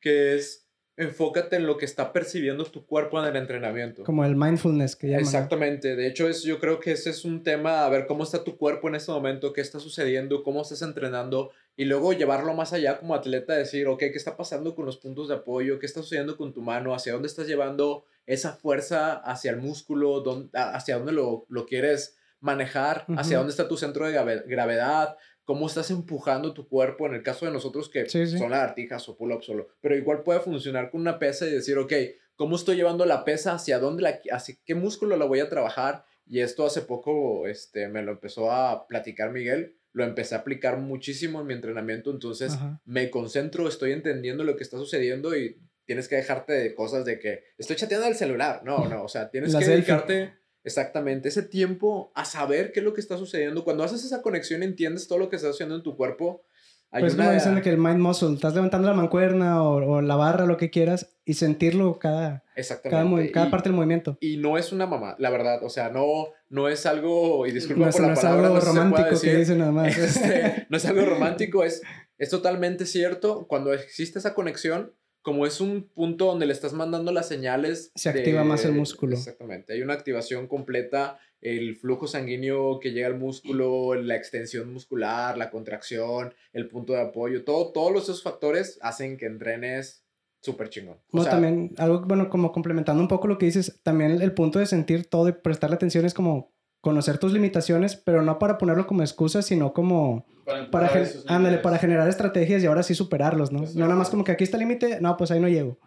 [0.02, 0.68] que es
[0.98, 4.04] enfócate en lo que está percibiendo tu cuerpo en el entrenamiento.
[4.04, 5.22] Como el mindfulness que llaman.
[5.22, 5.96] Exactamente.
[5.96, 8.58] De hecho, es, yo creo que ese es un tema, a ver cómo está tu
[8.58, 13.00] cuerpo en este momento, qué está sucediendo, cómo estás entrenando y luego llevarlo más allá
[13.00, 15.80] como atleta, decir, ok, ¿qué está pasando con los puntos de apoyo?
[15.80, 16.94] ¿Qué está sucediendo con tu mano?
[16.94, 20.24] ¿Hacia dónde estás llevando esa fuerza hacia el músculo?
[20.54, 23.06] ¿Hacia dónde lo, lo quieres manejar?
[23.18, 25.18] ¿Hacia dónde está tu centro de gravedad?
[25.46, 29.44] cómo estás empujando tu cuerpo, en el caso de nosotros que son lagartijas o pull-up
[29.44, 31.94] solo, pero igual puede funcionar con una pesa y decir, ok,
[32.36, 33.54] ¿cómo estoy llevando la pesa?
[33.54, 36.06] ¿Hacia dónde la, hacia qué músculo la voy a trabajar?
[36.26, 40.80] Y esto hace poco este, me lo empezó a platicar Miguel, lo empecé a aplicar
[40.80, 46.08] muchísimo en mi entrenamiento, entonces me concentro, estoy entendiendo lo que está sucediendo y tienes
[46.08, 49.56] que dejarte de cosas de que estoy chateando al celular, no, no, o sea, tienes
[49.56, 50.34] que dedicarte
[50.66, 53.66] Exactamente, ese tiempo a saber qué es lo que está sucediendo.
[53.66, 56.46] Cuando haces esa conexión, entiendes todo lo que está haciendo en tu cuerpo.
[56.94, 60.46] Hay pues como dicen que el mind muscle, estás levantando la mancuerna o, la barra,
[60.46, 62.44] lo que quieras, y sentirlo cada,
[62.84, 64.16] cada, cada parte del movimiento.
[64.22, 67.90] Y no es una mamá, la verdad, o sea, no, no es algo, y disculpa
[67.90, 69.98] por la no palabra, es algo romántico que dicen nada más.
[69.98, 71.82] Este, no es algo romántico, es,
[72.20, 73.48] es totalmente cierto.
[73.48, 77.92] Cuando existe esa conexión, como es un punto donde le estás mandando las señales.
[77.96, 79.16] Se activa más el músculo.
[79.16, 79.74] Exactamente.
[79.74, 85.50] Hay una activación completa, el flujo sanguíneo que llega al músculo, la extensión muscular, la
[85.50, 90.04] contracción, el punto de apoyo, todo, todos esos factores hacen que entrenes
[90.42, 90.98] súper chingón.
[91.14, 94.66] no, también, algo, bueno, como complementando un poco lo que dices, también el punto de
[94.66, 96.53] sentir todo y prestarle atención es como
[96.84, 102.10] conocer tus limitaciones, pero no para ponerlo como excusa, sino como para, para, para generar
[102.10, 103.62] estrategias y ahora sí superarlos, ¿no?
[103.62, 105.80] No nada más como que aquí está el límite, no, pues ahí no llego.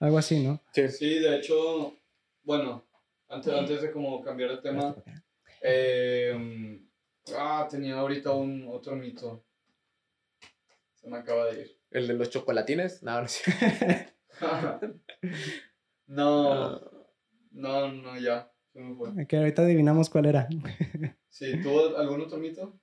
[0.00, 0.60] Algo así, ¿no?
[0.72, 1.96] Sí, sí de hecho,
[2.42, 2.84] bueno,
[3.28, 4.96] antes, antes de como cambiar de tema,
[5.60, 6.82] eh,
[7.38, 9.44] ah, tenía ahorita un otro mito.
[10.96, 11.78] Se me acaba de ir.
[11.92, 13.00] ¿El de los chocolatines?
[13.04, 13.22] No,
[16.08, 16.80] no,
[17.52, 18.51] no, no, ya.
[19.28, 20.48] Que ahorita adivinamos cuál era.
[21.28, 22.78] sí, ¿tuvo algún otro mito?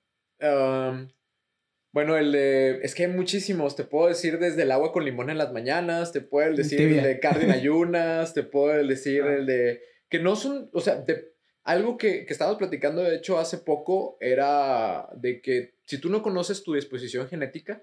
[1.92, 2.80] bueno, el de.
[2.82, 3.76] Es que hay muchísimos.
[3.76, 6.12] Te puedo decir desde el agua con limón en las mañanas.
[6.12, 8.34] Te puedo decir el de carne en ayunas.
[8.34, 9.34] Te puedo decir ah.
[9.34, 9.80] el de.
[10.08, 10.70] Que no son.
[10.72, 11.34] O sea, de,
[11.64, 16.22] algo que, que estábamos platicando, de hecho, hace poco era de que si tú no
[16.22, 17.82] conoces tu disposición genética,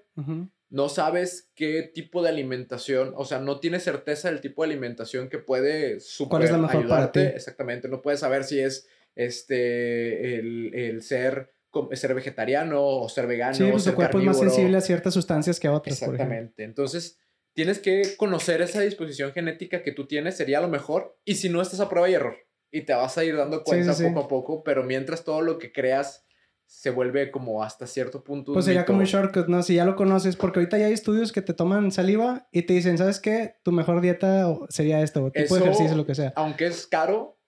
[0.70, 5.28] no sabes qué tipo de alimentación, o sea, no tienes certeza del tipo de alimentación
[5.28, 7.20] que puede super ¿Cuál es la mejor Para ti?
[7.20, 11.52] Exactamente, no puedes saber si es este el, el ser
[11.92, 13.54] ser vegetariano o ser vegano.
[13.54, 16.00] Sí, pues tu cuerpo es más sensible a ciertas sustancias que a otras.
[16.00, 16.64] Exactamente.
[16.64, 17.18] Entonces,
[17.52, 21.20] tienes que conocer esa disposición genética que tú tienes, sería lo mejor.
[21.26, 22.36] Y si no, estás a prueba y error.
[22.70, 25.72] Y te vas a ir dando cuenta poco a poco, pero mientras todo lo que
[25.72, 26.24] creas
[26.68, 28.52] se vuelve como hasta cierto punto.
[28.52, 29.62] Pues sería como un shortcut, ¿no?
[29.62, 32.74] Si ya lo conoces, porque ahorita ya hay estudios que te toman saliva y te
[32.74, 33.56] dicen, ¿sabes qué?
[33.64, 36.34] Tu mejor dieta sería esto, o tipo de ejercicio, lo que sea.
[36.36, 37.38] Aunque es caro,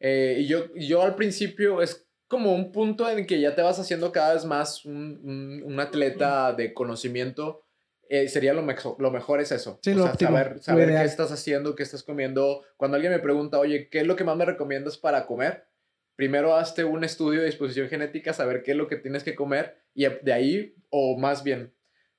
[0.00, 3.78] eh, y yo, yo al principio es como un punto en que ya te vas
[3.78, 7.62] haciendo cada vez más un, un, atleta de conocimiento.
[8.08, 9.78] Eh, sería lo, mejor lo mejor es eso.
[9.84, 12.62] Sí, lo saber, saber qué estás haciendo, qué estás comiendo.
[12.76, 15.68] Cuando alguien me pregunta, oye, ¿qué es lo que más me recomiendas para comer?
[16.16, 19.78] Primero hazte un estudio de disposición genética, saber qué es lo que tienes que comer
[19.94, 21.72] y de ahí, o más bien,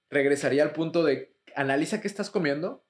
[0.09, 2.83] regresaría al punto de analiza qué estás comiendo,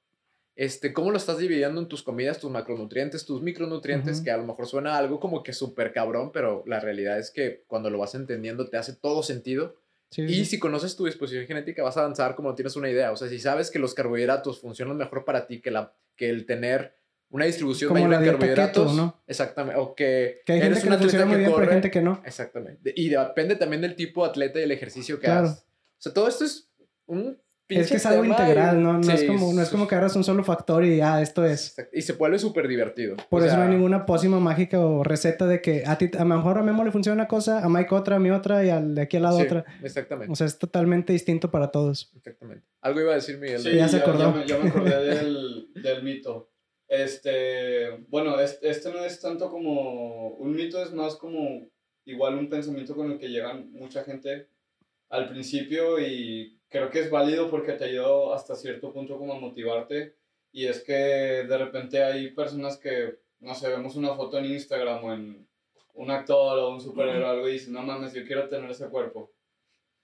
[0.56, 4.45] este, cómo lo estás dividiendo en tus comidas, tus macronutrientes, tus micronutrientes, que a lo
[4.45, 8.16] mejor suena algo como que súper cabrón, pero la realidad es que cuando lo vas
[8.16, 9.76] entendiendo te hace todo sentido.
[10.16, 13.12] y si conoces tu disposición genética vas a avanzar como tienes una idea.
[13.12, 16.45] O sea, si sabes que los carbohidratos funcionan mejor para ti que, la, que el
[16.45, 16.95] tener
[17.30, 18.95] una distribución Como mayor la de carbohidratos.
[18.95, 19.21] ¿no?
[19.28, 19.80] Exactamente.
[19.80, 21.73] O que, Que hay gente eres que un atleta muy que bien, pero hay corre.
[21.73, 22.21] gente que no.
[22.26, 22.93] Exactamente.
[22.95, 25.47] Y depende también del tipo de atleta y el ejercicio que Claro.
[25.47, 25.65] hagas.
[25.97, 26.69] O sea, todo esto es
[27.07, 28.99] un Es que es algo integral, y- ¿no?
[28.99, 31.43] No, es sí, como, no es como que agarras un solo factor y ya, esto
[31.43, 31.69] es.
[31.69, 31.97] Exacto.
[31.97, 33.15] Y se vuelve súper divertido.
[33.28, 36.19] Por O eso no hay ninguna pócima mágica o receta de que a ti, a
[36.23, 38.69] lo mejor a Memo le funciona una cosa, a Mike otra, a mí otra y
[38.69, 39.65] al de aquí al lado sí, otra.
[39.82, 40.32] Exactamente.
[40.32, 42.11] O sea, es totalmente distinto para todos.
[42.15, 42.65] exactamente.
[42.82, 43.59] Algo iba a decir Miguel.
[43.61, 44.32] Sí, Ya se acordó.
[44.32, 46.51] me, ya me acordé del, del mito.
[46.88, 51.68] Este, bueno, este, este no es tanto como un mito, es más como
[52.06, 54.48] igual un pensamiento con el que llegan mucha gente
[55.10, 59.40] al principio y creo que es válido porque te ayuda hasta cierto punto como a
[59.40, 60.16] motivarte
[60.52, 65.04] y es que de repente hay personas que, no sé, vemos una foto en Instagram
[65.04, 65.48] o en
[65.96, 69.32] un actor o un superhéroe algo y dicen, no mames, yo quiero tener ese cuerpo.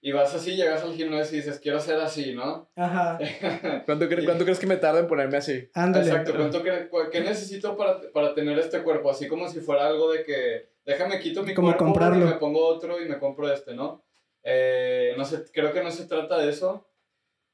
[0.04, 2.72] Y vas así, llegas al gimnasio y dices, quiero ser así, ¿no?
[2.76, 3.20] Ajá.
[3.86, 5.70] ¿Cuánto, cre- cuánto crees que me tarda en ponerme así?
[5.76, 6.08] Ándale.
[6.08, 9.12] Exacto, ¿cuánto cre- ¿qué necesito para, para tener este cuerpo?
[9.12, 12.26] Así como si fuera algo de que, déjame quito mi Como cuerpo comprarlo.
[12.26, 14.04] y me pongo otro y me compro este, ¿no?
[14.44, 16.88] Eh, no sé, creo que no se trata de eso.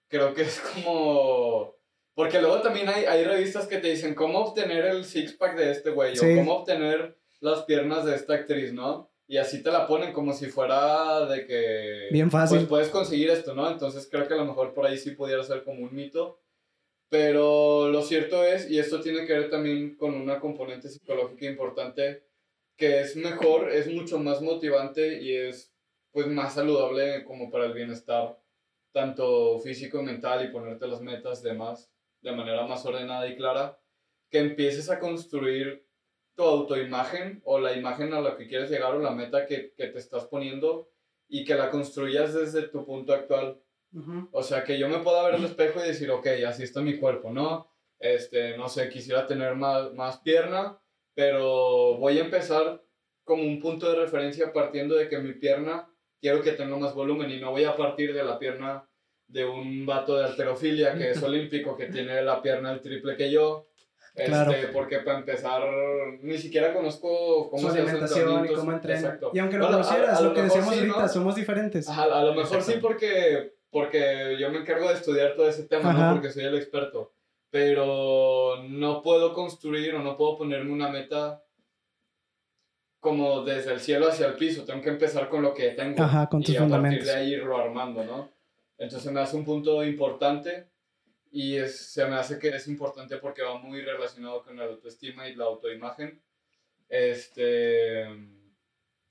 [0.09, 1.75] Creo que es como...
[2.15, 5.89] Porque luego también hay, hay revistas que te dicen cómo obtener el six-pack de este
[5.91, 6.31] güey Sí.
[6.31, 9.11] o cómo obtener las piernas de esta actriz, ¿no?
[9.27, 12.07] Y así te la ponen como si fuera de que...
[12.11, 12.59] Bien fácil.
[12.59, 13.69] Pues puedes conseguir esto, ¿no?
[13.69, 16.39] Entonces creo que a lo mejor por ahí sí pudiera ser como un mito.
[17.09, 22.25] Pero lo cierto es, y esto tiene que ver también con una componente psicológica importante,
[22.75, 25.73] que es mejor, es mucho más motivante y es
[26.11, 28.37] pues más saludable como para el bienestar,
[28.91, 33.35] tanto físico y mental y ponerte las metas de, más, de manera más ordenada y
[33.37, 33.79] clara,
[34.29, 35.86] que empieces a construir
[36.37, 39.87] tu autoimagen o la imagen a la que quieres llegar o la meta que, que
[39.87, 40.87] te estás poniendo
[41.27, 43.59] y que la construyas desde tu punto actual.
[43.91, 44.29] Ujú.
[44.31, 46.99] O sea, que yo me pueda ver al espejo y decir, ok, así está mi
[46.99, 47.71] cuerpo, ¿no?
[47.99, 50.79] Este, no sé, quisiera tener más, más pierna,
[51.15, 52.83] pero voy a empezar
[53.23, 55.89] como un punto de referencia partiendo de que mi pierna
[56.21, 58.87] quiero que tenga más volumen y no voy a partir de la pierna
[59.27, 63.31] de un vato de alterofilia que es olímpico, que tiene la pierna el triple que
[63.31, 63.67] yo.
[64.17, 64.51] Este, Claro.
[64.73, 65.61] Porque para empezar,
[66.21, 68.99] ni siquiera conozco cómo Su se alimentación y cómo entrena.
[68.99, 69.31] Exacto.
[69.33, 71.07] Y aunque lo Bueno, a- conocieras, a lo que mejor decíamos sí, ahorita, ¿no?
[71.09, 71.87] somos diferentes.
[71.89, 75.91] Ajá, a lo mejor sí porque, porque yo me encargo de estudiar todo ese tema,
[75.91, 76.07] Ajá.
[76.07, 76.13] ¿no?
[76.15, 77.11] Porque soy el experto.
[77.51, 81.43] Pero no puedo construir o no puedo ponerme una meta
[82.99, 84.65] como desde el cielo hacia el piso.
[84.65, 86.01] Tengo que empezar con lo que tengo.
[86.03, 87.07] Ajá, con tus y a partir fundamentos.
[87.07, 88.29] de ahí irlo armando, ¿no?
[88.77, 90.67] Entonces me hace un punto importante
[91.31, 95.27] y es, se me hace que es importante porque va muy relacionado con la autoestima
[95.27, 96.21] y la autoimagen.
[96.89, 98.05] Este,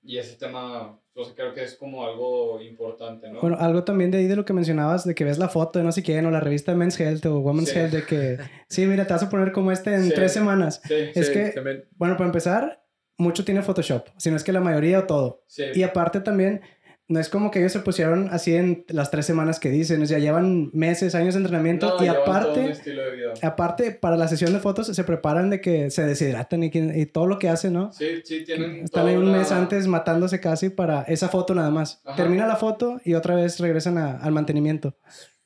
[0.03, 3.41] y ese tema, yo sé, creo que es como algo importante, ¿no?
[3.41, 5.85] Bueno, algo también de ahí de lo que mencionabas, de que ves la foto de
[5.85, 7.79] no sé quién, o la revista Men's Health o Women's Sí.
[7.79, 8.39] Health, de que,
[8.69, 10.13] sí, mira, te vas a poner como este en Sí.
[10.15, 10.81] tres semanas.
[10.85, 11.89] sí, Es Sí, que- también.
[11.97, 12.83] Bueno, para empezar,
[13.19, 15.43] mucho tiene Photoshop, si no es que la mayoría o todo.
[15.49, 15.65] sí.
[15.75, 16.61] Y aparte también,
[17.09, 20.07] no es como que ellos se pusieron así en las tres semanas que dicen, o
[20.07, 24.59] sea, llevan meses, años de entrenamiento No, y aparte, de aparte, para la sesión de
[24.59, 27.93] fotos se preparan de que se deshidratan y, y todo lo que hacen, ¿no?
[27.93, 32.01] Sí, sí, tienen Están ahí un mes antes matándose casi para esa foto nada más.
[32.05, 32.17] Ajá.
[32.17, 34.97] Termina la foto y otra vez regresan a- al mantenimiento.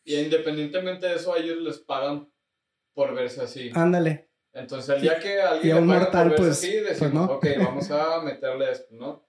[0.02, 2.26] Y independientemente de eso, a ellos les pagan
[2.94, 3.70] por verse así.
[3.74, 4.30] Ándale.
[4.54, 6.58] Entonces, el día que a Y alguien a le un paguen mortal, por verse pues-
[6.58, 7.34] así, pues decimos, no.
[7.34, 9.26] ok, vamos a meterle esto, ¿no?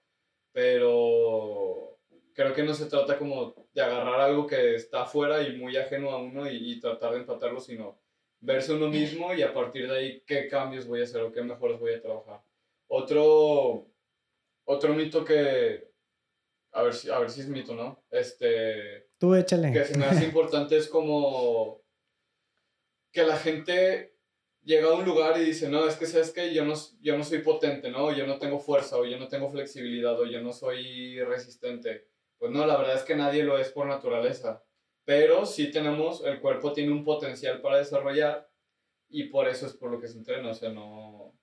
[0.52, 1.91] Pero
[2.34, 6.10] creo que no se trata como de agarrar algo que está afuera y muy ajeno
[6.10, 8.00] a uno y, y tratar de empatarlo, sino
[8.40, 11.42] verse uno mismo y a partir de ahí qué cambios voy a hacer o qué
[11.42, 12.42] mejores voy a trabajar.
[12.88, 13.86] Otro,
[14.64, 15.88] otro mito que,
[16.72, 18.04] a ver, si, a ver si es mito, ¿no?
[18.10, 19.72] Este, Tú échale.
[19.72, 21.82] que se me hace importante es como
[23.12, 24.16] que la gente
[24.64, 27.24] llega a un lugar y dice, no, es que sabes que yo no, yo no
[27.24, 28.14] soy potente, ¿no?
[28.14, 32.08] Yo no tengo fuerza, o yo no tengo flexibilidad, o yo no soy resistente.
[32.42, 34.64] Pues no, la verdad es que nadie lo es por naturaleza.
[35.04, 38.50] Pero sí tenemos, el cuerpo tiene un potencial para desarrollar
[39.08, 40.50] y por eso es por lo que se entrena.
[40.50, 41.38] O sea, no,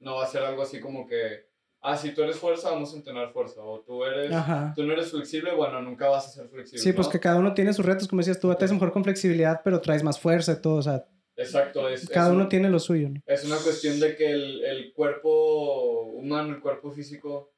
[0.00, 1.46] no va a ser algo así como que,
[1.80, 3.62] ah, si tú eres fuerza, vamos a entrenar fuerza.
[3.62, 4.74] O tú eres, Ajá.
[4.76, 6.82] tú no eres flexible, bueno, nunca vas a ser flexible.
[6.82, 7.12] Sí, pues ¿no?
[7.12, 9.80] que cada uno tiene sus retos, como decías tú, te es mejor con flexibilidad, pero
[9.80, 11.06] traes más fuerza y todo, o sea,
[11.36, 13.18] Exacto, es, cada es uno un- tiene lo suyo, ¿no?
[13.24, 17.54] Es una cuestión de que el, el cuerpo humano, el cuerpo físico,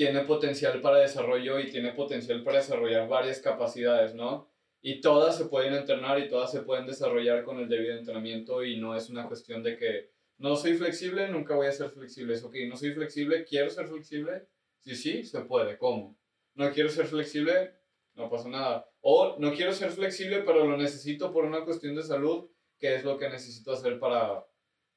[0.00, 4.50] tiene potencial para desarrollo y tiene potencial para desarrollar varias capacidades, ¿no?
[4.80, 8.80] Y todas se pueden entrenar y todas se pueden desarrollar con el debido entrenamiento y
[8.80, 12.32] no es una cuestión de que no soy flexible, nunca voy a ser flexible.
[12.32, 14.46] Es ok, no soy flexible, quiero ser flexible.
[14.78, 15.76] Sí, sí, se puede.
[15.76, 16.16] ¿Cómo?
[16.54, 17.74] No quiero ser flexible,
[18.14, 18.88] no pasa nada.
[19.02, 22.48] O no quiero ser flexible, pero lo necesito por una cuestión de salud,
[22.78, 24.46] que es lo que necesito hacer para,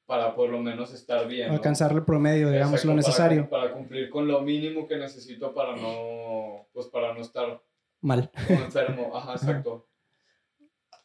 [0.06, 1.50] para por lo menos estar bien.
[1.50, 3.48] Alcanzar el promedio, digamos, lo necesario.
[3.48, 7.62] Para, cumplir con lo mínimo que necesito para no, pues para no estar
[8.00, 8.30] mal.
[8.48, 9.12] enfermo.
[9.16, 9.88] Ajá, exacto.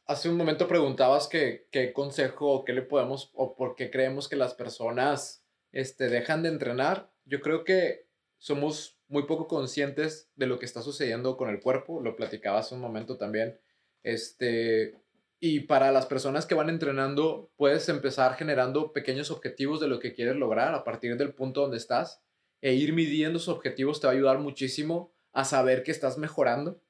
[0.05, 4.35] Hace un momento preguntabas qué consejo o qué le podemos o por qué creemos que
[4.35, 7.11] las personas este, dejan de entrenar.
[7.25, 12.01] Yo creo que somos muy poco conscientes de lo que está sucediendo con el cuerpo.
[12.01, 13.59] Lo platicaba hace un momento también.
[14.03, 14.95] Este,
[15.39, 20.13] y para las personas que van entrenando, puedes empezar generando pequeños objetivos de lo que
[20.13, 22.21] quieres lograr a partir del punto donde estás.
[22.61, 26.81] E ir midiendo esos objetivos te va a ayudar muchísimo a saber que estás mejorando.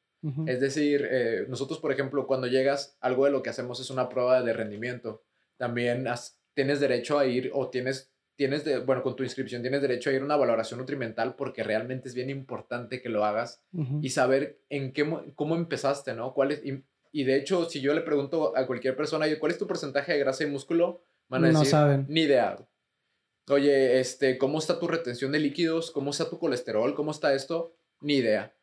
[0.48, 4.10] Es decir, eh, nosotros, por ejemplo, cuando llegas, algo de lo que hacemos es una
[4.10, 5.24] prueba de rendimiento.
[5.56, 6.06] También
[6.54, 10.14] tienes derecho a ir o tienes, tienes de, bueno, con tu inscripción tienes derecho a
[10.14, 13.64] ir a una valoración nutrimental porque realmente es bien importante que lo hagas
[14.02, 16.34] y saber en qué, cómo empezaste, ¿no?
[16.34, 19.68] ¿Cuál es, y de hecho, si yo le pregunto a cualquier persona, ¿cuál es tu
[19.68, 21.02] porcentaje de grasa y músculo?
[21.28, 22.06] Van a decir, no saben.
[22.10, 22.58] Ni idea.
[23.48, 25.92] Oye, este, ¿cómo está tu retención de líquidos?
[25.92, 26.94] ¿Cómo está tu colesterol?
[26.94, 27.74] ¿Cómo está esto?
[28.02, 28.54] Ni idea.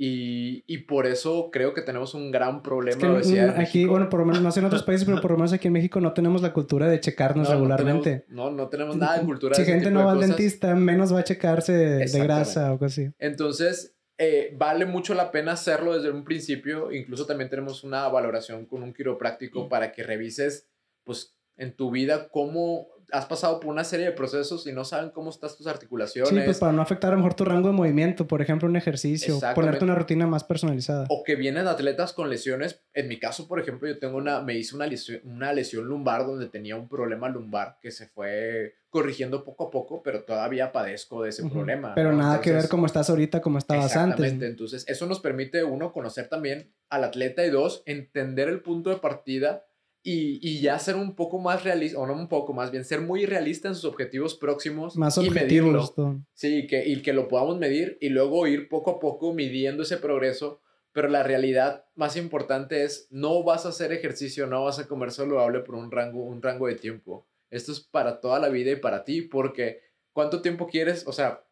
[0.00, 3.20] Y, y por eso creo que tenemos un gran problema.
[3.56, 5.66] aquí, bueno, por lo menos no sé en otros países, pero por lo menos aquí
[5.66, 8.24] en México no tenemos la cultura de checarnos regularmente.
[8.28, 9.56] No, no tenemos, nada de cultura.
[9.56, 13.10] Si gente no va al dentista, menos va a checarse de grasa o algo así.
[13.18, 16.92] Entonces, eh, vale mucho la pena hacerlo desde un principio.
[16.92, 19.68] Incluso también tenemos una valoración con un quiropráctico mm.
[19.68, 20.68] para que revises,
[21.04, 25.10] pues, en tu vida cómo has pasado por una serie de procesos y no saben
[25.10, 26.30] cómo estás tus articulaciones.
[26.30, 28.76] Sí, pues para no afectar a lo mejor tu rango de movimiento, por ejemplo, un
[28.76, 31.06] ejercicio, ponerte una rutina más personalizada.
[31.08, 32.82] O que vienen atletas con lesiones.
[32.92, 36.26] En mi caso, por ejemplo, yo tengo una, me hice una lesión, una lesión lumbar
[36.26, 41.22] donde tenía un problema lumbar que se fue corrigiendo poco a poco, pero todavía padezco
[41.22, 41.94] de ese problema.
[41.94, 44.32] Pero nada que ver cómo estás ahorita, cómo estabas antes.
[44.32, 48.96] Entonces, eso nos permite, uno, conocer también al atleta y dos, entender el punto de
[48.96, 49.64] partida
[50.02, 53.26] y, ya ser un poco más realista, o no un poco, más bien ser muy
[53.26, 54.96] realista en sus objetivos próximos.
[54.96, 55.92] Más y medirlo.
[56.32, 59.98] Sí, que, y que lo podamos medir y luego ir poco a poco midiendo ese
[59.98, 60.60] progreso.
[60.92, 65.10] Pero la realidad más importante es, no vas a hacer ejercicio, no vas a comer
[65.10, 67.26] saludable por un rango, un rango de tiempo.
[67.50, 69.82] Esto es para toda la vida y para ti, porque
[70.12, 71.06] ¿cuánto tiempo quieres?
[71.06, 71.44] O sea,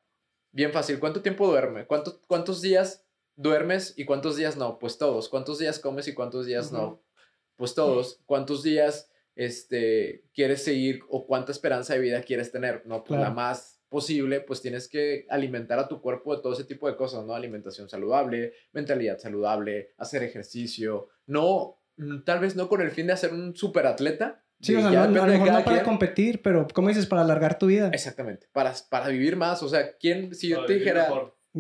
[0.53, 1.87] bien fácil, ¿cuánto tiempo duerme?
[1.87, 3.05] ¿Cuántos, cuántos días
[3.37, 4.79] duermes y cuántos días no?
[4.79, 5.29] Pues todos.
[5.29, 7.03] ¿Cuántos días comes y cuántos días no?
[7.57, 12.83] Pues todos, ¿cuántos días este, quieres seguir o cuánta esperanza de vida quieres tener?
[12.87, 16.65] No, pues la más posible, pues tienes que alimentar a tu cuerpo de todo ese
[16.65, 17.35] tipo de cosas, ¿no?
[17.35, 23.13] Alimentación saludable, mentalidad saludable, hacer ejercicio, no, mm, tal vez no con el fin de
[23.13, 24.43] hacer un superatleta.
[24.61, 27.07] Sí, o sea, no, a lo mejor no para competir, pero ¿cómo dices?
[27.07, 27.91] Para alargar tu vida.
[27.93, 31.09] Exactamente, para, para vivir más, o sea, ¿quién, si yo te dijera,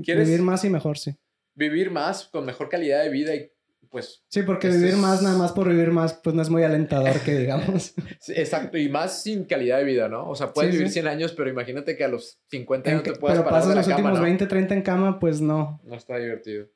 [0.03, 1.15] ¿quieres vivir más y mejor, sí.
[1.55, 3.51] Vivir más con mejor calidad de vida y
[3.91, 4.25] pues...
[4.29, 7.39] Sí, porque vivir más, nada más por vivir más, pues no es muy alentador que
[7.39, 7.95] digamos.
[8.29, 10.29] exacto, y más sin calidad de vida, ¿no?
[10.29, 13.39] O sea, puedes vivir 100 años, pero imagínate que a los 50 años te puedas
[13.39, 15.81] Pero pasas los últimos 20, 30 en cama, pues no.
[15.85, 16.69] No está divertido.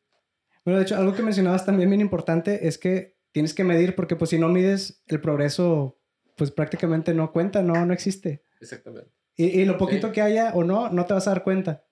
[0.64, 4.16] Bueno, de hecho, algo que mencionabas también bien importante es que tienes que medir, porque
[4.16, 5.98] pues si no mides, el progreso
[6.36, 8.42] pues prácticamente no cuenta, no, no existe.
[8.60, 9.10] Exactamente.
[9.36, 11.84] Y, y lo poquito que haya o no, no te vas a dar cuenta.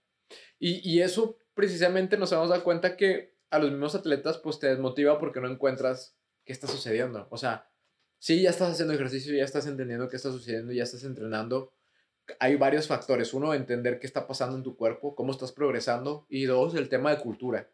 [0.59, 4.69] Y, y eso precisamente nos a dar cuenta que a los mismos atletas, pues te
[4.69, 7.27] desmotiva porque no encuentras qué está sucediendo.
[7.31, 7.69] O sea,
[8.19, 11.73] sí, ya estás haciendo ejercicio, ya estás entendiendo qué está sucediendo, ya estás entrenando.
[12.41, 13.33] Hay varios factores.
[13.33, 16.27] Uno, entender qué está pasando en tu cuerpo, cómo estás progresando.
[16.29, 17.71] Y dos, el tema de cultura.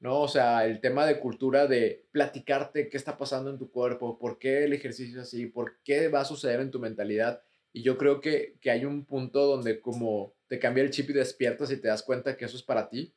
[0.00, 0.20] ¿no?
[0.20, 4.38] O sea, el tema de cultura de platicarte qué está pasando en tu cuerpo, por
[4.38, 7.42] qué el ejercicio es así, por qué va a suceder en tu mentalidad.
[7.72, 11.12] Y yo creo que, que hay un punto donde como te cambia el chip y
[11.12, 13.14] despiertas y te das cuenta que eso es para ti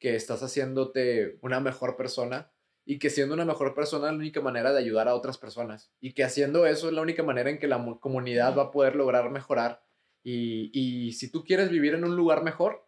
[0.00, 2.50] que estás haciéndote una mejor persona
[2.84, 5.92] y que siendo una mejor persona es la única manera de ayudar a otras personas
[6.00, 8.96] y que haciendo eso es la única manera en que la comunidad va a poder
[8.96, 9.84] lograr mejorar
[10.24, 12.86] y, y si tú quieres vivir en un lugar mejor,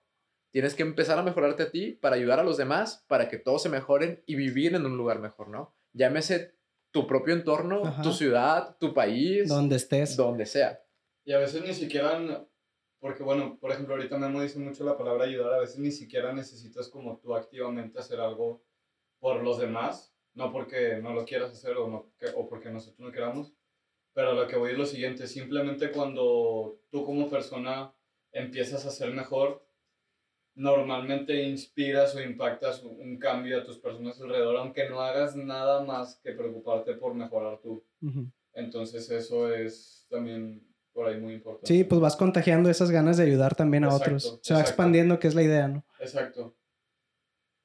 [0.51, 3.63] tienes que empezar a mejorarte a ti para ayudar a los demás, para que todos
[3.63, 5.75] se mejoren y vivir en un lugar mejor, ¿no?
[5.93, 6.55] Llámese
[6.91, 9.49] tu propio entorno, tu ciudad, tu país.
[9.49, 10.17] Donde estés.
[10.17, 10.83] Donde sea.
[11.25, 12.47] Y a veces ni siquiera
[13.03, 16.33] porque bueno, por ejemplo, ahorita Memo dice mucho la palabra ayudar, a veces ni siquiera
[16.33, 18.63] necesitas como tú activamente hacer algo
[19.19, 23.11] por los demás, no porque no lo quieras hacer o, no, o porque nosotros no
[23.11, 23.53] queramos,
[24.13, 27.93] pero lo que voy es lo siguiente, simplemente cuando tú como persona
[28.31, 29.67] empiezas a ser mejor,
[30.55, 36.21] normalmente inspiras o impactas un cambio a tus personas alrededor, aunque no hagas nada más
[36.23, 37.85] que preocuparte por mejorar tú.
[38.53, 41.67] Entonces eso es también por ahí muy importante.
[41.67, 44.39] Sí, pues vas contagiando esas ganas de ayudar también a otros.
[44.43, 45.85] Se va expandiendo, que es la idea, ¿no?
[46.01, 46.55] Exacto.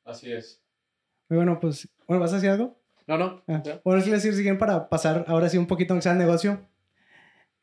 [0.03, 0.61] Así es.
[1.29, 2.79] Muy bueno, pues, bueno, ¿vas a decir algo?
[3.05, 3.43] No, no.
[3.47, 3.63] Ah.
[3.83, 6.65] Bueno, es decir, siguen para pasar ahora sí un poquito aunque sea el negocio.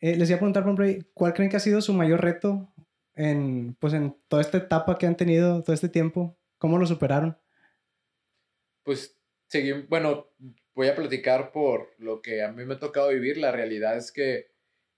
[0.00, 2.72] Eh, les iba a preguntar, por ejemplo, ¿cuál creen que ha sido su mayor reto
[3.14, 6.36] en, pues, en toda esta etapa que han tenido, todo este tiempo?
[6.58, 7.38] ¿Cómo lo superaron?
[8.82, 10.28] Pues seguí, bueno,
[10.74, 13.38] voy a platicar por lo que a mí me ha tocado vivir.
[13.38, 14.53] La realidad es que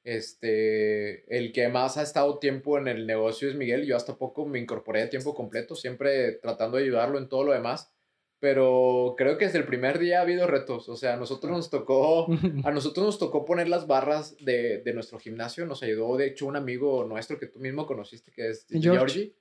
[0.07, 3.85] este, el que más ha estado tiempo en el negocio es Miguel.
[3.87, 7.53] Yo hasta poco me incorporé a tiempo completo, siempre tratando de ayudarlo en todo lo
[7.53, 7.93] demás.
[8.39, 10.89] Pero creo que desde el primer día ha habido retos.
[10.89, 12.29] O sea, a nosotros nos tocó,
[12.65, 15.67] a nosotros nos tocó poner las barras de, de nuestro gimnasio.
[15.67, 19.35] Nos ayudó, de hecho, un amigo nuestro que tú mismo conociste, que es Georgie.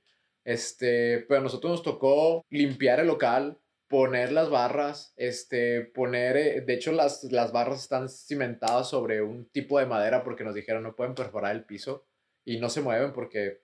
[0.44, 6.62] Este, pero a nosotros nos tocó limpiar el local, poner las barras, este, poner, eh,
[6.62, 10.84] de hecho las, las barras están cimentadas sobre un tipo de madera porque nos dijeron
[10.84, 12.06] no pueden perforar el piso
[12.44, 13.62] y no se mueven porque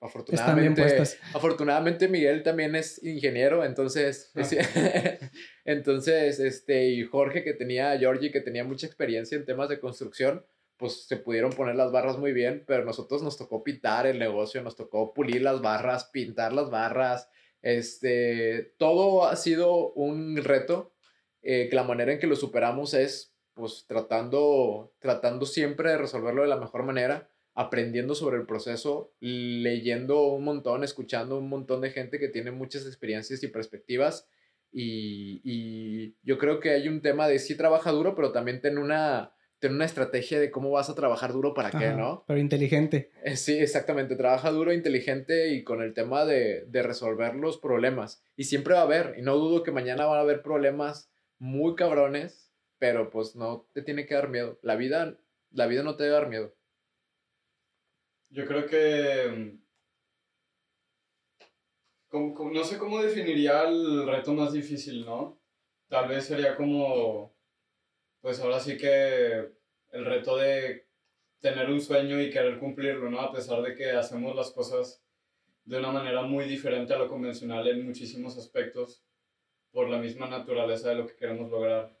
[0.00, 1.02] afortunadamente,
[1.34, 4.42] afortunadamente Miguel también es ingeniero, entonces, ah.
[5.64, 10.44] entonces, este, y Jorge que tenía, Georgie que tenía mucha experiencia en temas de construcción,
[10.76, 14.62] pues se pudieron poner las barras muy bien, pero nosotros nos tocó pintar el negocio,
[14.62, 17.28] nos tocó pulir las barras, pintar las barras,
[17.62, 20.92] este, todo ha sido un reto,
[21.42, 26.48] eh, la manera en que lo superamos es, pues, tratando, tratando siempre de resolverlo de
[26.48, 32.18] la mejor manera, aprendiendo sobre el proceso, leyendo un montón, escuchando un montón de gente
[32.18, 34.28] que tiene muchas experiencias y perspectivas.
[34.72, 38.80] Y, y yo creo que hay un tema de sí trabaja duro, pero también tiene
[38.80, 42.24] una, tener una estrategia de cómo vas a trabajar duro para qué, ¿no?
[42.26, 43.12] Pero inteligente.
[43.22, 44.16] Eh, sí, exactamente.
[44.16, 48.24] Trabaja duro, inteligente y con el tema de, de, resolver los problemas.
[48.34, 51.76] Y siempre va a haber, y no dudo que mañana van a haber problemas muy
[51.76, 54.58] cabrones, pero pues no te tiene que dar miedo.
[54.62, 55.16] La vida,
[55.52, 56.52] la vida no te debe dar miedo.
[58.30, 59.60] Yo creo que...
[62.12, 65.40] Mm, no sé cómo definiría el reto más difícil, ¿no?
[65.88, 67.31] Tal vez sería como
[68.22, 69.50] pues ahora sí que
[69.90, 70.86] el reto de
[71.40, 73.20] tener un sueño y querer cumplirlo, ¿no?
[73.20, 75.04] A pesar de que hacemos las cosas
[75.64, 79.04] de una manera muy diferente a lo convencional en muchísimos aspectos,
[79.72, 81.96] por la misma naturaleza de lo que queremos lograr.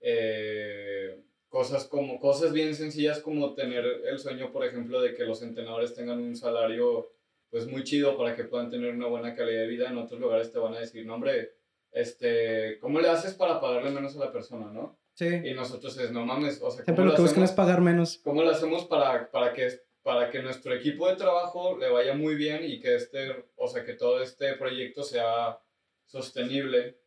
[0.00, 5.42] Eh, cosas como cosas bien sencillas como tener el sueño por ejemplo de que los
[5.42, 7.10] entrenadores tengan un salario
[7.50, 10.52] pues muy chido para que puedan tener una buena calidad de vida en otros lugares
[10.52, 11.54] te van a decir no hombre
[11.90, 16.24] este cómo le haces para pagarle menos a la persona no y nosotros es, no
[16.24, 18.20] mames, o sea, Siempre lo que buscan es pagar menos.
[18.22, 19.68] ¿Cómo lo hacemos para, para, que,
[20.02, 23.84] para que nuestro equipo de trabajo le vaya muy bien y que este, o sea,
[23.84, 25.58] que todo este proyecto sea
[26.06, 26.98] sostenible?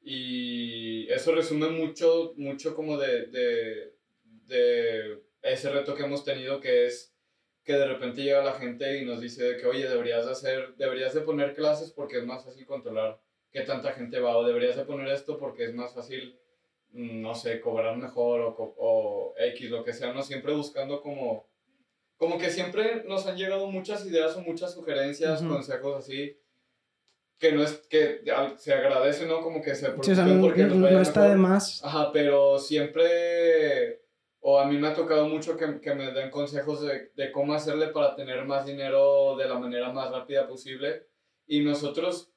[0.00, 3.94] Y eso resume mucho, mucho como de, de,
[4.46, 7.14] de ese reto que hemos tenido que es
[7.64, 11.12] que de repente llega la gente y nos dice que, oye, deberías de hacer, deberías
[11.12, 13.20] de poner clases porque es más fácil controlar
[13.52, 16.38] qué tanta gente va, o deberías de poner esto porque es más fácil
[16.92, 20.22] no sé, cobrar mejor o, o, X, lo que sea, ¿no?
[20.22, 21.46] Siempre buscando como,
[22.16, 26.36] como que siempre nos han llegado muchas ideas o muchas sugerencias, consejos así,
[27.38, 28.22] que no es, que
[28.56, 29.42] se agradece, ¿no?
[29.42, 31.84] Como que se sí, porque no, está de más.
[31.84, 34.02] Ajá, pero siempre,
[34.40, 37.54] o a mí me ha tocado mucho que, que me den consejos de, de cómo
[37.54, 41.06] hacerle para tener más dinero de la manera más rápida posible.
[41.46, 42.32] Y nosotros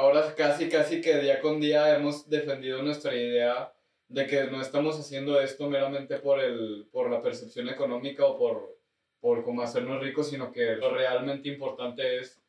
[0.00, 3.72] ahora casi, casi que día con día hemos defendido nuestra idea
[4.08, 8.78] de que no estamos haciendo esto meramente por, el, por la percepción económica o por,
[9.20, 12.42] por cómo hacernos ricos, sino que lo realmente importante es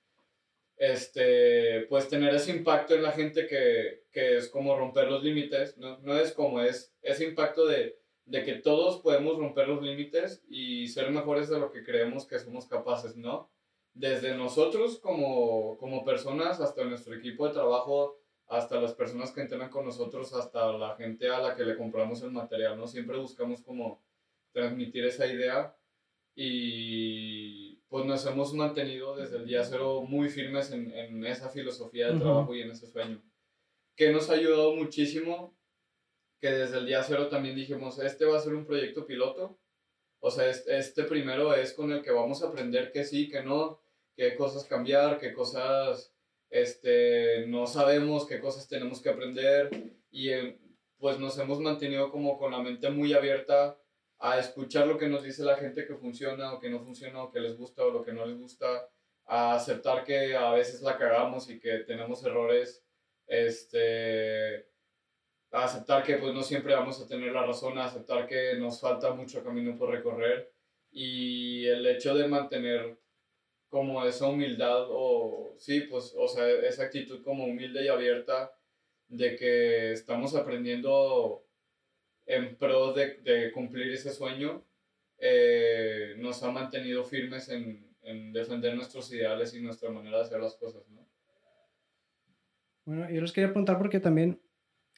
[0.78, 5.78] este, pues tener ese impacto en la gente que, que es como romper los límites,
[5.78, 10.41] no, no es como es ese impacto de, de que todos podemos romper los límites
[10.47, 13.52] y ser mejores de lo que creemos que somos capaces, ¿no?
[13.94, 18.18] Desde nosotros como, como personas hasta nuestro equipo de trabajo,
[18.48, 22.22] hasta las personas que entrenan con nosotros, hasta la gente a la que le compramos
[22.22, 22.88] el material, ¿no?
[22.88, 24.04] Siempre buscamos como
[24.52, 25.76] transmitir esa idea
[26.36, 32.12] y pues nos hemos mantenido desde el día cero muy firmes en, en esa filosofía
[32.12, 33.22] de trabajo y en ese sueño,
[33.96, 35.56] que nos ha ayudado muchísimo,
[36.39, 39.61] que desde el día cero también dijimos, este va a ser un proyecto piloto,
[40.22, 43.82] o sea, este, primero es con el que vamos a aprender que sí, que no,
[44.16, 46.14] qué cosas cambiar, qué cosas
[46.52, 49.70] este, no sabemos, qué cosas tenemos que aprender.
[50.12, 50.60] Y eh,
[51.00, 53.80] pues nos hemos mantenido como con la mente muy abierta
[54.20, 57.32] a escuchar lo que nos dice la gente que funciona o que no funciona o
[57.32, 58.88] que les gusta o lo que no les gusta,
[59.26, 62.86] a aceptar que a veces la cagamos y que tenemos errores,
[63.26, 64.71] este,
[65.52, 68.80] a aceptar que pues no siempre vamos a tener la razón, a aceptar que nos
[68.80, 70.52] falta mucho camino por recorrer
[70.91, 72.97] y el hecho de mantener
[73.70, 78.54] como esa humildad o sí, pues, o sea, esa actitud como humilde y abierta
[79.08, 81.45] de que estamos aprendiendo
[82.26, 84.66] en pro de, de cumplir ese sueño,
[85.18, 90.39] eh, nos ha mantenido firmes en, en, defender nuestros ideales y nuestra manera de hacer
[90.39, 91.08] las cosas, ¿no?
[92.86, 94.41] Bueno, yo les quería preguntar porque también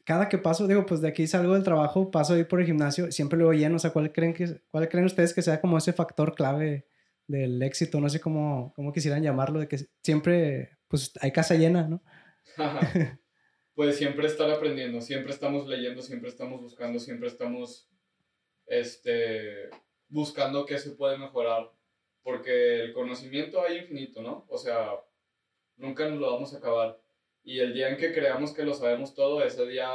[0.03, 3.11] cada que paso, digo, pues de aquí salgo del trabajo, paso ahí por el gimnasio,
[3.11, 5.93] siempre lo lleno, o sea, ¿cuál creen, que, ¿cuál creen ustedes que sea como ese
[5.93, 6.87] factor clave
[7.27, 8.01] del éxito?
[8.01, 12.03] No sé cómo, cómo quisieran llamarlo, de que siempre, pues hay casa llena, ¿no?
[13.75, 17.89] pues siempre estar aprendiendo, siempre estamos leyendo, siempre estamos buscando, siempre estamos,
[18.67, 19.69] este,
[20.09, 21.71] buscando qué se puede mejorar,
[22.23, 24.45] porque el conocimiento hay infinito, ¿no?
[24.49, 24.91] O sea,
[25.77, 27.02] nunca nos lo vamos a acabar
[27.43, 29.89] y el día en que creamos que lo sabemos todo, ese día...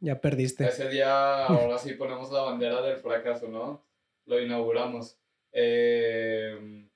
[0.00, 0.66] Ya perdiste.
[0.66, 3.84] Ese día, ahora sí ponemos la bandera del fracaso, ¿no?
[4.26, 5.18] Lo inauguramos.
[5.52, 6.88] Eh,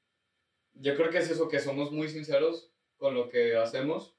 [0.74, 4.16] yo creo que es eso, que somos muy sinceros con lo que hacemos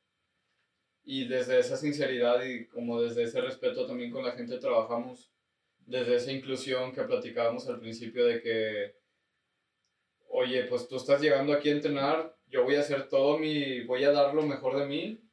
[1.04, 5.32] y desde esa sinceridad y como desde ese respeto también con la gente trabajamos,
[5.86, 8.96] desde esa inclusión que platicábamos al principio de que,
[10.30, 14.04] oye, pues tú estás llegando aquí a entrenar, yo voy a hacer todo mi, voy
[14.04, 15.25] a dar lo mejor de mí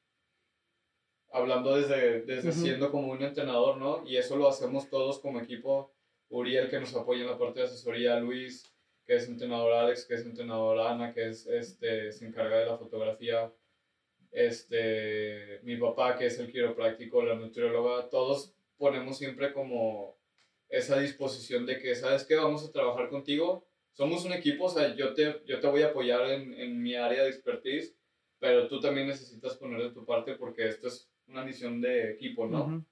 [1.33, 4.05] hablando desde, desde siendo como un entrenador, ¿no?
[4.07, 5.93] Y eso lo hacemos todos como equipo.
[6.29, 8.73] Uriel, que nos apoya en la parte de asesoría, Luis,
[9.05, 12.79] que es entrenador, Alex, que es entrenador, Ana, que es, este, se encarga de la
[12.79, 13.53] fotografía,
[14.31, 20.17] este, mi papá, que es el quiropráctico, la nutrióloga, todos ponemos siempre como
[20.69, 22.37] esa disposición de que, ¿sabes qué?
[22.37, 23.67] Vamos a trabajar contigo.
[23.93, 26.95] Somos un equipo, o sea, yo te, yo te voy a apoyar en, en mi
[26.95, 27.95] área de expertise,
[28.39, 32.47] pero tú también necesitas poner de tu parte porque esto es una misión de equipo,
[32.47, 32.85] ¿no?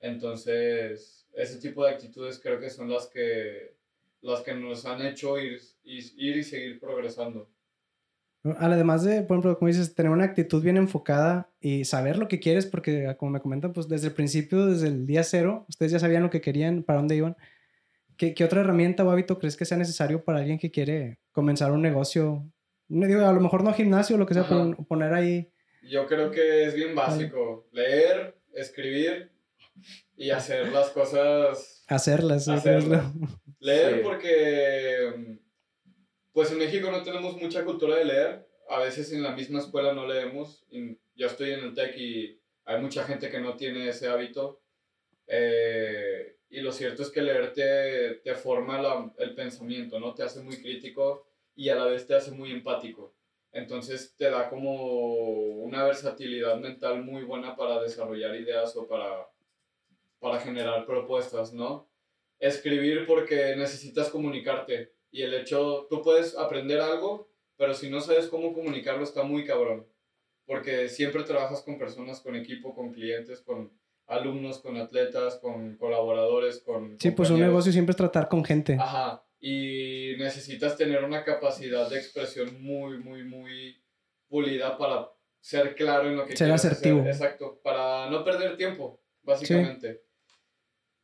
[0.00, 3.76] Entonces, ese tipo de actitudes creo que son las que,
[4.20, 7.48] las que nos han hecho ir, ir y seguir progresando.
[8.58, 12.40] Además de, por ejemplo, como dices, tener una actitud bien enfocada y saber lo que
[12.40, 16.00] quieres, porque como me comentan, pues desde el principio, desde el día cero, ustedes ya
[16.00, 17.36] sabían lo que querían, para dónde iban.
[18.16, 21.70] ¿Qué, qué otra herramienta o hábito crees que sea necesario para alguien que quiere comenzar
[21.70, 22.44] un negocio?
[22.88, 24.44] No digo, a lo mejor no gimnasio, lo que sea,
[24.88, 25.51] poner ahí
[25.82, 27.68] yo creo que es bien básico.
[27.72, 29.30] Leer, escribir
[30.16, 31.84] y hacer las cosas.
[31.88, 33.04] Hacerlas, hacerlas.
[33.58, 35.38] Leer porque,
[36.32, 38.48] pues en México no tenemos mucha cultura de leer.
[38.68, 40.64] A veces en la misma escuela no leemos.
[41.14, 44.62] Yo estoy en el TEC y hay mucha gente que no tiene ese hábito.
[45.26, 50.14] Eh, y lo cierto es que leer te, te forma el pensamiento, ¿no?
[50.14, 53.14] Te hace muy crítico y a la vez te hace muy empático.
[53.52, 59.28] Entonces te da como una versatilidad mental muy buena para desarrollar ideas o para,
[60.18, 61.88] para generar propuestas, ¿no?
[62.38, 68.28] Escribir porque necesitas comunicarte y el hecho, tú puedes aprender algo, pero si no sabes
[68.28, 69.86] cómo comunicarlo está muy cabrón,
[70.46, 73.70] porque siempre trabajas con personas, con equipo, con clientes, con
[74.06, 76.98] alumnos, con atletas, con colaboradores, con...
[76.98, 78.78] Sí, pues un negocio siempre es tratar con gente.
[78.80, 83.76] Ajá, y necesitas tener una capacidad de expresión muy, muy, muy
[84.28, 87.04] pulida para ser claro en lo que ser quieres asertivo.
[87.04, 90.04] Exacto, para no perder tiempo, básicamente.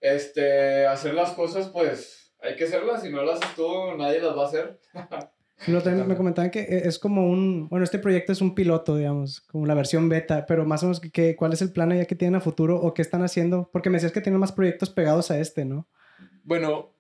[0.00, 4.36] Este, hacer las cosas, pues hay que hacerlas, si no las haces tú, nadie las
[4.36, 4.80] va a hacer.
[5.66, 8.96] No, también me comentaban que e, es como un, bueno, este proyecto es un piloto,
[8.96, 12.04] digamos, como la versión beta, pero más o menos, que, ¿cuál es el plan ya
[12.04, 13.68] que tienen a futuro o qué están haciendo?
[13.72, 15.88] Porque me decías que tienen más proyectos pegados a este, ¿no?
[16.44, 16.94] Bueno,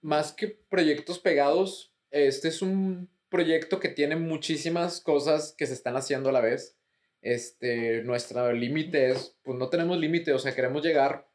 [0.00, 5.96] más que proyectos pegados, este es un proyecto que tiene muchísimas cosas que se están
[5.96, 6.76] haciendo a la vez.
[7.20, 11.28] Este, nuestro límite es, pues no tenemos límite, o sea, queremos llegar,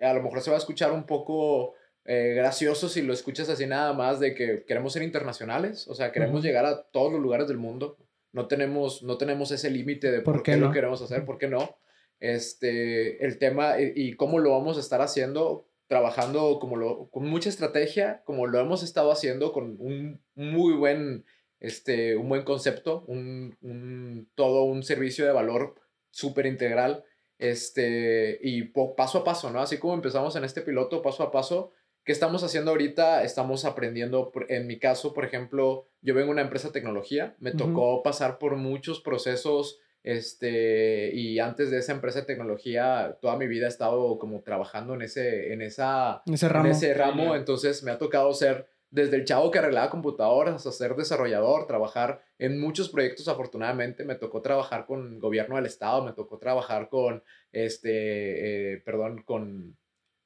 [0.00, 1.74] a lo mejor se va a escuchar un poco
[2.04, 6.10] eh, gracioso si lo escuchas así nada más, de que queremos ser internacionales, o sea,
[6.10, 7.96] queremos llegar a todos los lugares del mundo.
[8.32, 10.68] No tenemos, no tenemos ese límite de por, qué, no?
[10.68, 11.76] lo queremos hacer, por qué no.
[12.20, 17.26] Este, el tema y, y cómo lo vamos a estar haciendo, trabajando como lo, con
[17.26, 21.24] mucha estrategia, como lo hemos estado haciendo con un muy buen,
[21.58, 25.74] este, un buen concepto, un, un todo un servicio de valor
[26.10, 27.02] súper integral,
[27.38, 29.60] este, y paso a paso, ¿no?
[29.60, 31.72] Así como empezamos en este piloto, paso a paso,
[32.04, 33.24] ¿qué estamos haciendo ahorita?
[33.24, 37.50] Estamos aprendiendo, en mi caso, por ejemplo, yo vengo de una empresa de tecnología, me
[37.50, 43.46] tocó pasar por muchos procesos este, y antes de esa empresa de tecnología, toda mi
[43.46, 46.66] vida he estado como trabajando en ese, en esa, ese ramo.
[46.66, 47.36] En ese ramo.
[47.36, 52.22] Entonces me ha tocado ser desde el chavo que arreglaba computadoras hasta ser desarrollador, trabajar
[52.38, 54.04] en muchos proyectos afortunadamente.
[54.04, 57.22] Me tocó trabajar con gobierno del estado, me tocó trabajar con,
[57.52, 59.76] este, eh, perdón, con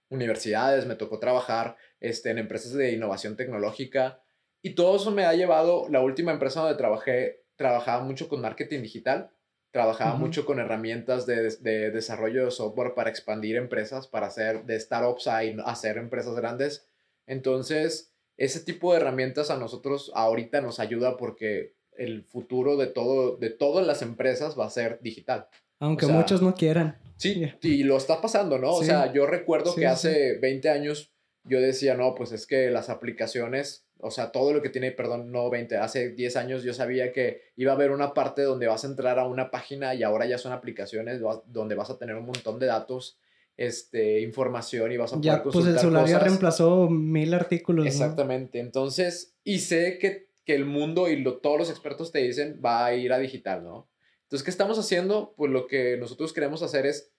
[0.09, 4.21] universidades, me tocó trabajar este, en empresas de innovación tecnológica.
[4.63, 8.81] Y todo eso me ha llevado, la última empresa donde trabajé, trabajaba mucho con marketing
[8.81, 9.34] digital
[9.75, 14.79] Trabajaba mucho con herramientas de, de, desarrollo de software para expandir empresas, para hacer de
[14.79, 16.87] startups a hacer empresas grandes.
[17.27, 23.37] Entonces, ese tipo de herramientas a nosotros ahorita nos ayuda porque el futuro de todo,
[23.37, 25.49] de todas las empresas va a ser digital.
[25.81, 26.97] Aunque muchos no quieran.
[27.17, 28.75] Sí, y lo está pasando, ¿no?
[28.75, 31.11] O sea, yo recuerdo que hace 20 años
[31.43, 35.33] yo decía, no, pues es que las aplicaciones, o sea, todo lo que tiene, perdón,
[35.33, 38.85] no 20, hace 10 años yo sabía que iba a haber una parte donde vas
[38.85, 42.27] a entrar a una página y ahora ya son aplicaciones donde vas a tener un
[42.27, 43.19] montón de datos,
[43.57, 47.87] este, información y vas a poder ya, Pues el celular ya reemplazó mil artículos.
[47.87, 52.61] Exactamente, entonces, y sé que, que el mundo y lo, todos los expertos te dicen
[52.63, 53.89] va a ir a digital, ¿no?
[54.25, 55.33] Entonces, ¿qué estamos haciendo?
[55.37, 57.14] Pues lo que nosotros queremos hacer es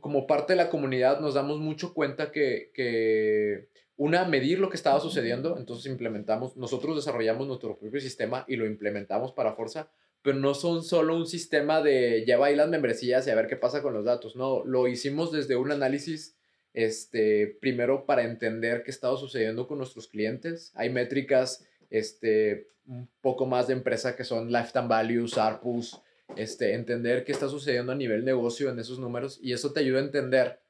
[0.00, 4.76] como parte de la comunidad nos damos mucho cuenta que, que, una, medir lo que
[4.76, 9.90] estaba sucediendo, entonces implementamos, nosotros desarrollamos nuestro propio sistema y lo implementamos para Forza,
[10.22, 13.56] pero no son solo un sistema de lleva ahí las membresías y a ver qué
[13.56, 16.36] pasa con los datos, no, lo hicimos desde un análisis,
[16.74, 23.46] este, primero para entender qué estaba sucediendo con nuestros clientes, hay métricas, este, un poco
[23.46, 26.00] más de empresa que son lifetime values, ARPUs,
[26.36, 30.00] este, entender qué está sucediendo a nivel negocio en esos números y eso te ayuda
[30.00, 30.60] a entender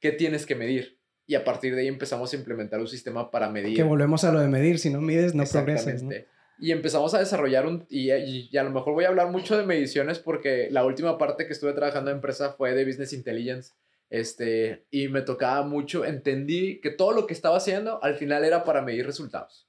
[0.00, 0.98] qué tienes que medir.
[1.26, 3.76] Y a partir de ahí empezamos a implementar un sistema para medir.
[3.76, 6.02] Que volvemos a lo de medir, si no mides no progresas.
[6.60, 9.64] Y empezamos a desarrollar un, y, y, a lo mejor voy a hablar mucho de
[9.64, 13.74] mediciones porque la última parte que estuve trabajando en empresa fue de Business Intelligence.
[14.10, 18.64] Este, y me tocaba mucho, entendí que todo lo que estaba haciendo al final era
[18.64, 19.68] para medir resultados.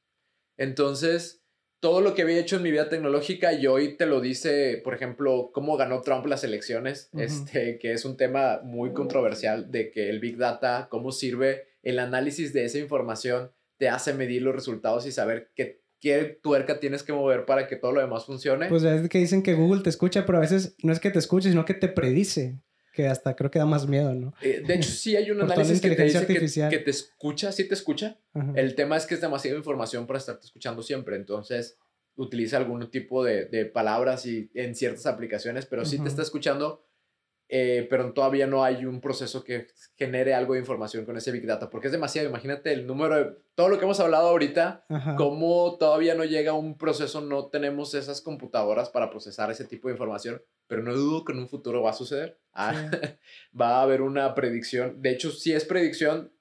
[0.56, 1.44] Entonces,
[1.80, 4.94] todo lo que había hecho en mi vida tecnológica y hoy te lo dice, por
[4.94, 10.10] ejemplo, cómo ganó Trump las elecciones, este, que es un tema muy controversial de que
[10.10, 15.06] el Big Data, cómo sirve el análisis de esa información, te hace medir los resultados
[15.06, 18.68] y saber qué, qué tuerca tienes que mover para que todo lo demás funcione.
[18.68, 21.20] Pues es que dicen que Google te escucha, pero a veces no es que te
[21.20, 22.60] escuche, sino que te predice
[23.00, 24.34] que hasta creo que da más miedo, ¿no?
[24.42, 27.74] Eh, de hecho, sí hay un análisis que te dice que, te escucha, sí te
[27.74, 28.20] escucha.
[28.56, 31.78] El tema es que es demasiada información para estarte escuchando siempre, entonces
[32.18, 36.89] utiliza algún tipo de, de palabras y en ciertas aplicaciones, pero sí te está escuchando,
[37.52, 39.68] eh, pero todavía no hay un proceso que
[39.98, 42.30] genere algo de información con ese Big Data, porque es demasiado.
[42.30, 44.86] Imagínate el número de todo lo que hemos hablado ahorita,
[45.18, 49.96] cómo todavía no llega un proceso, no tenemos esas computadoras para procesar ese tipo de
[49.96, 52.38] información, pero no dudo que en un futuro va a suceder.
[52.54, 52.72] Ah,
[53.60, 55.02] va a haber una predicción.
[55.02, 56.32] De hecho, sí es predicción,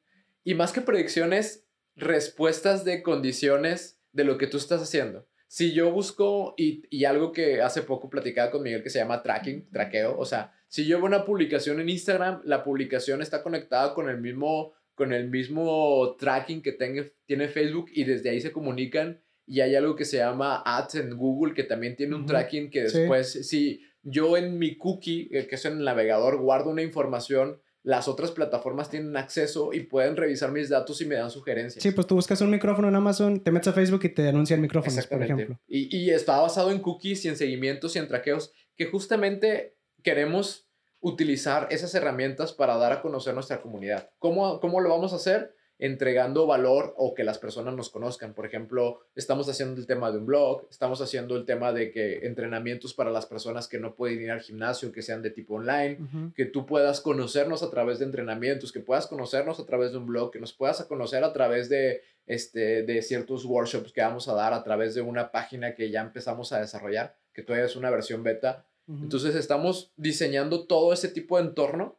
[0.45, 1.65] y más que predicciones,
[1.97, 7.33] respuestas de condiciones de lo que tú estás haciendo si yo busco, y, y, algo
[7.33, 10.99] que hace poco platicaba con Miguel que se llama tracking, traqueo, o sea, si yo
[10.99, 16.15] veo una publicación en Instagram, la publicación está conectada con el mismo, con el mismo
[16.19, 20.19] tracking que tenga, tiene Facebook y desde ahí se comunican y hay algo que se
[20.19, 24.77] llama ads en Google que también tiene un tracking que después, si yo en mi
[24.77, 29.73] cookie, eh, que es en el navegador, guardo una información, las otras plataformas tienen acceso
[29.73, 31.83] y pueden revisar mis datos y me dan sugerencias.
[31.83, 34.61] Sí, pues tú buscas un micrófono en Amazon, te metes a Facebook y te anuncian
[34.61, 35.59] micrófonos, por ejemplo.
[35.67, 40.69] Y, y está basado en cookies y en seguimientos y en traqueos que justamente queremos
[41.01, 44.11] utilizar esas herramientas para dar a conocer nuestra comunidad.
[44.19, 45.55] ¿Cómo, cómo lo vamos a hacer?
[45.79, 48.35] entregando valor o que las personas nos conozcan.
[48.35, 52.27] Por ejemplo, estamos haciendo el tema de un blog, estamos haciendo el tema de que
[52.27, 55.99] entrenamientos para las personas que no pueden ir al gimnasio, que sean de tipo online,
[56.35, 60.07] que tú puedas conocernos a través de entrenamientos, que puedas conocernos a través de un
[60.07, 64.35] blog, que nos puedas conocer a través de, este, de ciertos workshops que vamos a
[64.35, 67.91] dar, a través de una página que ya empezamos a desarrollar, que todavía es una
[67.91, 68.67] versión beta.
[68.89, 71.99] Entonces estamos diseñando todo ese tipo de entorno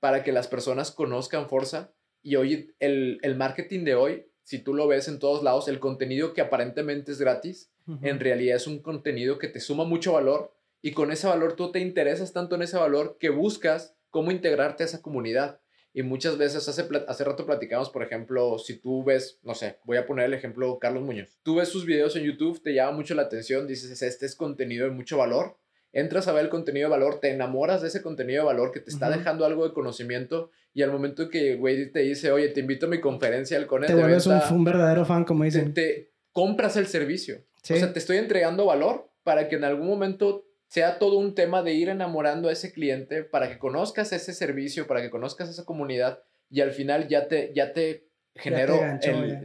[0.00, 1.92] para que las personas conozcan Forza
[2.22, 5.80] y hoy el, el, marketing de hoy, si tú lo ves en todos lados, el
[5.80, 7.70] contenido que aparentemente es gratis,
[8.02, 11.72] en realidad es un contenido que te suma mucho valor y con ese valor tú
[11.72, 15.60] te interesas tanto en ese valor que buscas cómo integrarte a esa comunidad.
[15.92, 19.96] Y muchas veces, hace, hace rato platicamos, por ejemplo, si tú ves, no sé, voy
[19.96, 21.40] a poner el ejemplo Carlos Muñoz.
[21.42, 24.84] Tú ves sus videos en YouTube, te llama mucho la atención, dices, este es contenido
[24.84, 25.59] de mucho valor
[25.92, 28.80] entras a ver el contenido de valor, te enamoras de ese contenido de valor que
[28.80, 32.60] te está dejando algo de conocimiento y al momento que güey te dice, oye, te
[32.60, 33.86] invito a mi conferencia al Cone.
[33.86, 35.74] Te, vuelves un, verdadero fan, como dicen.
[35.74, 37.44] Te, compras el servicio.
[37.62, 41.62] O sea, te estoy entregando valor para que en algún momento sea todo un tema
[41.62, 45.64] de ir enamorando a ese cliente, para que conozcas ese servicio, para que conozcas esa
[45.64, 48.80] comunidad y al final ya te, ya te genero,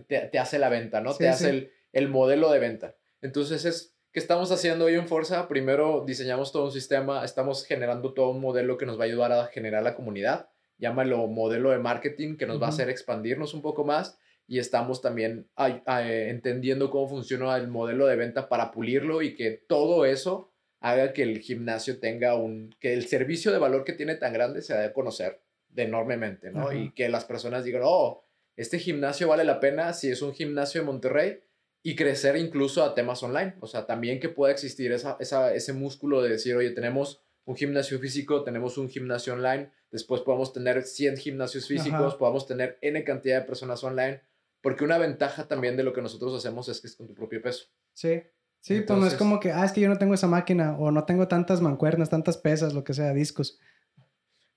[0.07, 1.15] te, hace la venta, ¿no?
[1.15, 2.95] te hace el, el modelo de venta.
[3.21, 5.49] Entonces es ¿Qué estamos haciendo hoy en Forza?
[5.49, 9.33] Primero diseñamos todo un sistema, estamos generando todo un modelo que nos va a ayudar
[9.33, 10.47] a generar la comunidad.
[10.77, 14.17] Llámalo modelo de marketing que nos va a hacer expandirnos un poco más
[14.47, 20.05] y estamos también entendiendo cómo funciona el modelo de venta para pulirlo y que todo
[20.05, 24.31] eso haga que el gimnasio tenga un, que el servicio de valor que tiene tan
[24.31, 26.71] grande se dé a conocer de enormemente, ¿no?
[26.71, 28.23] Y que las personas digan, oh,
[28.55, 31.41] este gimnasio vale la pena si es un gimnasio de Monterrey
[31.87, 33.53] y crecer incluso a temas online.
[33.59, 37.55] O sea, también que pueda existir esa, esa, ese músculo de decir, oye, tenemos un
[37.55, 43.03] gimnasio físico, tenemos un gimnasio online, después podemos tener 100 gimnasios físicos, podemos tener N
[43.03, 44.19] cantidad de personas online,
[44.61, 47.39] porque una ventaja también de lo que nosotros hacemos es que es con tu propio
[47.39, 47.67] peso.
[47.93, 48.23] Sí.
[48.61, 50.89] Sí, pues no es como que, ah, es que yo no tengo esa máquina o
[50.89, 53.59] no tengo tantas mancuernas, tantas pesas, lo que sea, discos.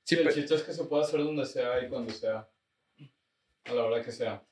[0.02, 2.48] Sí, el chiste es que se puede hacer donde sea y cuando sea,
[3.66, 4.42] a la hora que sea.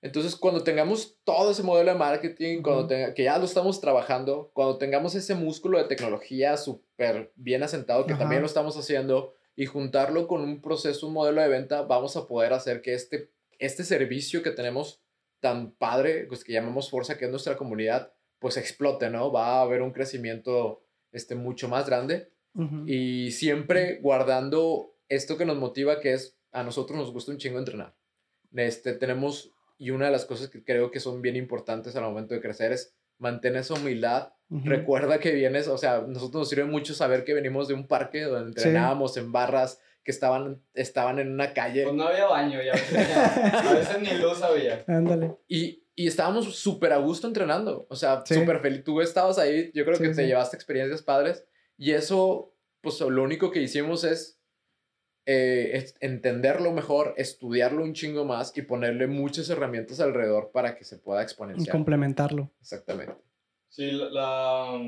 [0.00, 4.50] Entonces, cuando tengamos todo ese modelo de marketing, cuando tenga, que ya lo estamos trabajando,
[4.54, 9.66] cuando tengamos ese músculo de tecnología súper bien asentado, que también lo estamos haciendo, y
[9.66, 13.82] juntarlo con un proceso, un modelo de venta, vamos a poder hacer que este, este
[13.82, 15.02] servicio que tenemos
[15.40, 19.32] tan padre, pues que llamamos Forza, que es nuestra comunidad, pues explote, ¿no?
[19.32, 22.30] Va a haber un crecimiento este, mucho más grande.
[22.86, 27.58] Y siempre guardando esto que nos motiva, que es a nosotros nos gusta un chingo
[27.58, 27.94] entrenar.
[28.52, 32.34] Este, tenemos y una de las cosas que creo que son bien importantes al momento
[32.34, 34.32] de crecer es mantener esa humildad.
[34.50, 38.22] Recuerda que vienes, o sea, nosotros nos sirve mucho saber que venimos de un parque
[38.22, 41.82] donde entrenábamos en barras que estaban, estaban en una calle.
[41.82, 44.84] Pues no había baño, ya, a veces ni luz había.
[44.86, 45.36] Ándale.
[45.48, 48.84] Y, y estábamos súper a gusto entrenando, o sea, súper feliz.
[48.84, 51.44] Tú estabas ahí, yo creo que te llevaste experiencias padres
[51.76, 54.37] y eso, pues lo único que hicimos es
[55.30, 60.96] eh, entenderlo mejor, estudiarlo un chingo más y ponerle muchas herramientas alrededor para que se
[60.96, 61.70] pueda exponenciar.
[61.70, 62.50] Complementarlo.
[62.62, 63.14] Exactamente.
[63.68, 64.80] Sí, la,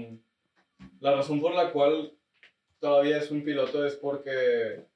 [1.01, 2.17] la razón por la cual
[2.79, 4.87] todavía es un piloto es porque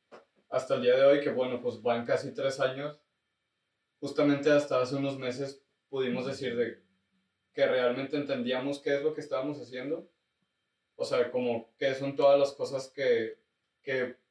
[0.48, 2.98] hasta el día de hoy, que bueno, pues van casi tres años,
[4.00, 6.82] justamente hasta hace unos meses pudimos decir de
[7.52, 10.08] que realmente entendíamos qué es lo que estábamos haciendo.
[10.96, 13.36] O sea, como qué son todas las cosas que,
[13.82, 14.23] que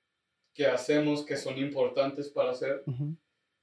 [0.54, 2.84] que hacemos que son importantes para hacer,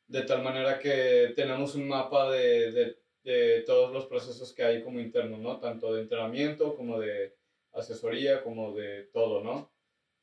[0.07, 4.83] de tal manera que tenemos un mapa de, de, de, todos los procesos que hay
[4.83, 5.59] como internos, ¿no?
[5.61, 7.37] Tanto de entrenamiento como de
[7.73, 9.73] asesoría, como de todo, ¿no?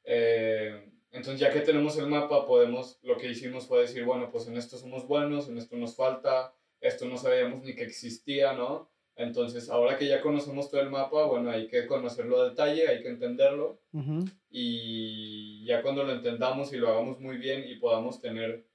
[0.04, 4.48] Eh, entonces, ya que tenemos el mapa, podemos, lo que hicimos fue decir, bueno, pues
[4.48, 8.92] en esto somos buenos, en esto nos falta, esto no sabíamos ni que existía, ¿no?
[9.18, 13.02] Entonces, ahora que ya conocemos todo el mapa, bueno, hay que conocerlo a detalle, hay
[13.02, 13.82] que entenderlo.
[14.50, 18.68] Y ya cuando lo entendamos y lo hagamos muy bien y podamos tener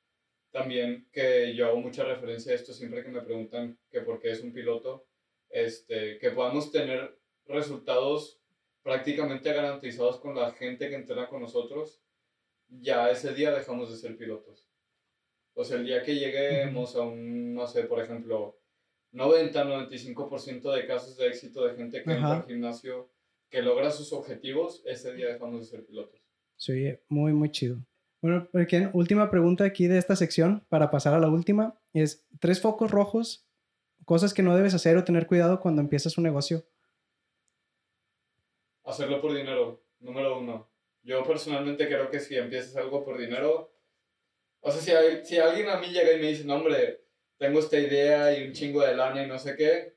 [0.51, 4.33] también, que yo hago mucha referencia a esto siempre que me preguntan que por qué
[4.33, 5.07] es un piloto,
[5.49, 8.41] este, que podamos tener resultados
[8.83, 12.03] prácticamente garantizados con la gente que entrena con nosotros,
[12.69, 14.69] ya ese día dejamos de ser pilotos.
[15.55, 18.59] O sea, el día que lleguemos a un, no sé, por ejemplo,
[19.13, 23.11] 90-95% de casos de éxito de gente que entra al gimnasio,
[23.51, 26.21] que logra sus objetivos, ese día dejamos de ser pilotos.
[26.57, 27.85] Sí, muy, muy chido.
[28.23, 32.61] Bueno, porque última pregunta aquí de esta sección, para pasar a la última, es tres
[32.61, 33.47] focos rojos,
[34.05, 36.65] cosas que no debes hacer o tener cuidado cuando empiezas un negocio.
[38.85, 40.71] Hacerlo por dinero, número uno.
[41.03, 43.75] Yo personalmente creo que si empiezas algo por dinero,
[44.61, 47.02] o sea, si, hay, si alguien a mí llega y me dice, no, hombre,
[47.43, 49.97] tengo esta idea y un chingo de lana y no sé qué,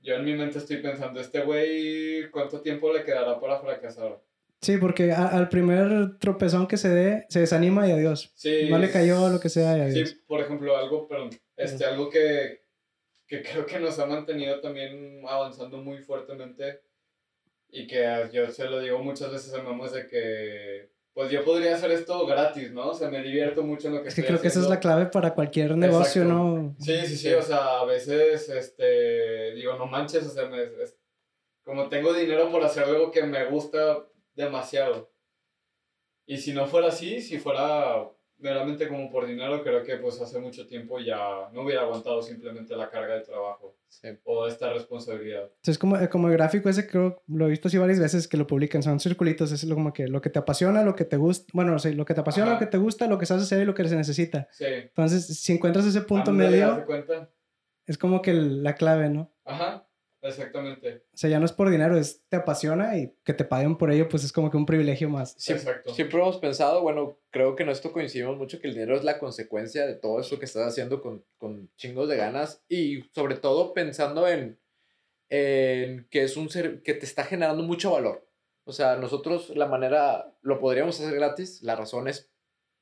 [0.00, 4.20] yo en mi mente estoy pensando, este güey, ¿cuánto tiempo le quedará para fracasar?
[4.60, 8.32] Sí, porque al primer tropezón que se dé, se desanima y adiós.
[8.34, 10.08] Sí, no le cayó lo que sea y adiós.
[10.08, 12.62] Sí, por ejemplo, algo, perdón, este, algo que,
[13.28, 16.80] que creo que nos ha mantenido también avanzando muy fuertemente
[17.68, 21.74] y que yo se lo digo muchas veces a mamá de que pues yo podría
[21.74, 22.90] hacer esto gratis, ¿no?
[22.90, 24.80] O sea, me divierto mucho en lo que es que creo que esa es la
[24.80, 26.76] clave para cualquier negocio, ¿no?
[26.78, 30.68] Sí, sí, sí, o sea, a veces, este, digo, no manches, o sea, me,
[31.64, 35.10] como tengo dinero por hacer algo que me gusta demasiado.
[36.26, 40.38] Y si no fuera así, si fuera meramente como por dinero, creo que pues hace
[40.38, 43.74] mucho tiempo ya no hubiera aguantado simplemente la carga de trabajo
[44.24, 45.44] o esta responsabilidad.
[45.44, 48.36] Entonces, como, eh, como el gráfico ese, creo, lo he visto así varias veces que
[48.36, 51.46] lo publican, son circulitos, es como que lo que te apasiona, lo que te gusta,
[51.52, 53.62] bueno, no sé, lo que te apasiona, lo que te gusta, lo que sabes hacer
[53.62, 54.48] y lo que se necesita.
[54.52, 54.64] Sí.
[54.64, 56.86] Entonces, si encuentras ese punto medio,
[57.86, 59.32] es como que la clave, ¿no?
[59.44, 59.85] Ajá.
[60.28, 61.04] Exactamente.
[61.12, 63.90] O sea, ya no es por dinero, es te apasiona y que te paguen por
[63.90, 65.34] ello, pues es como que un privilegio más.
[65.38, 65.94] Siempre, Exacto.
[65.94, 69.18] Siempre hemos pensado, bueno, creo que en esto coincidimos mucho, que el dinero es la
[69.18, 73.74] consecuencia de todo eso que estás haciendo con, con chingos de ganas y sobre todo
[73.74, 74.58] pensando en,
[75.28, 78.26] en que es un ser que te está generando mucho valor.
[78.64, 82.30] O sea, nosotros la manera, lo podríamos hacer gratis, la razón es,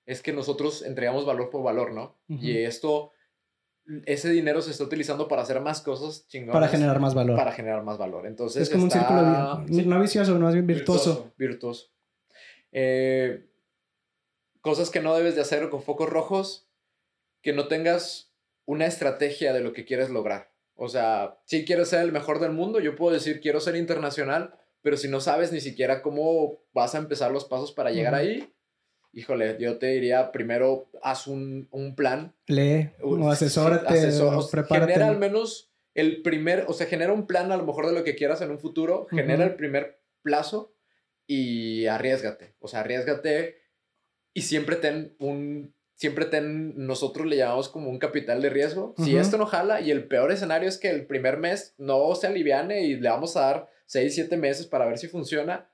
[0.06, 2.18] es que nosotros entregamos valor por valor, ¿no?
[2.28, 3.12] Y esto
[4.06, 6.54] ese dinero se está utilizando para hacer más cosas chingonas.
[6.54, 7.36] Para generar más valor.
[7.36, 8.26] Para generar más valor.
[8.26, 8.62] Entonces.
[8.62, 9.22] Es como un círculo,
[9.68, 11.32] no vicioso, más bien virtuoso.
[11.36, 11.88] Virtuoso.
[12.72, 13.46] Eh,
[14.60, 16.68] cosas que no debes de hacer con focos rojos.
[17.42, 18.32] que no tengas
[18.64, 20.50] una estrategia de lo que quieres lograr.
[20.76, 24.54] O sea, si quieres ser el mejor del mundo, yo puedo decir quiero ser internacional,
[24.80, 28.50] pero si no sabes ni siquiera cómo vas a empezar los pasos para llegar ahí,
[29.14, 32.34] híjole, yo te diría primero haz un, un plan.
[32.46, 34.10] Lee o asesórate,
[34.50, 34.92] prepárate.
[34.92, 38.04] Genera al menos el primer, o sea, genera un plan a lo mejor de lo
[38.04, 40.74] que quieras en un futuro, genera el primer plazo
[41.26, 42.54] y arriesgate.
[42.58, 43.56] O sea, arriesgate
[44.34, 48.94] y siempre ten un, siempre ten, nosotros le llamamos como un capital de riesgo.
[48.98, 52.26] Si esto no jala y el peor escenario es que el primer mes no se
[52.26, 55.70] aliviane y le vamos a dar 6, 7 meses para ver si funciona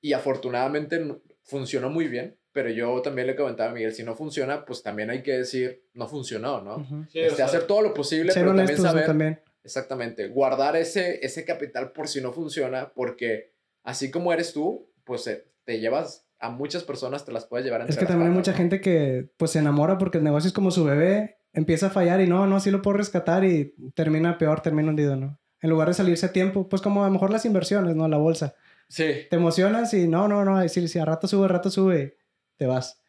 [0.00, 1.02] y afortunadamente
[1.42, 2.38] funcionó muy bien.
[2.54, 5.82] Pero yo también le comentaba a Miguel, si no funciona, pues también hay que decir,
[5.92, 7.06] no funcionó, ¿no?
[7.12, 9.06] Este, hacer todo lo posible, pero también saber...
[9.06, 9.40] También.
[9.64, 15.26] Exactamente, guardar ese, ese capital por si no funciona, porque así como eres tú, pues
[15.26, 17.84] eh, te llevas a muchas personas, te las puedes llevar.
[17.88, 20.70] Es que también hay mucha gente que pues se enamora porque el negocio es como
[20.70, 24.60] su bebé, empieza a fallar y no, no, sí lo puedo rescatar y termina peor,
[24.60, 25.40] termina hundido, ¿no?
[25.60, 28.06] En lugar de salirse a tiempo, pues como a lo mejor las inversiones, ¿no?
[28.06, 28.54] La bolsa.
[28.88, 29.26] Sí.
[29.28, 32.18] Te emocionas y no, no, no, si, si a rato sube, a rato sube
[32.56, 33.00] te vas.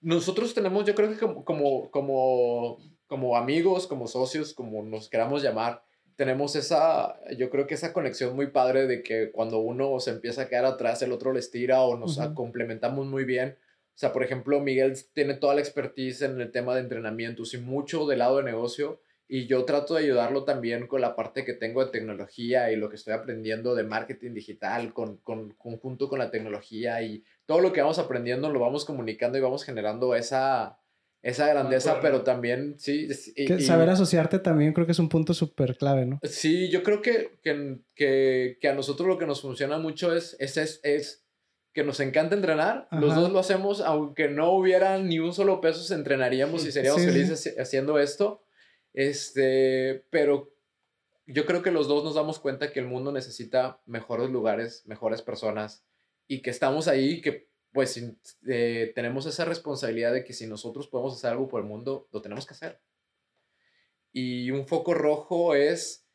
[0.00, 5.42] Nosotros tenemos, yo creo que como, como, como, como amigos, como socios, como nos queramos
[5.42, 5.82] llamar,
[6.16, 10.42] tenemos esa, yo creo que esa conexión muy padre de que cuando uno se empieza
[10.42, 13.56] a quedar atrás, el otro les tira o nos complementamos muy bien.
[13.94, 17.58] O sea, por ejemplo, Miguel tiene toda la expertise en el tema de entrenamientos y
[17.58, 21.54] mucho del lado de negocio y yo trato de ayudarlo también con la parte que
[21.54, 26.18] tengo de tecnología y lo que estoy aprendiendo de marketing digital con, con, conjunto con
[26.18, 30.78] la tecnología y todo lo que vamos aprendiendo lo vamos comunicando y vamos generando esa,
[31.22, 33.08] esa grandeza, pero también, sí.
[33.60, 36.20] saber asociarte también creo que es un punto súper clave, ¿no?
[36.22, 40.36] Sí, yo creo que, que, que, que, a nosotros lo que nos funciona mucho es,
[40.40, 41.22] es, es, es
[41.72, 42.86] que nos encanta entrenar.
[42.90, 47.54] Los dos lo hacemos, aunque no hubiera ni un solo peso, entrenaríamos y seríamos felices
[47.58, 48.44] haciendo esto.
[48.92, 50.54] Este, pero
[51.26, 55.22] yo creo que los dos nos damos cuenta que el mundo necesita mejores lugares, mejores
[55.22, 55.86] personas
[56.32, 58.02] y que estamos ahí, que pues
[58.48, 62.22] eh, tenemos esa responsabilidad de que si nosotros podemos hacer algo por el mundo, lo
[62.22, 62.80] tenemos que hacer.
[64.12, 66.06] Y un foco rojo es,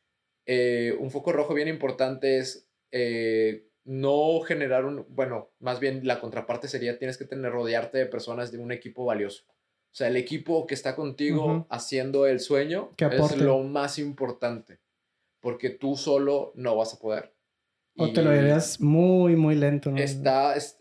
[0.47, 6.19] eh, un foco rojo bien importante es eh, no generar un, bueno, más bien la
[6.19, 9.43] contraparte sería tienes que tener, rodearte de personas de un equipo valioso.
[9.47, 14.79] O sea, el equipo que está contigo haciendo el sueño es lo más importante,
[15.41, 17.36] porque tú solo no vas a poder.
[17.97, 19.91] O te lo dirías muy, muy lento.
[19.91, 19.97] ¿no?
[19.97, 20.77] Está, es,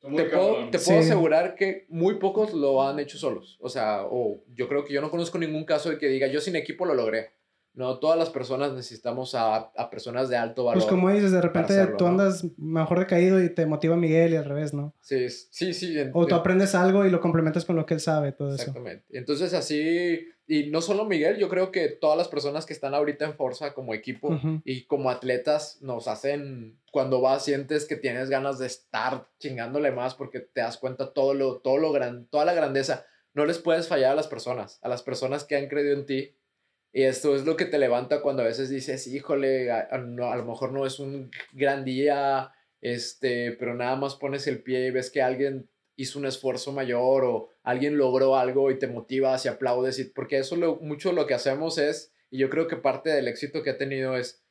[0.00, 3.58] te puedo, te puedo asegurar que muy pocos lo han hecho solos.
[3.60, 6.40] O sea, o yo creo que yo no conozco ningún caso de que diga, yo
[6.40, 7.34] sin equipo lo logré.
[7.72, 10.82] No, todas las personas necesitamos a, a personas de alto valor.
[10.82, 14.44] Pues como dices, de repente tú andas mejor decaído y te motiva Miguel y al
[14.44, 14.94] revés, ¿no?
[15.00, 15.96] Sí, sí, sí.
[16.12, 18.56] o tú aprendes algo y lo complementas con lo que él sabe, todo eso.
[18.56, 19.04] Exactamente.
[19.10, 20.18] Entonces así,
[20.50, 23.72] y no solo Miguel, yo creo que todas las personas que están ahorita en Forza
[23.72, 29.28] como equipo y como atletas nos hacen, cuando vas sientes que tienes ganas de estar
[29.38, 33.06] chingándole más porque te das cuenta todo lo, todo lo gran, toda la grandeza.
[33.32, 36.34] No les puedes fallar a las personas, a las personas que han creído en ti
[36.92, 40.36] y esto es lo que te levanta cuando a veces dices, híjole, a, no, a
[40.36, 42.50] lo mejor no es un gran día,
[42.80, 47.24] este, pero nada más pones el pie y ves que alguien hizo un esfuerzo mayor
[47.24, 51.26] o alguien logró algo y te motivas y aplaudes, y, porque eso lo, mucho lo
[51.26, 54.44] que hacemos es, y yo creo que parte del éxito que ha tenido es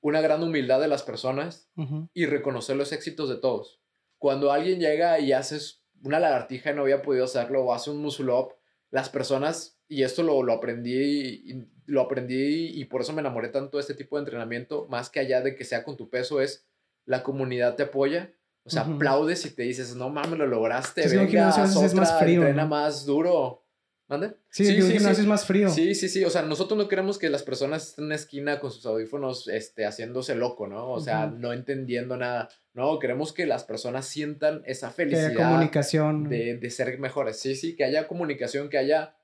[0.00, 1.68] una gran humildad de las personas
[2.12, 3.80] y reconocer los éxitos de todos.
[4.18, 8.02] Cuando alguien llega y haces una lagartija y no había podido hacerlo o hace un
[8.02, 8.54] muscle up,
[8.90, 13.48] las personas y esto lo, lo aprendí y, lo aprendí y por eso me enamoré
[13.48, 16.40] tanto de este tipo de entrenamiento, más que allá de que sea con tu peso,
[16.40, 16.66] es
[17.04, 18.32] la comunidad te apoya.
[18.66, 22.40] O sea, aplaudes y te dices, no mames, lo lograste, sí, venga, es más frío,
[22.40, 23.62] entrena más duro.
[24.08, 24.34] ¿Mande?
[24.50, 25.68] Sí, sí, sí, gimnasio es más frío.
[25.68, 26.24] Sí, sí, sí.
[26.24, 29.48] O sea, nosotros no queremos que las personas estén en una esquina con sus audífonos
[29.48, 30.92] este, haciéndose loco, ¿no?
[30.92, 32.48] O sea, no entendiendo nada.
[32.72, 35.32] No, queremos que las personas sientan esa felicidad.
[35.32, 36.28] Que haya comunicación.
[36.28, 37.40] De, de ser mejores.
[37.40, 39.16] Sí, sí, que haya comunicación, que haya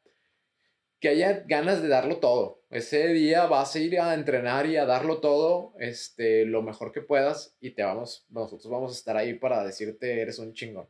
[1.03, 2.63] que haya ganas de darlo todo.
[2.71, 7.01] Ese día vas a ir a entrenar y a darlo todo, este, lo mejor que
[7.01, 10.89] puedas y te vamos, nosotros vamos a estar ahí para decirte eres un chingón.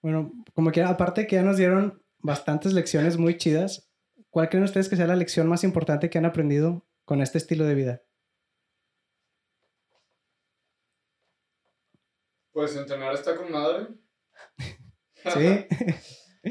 [0.00, 3.92] Bueno, como que aparte que ya nos dieron bastantes lecciones muy chidas,
[4.30, 7.66] ¿cuál creen ustedes que sea la lección más importante que han aprendido con este estilo
[7.66, 8.02] de vida?
[12.52, 13.88] Pues entrenar está con madre.
[15.34, 15.66] sí.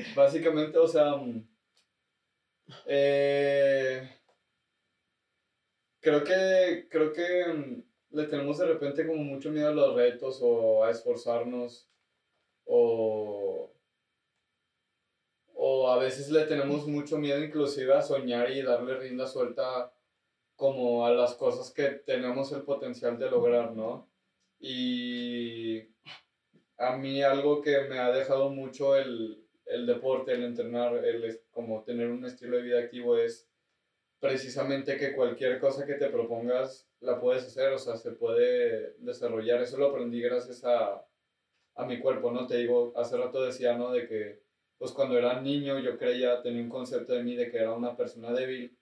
[0.16, 1.16] Básicamente, o sea,
[2.86, 4.10] eh,
[6.02, 10.40] creo que, creo que mm, le tenemos de repente como mucho miedo a los retos
[10.42, 11.90] o a esforzarnos
[12.66, 13.72] o,
[15.54, 19.94] o a veces le tenemos mucho miedo inclusive a soñar y darle rienda suelta
[20.56, 24.10] como a las cosas que tenemos el potencial de lograr, ¿no?
[24.60, 25.84] Y
[26.78, 31.22] a mí algo que me ha dejado mucho el, el deporte, el entrenar, el
[31.58, 33.50] como tener un estilo de vida activo es
[34.20, 39.60] precisamente que cualquier cosa que te propongas la puedes hacer, o sea, se puede desarrollar.
[39.64, 41.04] Eso lo aprendí gracias a,
[41.74, 42.46] a mi cuerpo, ¿no?
[42.46, 43.92] Te digo, hace rato decía, ¿no?
[43.92, 44.44] De que,
[44.78, 47.98] pues cuando era niño yo creía, tenía un concepto de mí de que era una
[47.98, 48.78] persona débil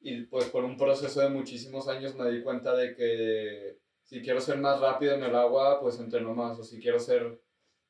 [0.00, 4.42] y pues por un proceso de muchísimos años me di cuenta de que si quiero
[4.42, 7.40] ser más rápido en el agua, pues entreno más, o si quiero ser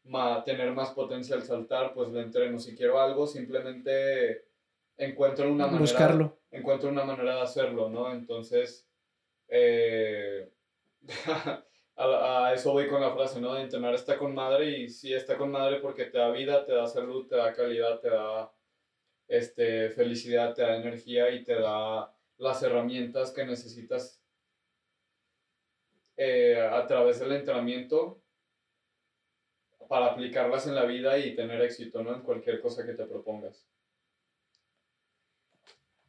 [0.07, 2.59] más, tener más potencia al saltar, pues lo entreno.
[2.59, 4.47] Si quiero algo, simplemente
[4.97, 6.39] encuentro una manera, Buscarlo.
[6.51, 8.12] encuentro una manera de hacerlo, ¿no?
[8.12, 8.89] Entonces,
[9.49, 10.51] eh,
[11.97, 13.55] a, eso voy con la frase, ¿no?
[13.55, 16.73] De entrenar está con madre y sí está con madre porque te da vida, te
[16.73, 18.53] da salud, te da calidad, te da
[19.28, 24.23] este, felicidad, te da energía y te da las herramientas que necesitas
[26.16, 28.23] eh, a través del entrenamiento
[29.88, 32.14] para aplicarlas en la vida y tener éxito, ¿no?
[32.14, 33.66] En cualquier cosa que te propongas.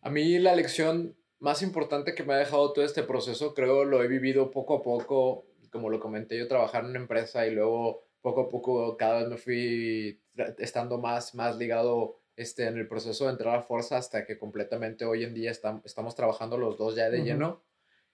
[0.01, 4.03] A mí la lección más importante que me ha dejado todo este proceso, creo lo
[4.03, 8.07] he vivido poco a poco, como lo comenté, yo trabajar en una empresa y luego
[8.21, 10.21] poco a poco cada vez me fui
[10.57, 15.05] estando más, más ligado este, en el proceso de entrar a fuerza hasta que completamente
[15.05, 17.63] hoy en día estamos trabajando los dos ya de lleno,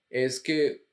[0.10, 0.86] es que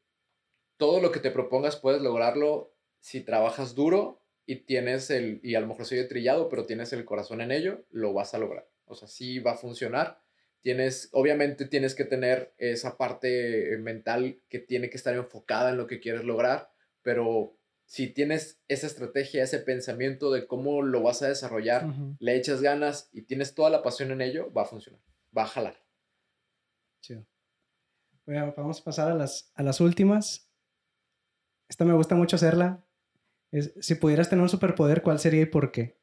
[0.76, 4.19] todo lo que te propongas puedes lograrlo si trabajas duro
[4.51, 7.85] y tienes el, y a lo mejor soy trillado, pero tienes el corazón en ello,
[7.93, 8.68] lo vas a lograr.
[8.85, 10.20] O sea, sí va a funcionar.
[10.60, 15.86] Tienes, obviamente tienes que tener esa parte mental que tiene que estar enfocada en lo
[15.86, 16.72] que quieres lograr,
[17.02, 21.86] pero si tienes esa estrategia, ese pensamiento de cómo lo vas a desarrollar,
[22.18, 25.01] le echas ganas y tienes toda la pasión en ello, va a funcionar,
[25.36, 25.81] va a jalar.
[27.02, 27.24] Chido.
[28.27, 30.51] Bueno, vamos a pasar a las, a las últimas.
[31.68, 32.85] Esta me gusta mucho hacerla.
[33.52, 35.98] Es, si pudieras tener un superpoder, ¿cuál sería y por qué?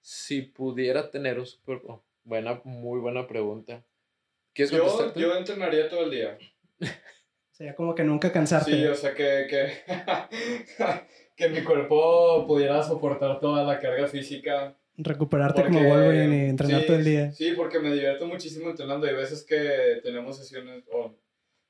[0.00, 2.00] Si pudiera tener un superpoder.
[2.24, 3.84] Buena, muy buena pregunta.
[4.52, 6.38] ¿Quieres yo, yo entrenaría todo el día.
[7.50, 8.70] Sería como que nunca cansarte.
[8.70, 9.72] Sí, o sea, que, que,
[11.36, 14.76] que mi cuerpo pudiera soportar toda la carga física.
[14.96, 17.32] Recuperarte como Wolverine y entrenar todo el día.
[17.32, 19.06] Sí, porque me divierto muchísimo entrenando.
[19.06, 21.14] Hay veces que tenemos sesiones, o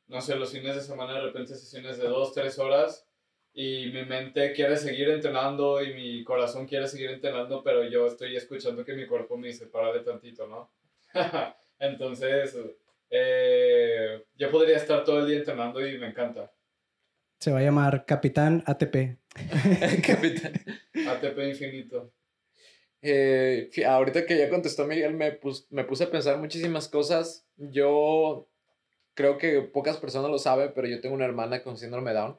[0.07, 3.07] no sé, los fines de semana de repente sesiones de dos, tres horas
[3.59, 8.37] y mi mente quiere seguir entrenando y mi corazón quiere seguir entrenando, pero yo estoy
[8.37, 10.70] escuchando que mi cuerpo me dice, párale tantito, ¿no?
[11.78, 12.55] Entonces,
[13.09, 16.53] eh, yo podría estar todo el día entrenando y me encanta.
[17.41, 19.16] Se va a llamar Capitán ATP.
[20.07, 20.53] Capitán.
[21.09, 22.12] ATP infinito.
[23.01, 27.49] Eh, ahorita que ya contestó Miguel, me, me puse a pensar muchísimas cosas.
[27.57, 28.51] Yo
[29.15, 32.39] creo que pocas personas lo saben, pero yo tengo una hermana con síndrome Down.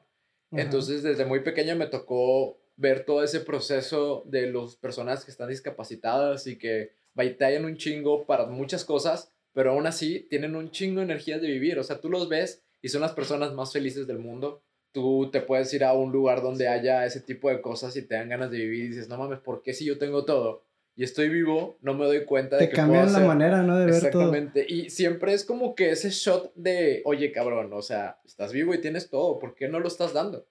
[0.52, 5.48] Entonces, desde muy pequeña me tocó ver todo ese proceso de las personas que están
[5.48, 11.00] discapacitadas y que batallan un chingo para muchas cosas, pero aún así tienen un chingo
[11.00, 11.78] de energía de vivir.
[11.78, 14.62] O sea, tú los ves y son las personas más felices del mundo.
[14.92, 18.14] Tú te puedes ir a un lugar donde haya ese tipo de cosas y te
[18.14, 20.64] dan ganas de vivir y dices, no mames, ¿por qué si yo tengo todo?
[20.98, 23.78] Y estoy vivo, no me doy cuenta de que cambian la manera, ¿no?
[23.78, 24.66] De ver Exactamente.
[24.68, 28.80] Y siempre es como que ese shot de, oye, cabrón, o sea, estás vivo y
[28.80, 30.48] tienes todo, ¿por qué no lo estás dando?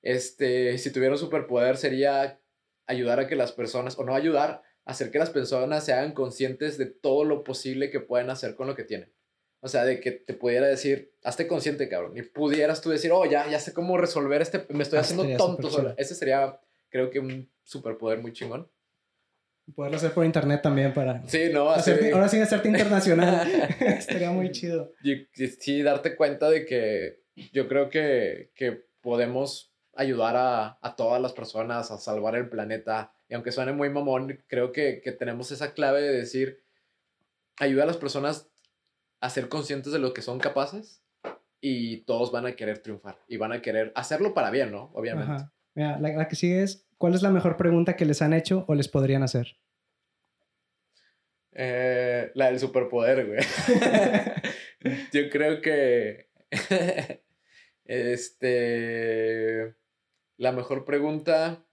[0.00, 2.38] Este, si tuviera un superpoder sería
[2.86, 6.78] ayudar a que las personas, o no ayudar, hacer que las personas se hagan conscientes
[6.78, 9.12] de todo lo posible que pueden hacer con lo que tienen.
[9.58, 12.16] O sea, de que te pudiera decir, hazte consciente, cabrón.
[12.16, 15.94] Y pudieras tú decir, oh, ya, ya sé cómo resolver este, me estoy haciendo tonto.
[15.96, 16.60] Ese sería,
[16.90, 18.70] creo que, un superpoder muy chingón.
[19.74, 21.26] Poderlo hacer por internet también para...
[21.26, 21.70] Sí, ¿no?
[21.70, 23.48] ahora sin hacerte internacional.
[23.80, 24.92] Estaría muy chido.
[25.02, 27.22] Y, sí, darte cuenta de que
[27.52, 33.12] yo creo que, que podemos ayudar a, a, todas las personas a salvar el planeta.
[33.28, 36.62] Y aunque suene muy mamón, creo que, que tenemos esa clave de decir,
[37.58, 38.50] ayuda a las personas
[39.20, 41.02] a ser conscientes de lo que son capaces
[41.60, 44.90] y todos van a querer triunfar y van a querer hacerlo para bien, ¿no?
[44.94, 45.44] Obviamente.
[45.74, 48.66] Mira, la, la, que sigue es, ¿cuál es la mejor pregunta que les han hecho
[48.68, 49.56] o les podrían hacer?
[51.52, 53.40] Eh, la del superpoder, güey.
[55.12, 56.28] Yo creo que.
[57.84, 59.74] este.
[60.36, 61.64] La mejor pregunta.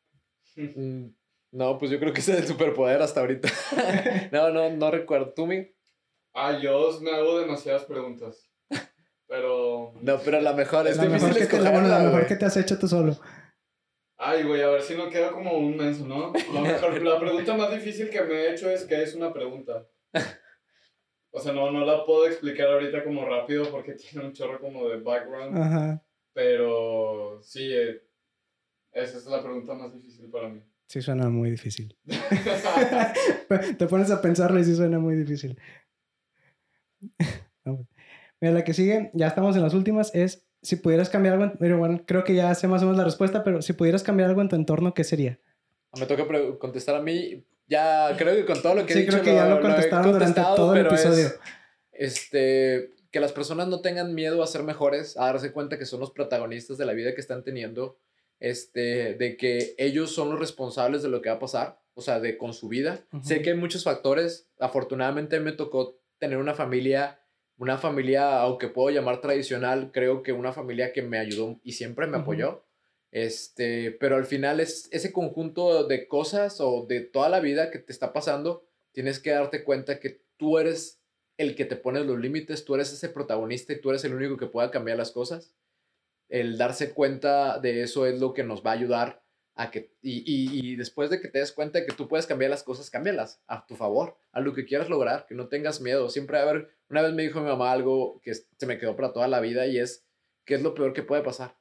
[0.56, 1.08] Mm,
[1.52, 3.50] no, pues yo creo que es el superpoder hasta ahorita.
[4.32, 5.34] no, no, no recuerdo.
[5.34, 5.68] ¿Tú, mi?
[6.34, 8.50] Ah, yo me hago demasiadas preguntas.
[9.28, 9.94] Pero.
[10.02, 12.80] No, pero la mejor es la mejor que te, la mejor que te has hecho
[12.80, 13.18] tú solo.
[14.18, 16.34] Ay, güey, a ver si no queda como un menso, ¿no?
[16.54, 19.88] La, mejor, la pregunta más difícil que me he hecho es que es una pregunta.
[21.30, 24.90] O sea, no, no la puedo explicar ahorita como rápido porque tiene un chorro como
[24.90, 25.56] de background.
[25.56, 26.04] Ajá.
[26.34, 28.02] Pero sí, eh,
[28.92, 30.64] esa es la pregunta más difícil para mí.
[30.88, 31.96] Sí, suena muy difícil.
[33.78, 35.60] Te pones a pensarlo y sí suena muy difícil.
[38.42, 41.78] Mira, la que sigue, ya estamos en las últimas, es si pudieras cambiar algo, pero
[41.78, 44.42] bueno, creo que ya sé más o menos la respuesta, pero si pudieras cambiar algo
[44.42, 45.40] en tu entorno, ¿qué sería?
[46.00, 46.26] Me toca
[46.60, 47.46] contestar a mí.
[47.68, 49.12] Ya creo que con todo lo que he dicho.
[49.12, 51.30] creo que ya lo, contestaron durante todo el episodio.
[51.92, 56.00] este, que las personas no tengan miedo a ser mejores, a darse cuenta que son
[56.00, 57.98] los protagonistas de la vida que están teniendo,
[58.40, 62.20] este, de que ellos son los responsables de lo que va a pasar, o sea,
[62.20, 63.06] de con su vida.
[63.24, 64.50] Sé que hay muchos factores.
[64.60, 67.20] Afortunadamente me tocó tener una familia
[67.58, 72.08] una familia, aunque puedo llamar tradicional, creo que una familia que me ayudó y siempre
[72.08, 72.64] me apoyó.
[73.12, 77.80] Este, pero al final es ese conjunto de cosas o de toda la vida que
[77.80, 81.02] te está pasando, tienes que darte cuenta que tú eres
[81.38, 84.38] el que te pone los límites, tú eres ese protagonista y tú eres el único
[84.38, 85.54] que pueda cambiar las cosas.
[86.30, 89.24] El darse cuenta de eso es lo que nos va a ayudar
[89.58, 92.52] a que, y, y, después de que te des cuenta de que tú puedes cambiar
[92.52, 96.10] las cosas, cámbialas a tu favor, a lo que quieras lograr, que no tengas miedo.
[96.10, 99.14] Siempre a ver, una vez me dijo mi mamá algo que se me quedó para
[99.14, 100.06] toda la vida y es,
[100.46, 101.58] ¿qué es lo peor que puede pasar?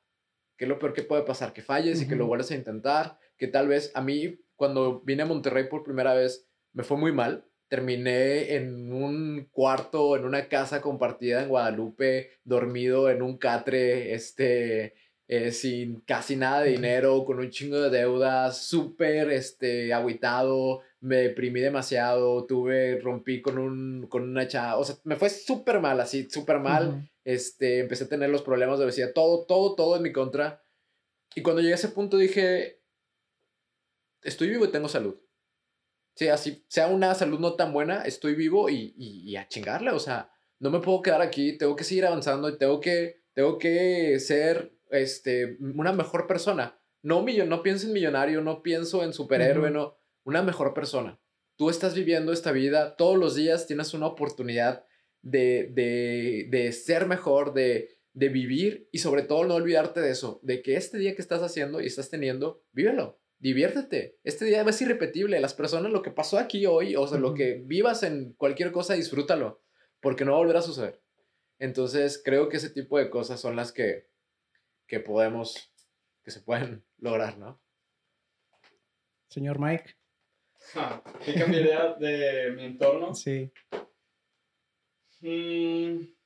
[0.59, 1.55] ¿Qué es lo peor que puede pasar?
[1.55, 5.23] Que falles y que lo vuelvas a intentar, que tal vez a mí cuando vine
[5.23, 7.47] a Monterrey por primera vez me fue muy mal.
[7.69, 14.95] Terminé en un cuarto, en una casa compartida en Guadalupe, dormido en un catre, este,
[15.29, 21.17] eh, sin casi nada de dinero, con un chingo de deudas, súper este, aguitado, me
[21.17, 26.01] deprimí demasiado, tuve, rompí con, un, con una chava, o sea, me fue súper mal,
[26.01, 30.03] así, súper mal, este, empecé a tener los problemas de obesidad, todo, todo, todo en
[30.03, 30.63] mi contra.
[31.35, 32.81] Y cuando llegué a ese punto dije,
[34.23, 35.17] estoy vivo y tengo salud.
[36.15, 39.91] Sí, así, sea una salud no tan buena, estoy vivo y, y, y a chingarle,
[39.91, 40.31] o sea,
[40.61, 44.76] no me puedo quedar aquí, tengo que seguir avanzando y tengo que, tengo que ser
[44.91, 46.79] este, una mejor persona.
[47.03, 51.21] No, no pienso en millonario, no pienso en superhéroe, no, una mejor persona.
[51.57, 54.85] Tú estás viviendo esta vida, todos los días tienes una oportunidad
[55.23, 60.41] de, de, de ser mejor, de, de vivir y sobre todo no olvidarte de eso,
[60.43, 64.19] de que este día que estás haciendo y estás teniendo, vívelo, diviértete.
[64.25, 65.39] Este día es irrepetible.
[65.41, 68.95] Las personas, lo que pasó aquí hoy, o sea, lo que vivas en cualquier cosa,
[68.95, 69.63] disfrútalo,
[70.01, 71.03] porque no va a volver a suceder.
[71.59, 74.07] Entonces, creo que ese tipo de cosas son las que,
[74.87, 75.73] que podemos,
[76.23, 77.61] que se pueden lograr, ¿no?
[79.29, 79.97] Señor Mike.
[81.25, 83.15] ¿Qué cambiaría de mi entorno?
[83.15, 83.53] Sí.
[85.21, 86.17] Mm.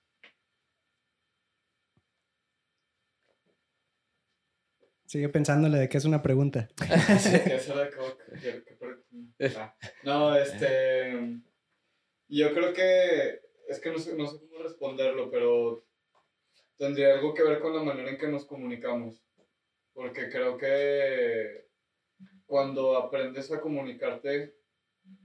[5.07, 6.69] Sigue pensándole de qué es una pregunta.
[9.57, 9.75] Ah.
[10.05, 11.41] No, este.
[12.29, 13.41] Yo creo que.
[13.69, 15.83] Es que no sé, no sé cómo responderlo, pero
[16.81, 19.23] tendría algo que ver con la manera en que nos comunicamos.
[19.93, 21.67] Porque creo que
[22.47, 24.57] cuando aprendes a comunicarte,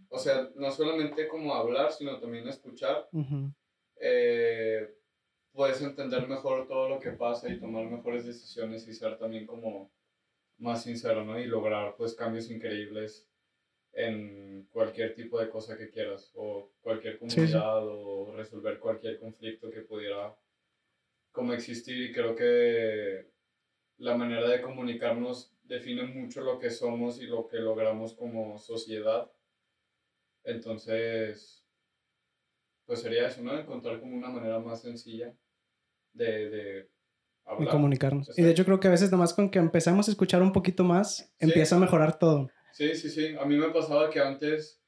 [0.09, 3.07] o sea, no solamente como hablar, sino también escuchar,
[4.01, 4.95] eh,
[5.53, 9.93] puedes entender mejor todo lo que pasa y tomar mejores decisiones y ser también como
[10.57, 11.39] más sincero, ¿no?
[11.39, 13.29] Y lograr pues cambios increíbles
[13.93, 19.81] en cualquier tipo de cosa que quieras o cualquier comunidad o resolver cualquier conflicto que
[19.81, 20.35] pudiera
[21.35, 23.29] como existir y creo que
[23.97, 29.29] la manera de comunicarnos define mucho lo que somos y lo que logramos como sociedad.
[30.43, 31.65] Entonces,
[32.85, 33.57] pues sería eso, ¿no?
[33.57, 35.33] Encontrar como una manera más sencilla
[36.13, 36.89] de, de
[37.43, 37.69] hablar.
[37.69, 38.37] comunicarnos.
[38.37, 40.83] Y de hecho creo que a veces nomás con que empezamos a escuchar un poquito
[40.83, 42.49] más, empieza a mejorar todo.
[42.71, 43.35] Sí, sí, sí.
[43.39, 44.81] A mí me pasaba que antes,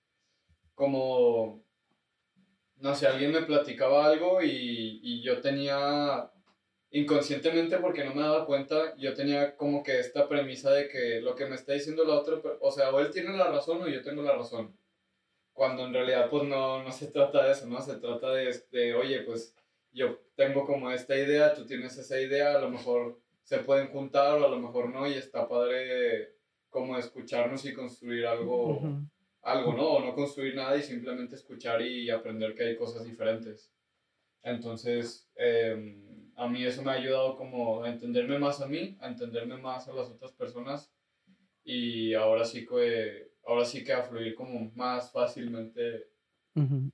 [0.75, 1.63] como,
[2.77, 6.31] no sé, alguien me platicaba algo y, y yo tenía
[6.91, 11.35] inconscientemente porque no me daba cuenta, yo tenía como que esta premisa de que lo
[11.35, 14.01] que me está diciendo la otra, o sea, o él tiene la razón o yo
[14.01, 14.77] tengo la razón.
[15.53, 17.81] Cuando en realidad pues no, no se trata de eso, ¿no?
[17.81, 19.55] Se trata de, de, oye, pues
[19.91, 24.39] yo tengo como esta idea, tú tienes esa idea, a lo mejor se pueden juntar
[24.39, 26.35] o a lo mejor no y está padre
[26.69, 28.81] como escucharnos y construir algo,
[29.41, 29.87] algo, ¿no?
[29.89, 33.73] O no construir nada y simplemente escuchar y aprender que hay cosas diferentes.
[34.43, 36.06] Entonces, eh,
[36.37, 39.87] a mí eso me ha ayudado como a entenderme más a mí, a entenderme más
[39.87, 40.93] a las otras personas
[41.63, 46.09] y ahora sí que, ahora sí que a fluir como más fácilmente
[46.55, 46.93] en,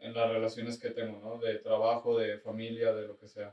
[0.00, 1.38] en, las relaciones que tengo, ¿no?
[1.38, 3.50] De trabajo, de familia, de lo que sea.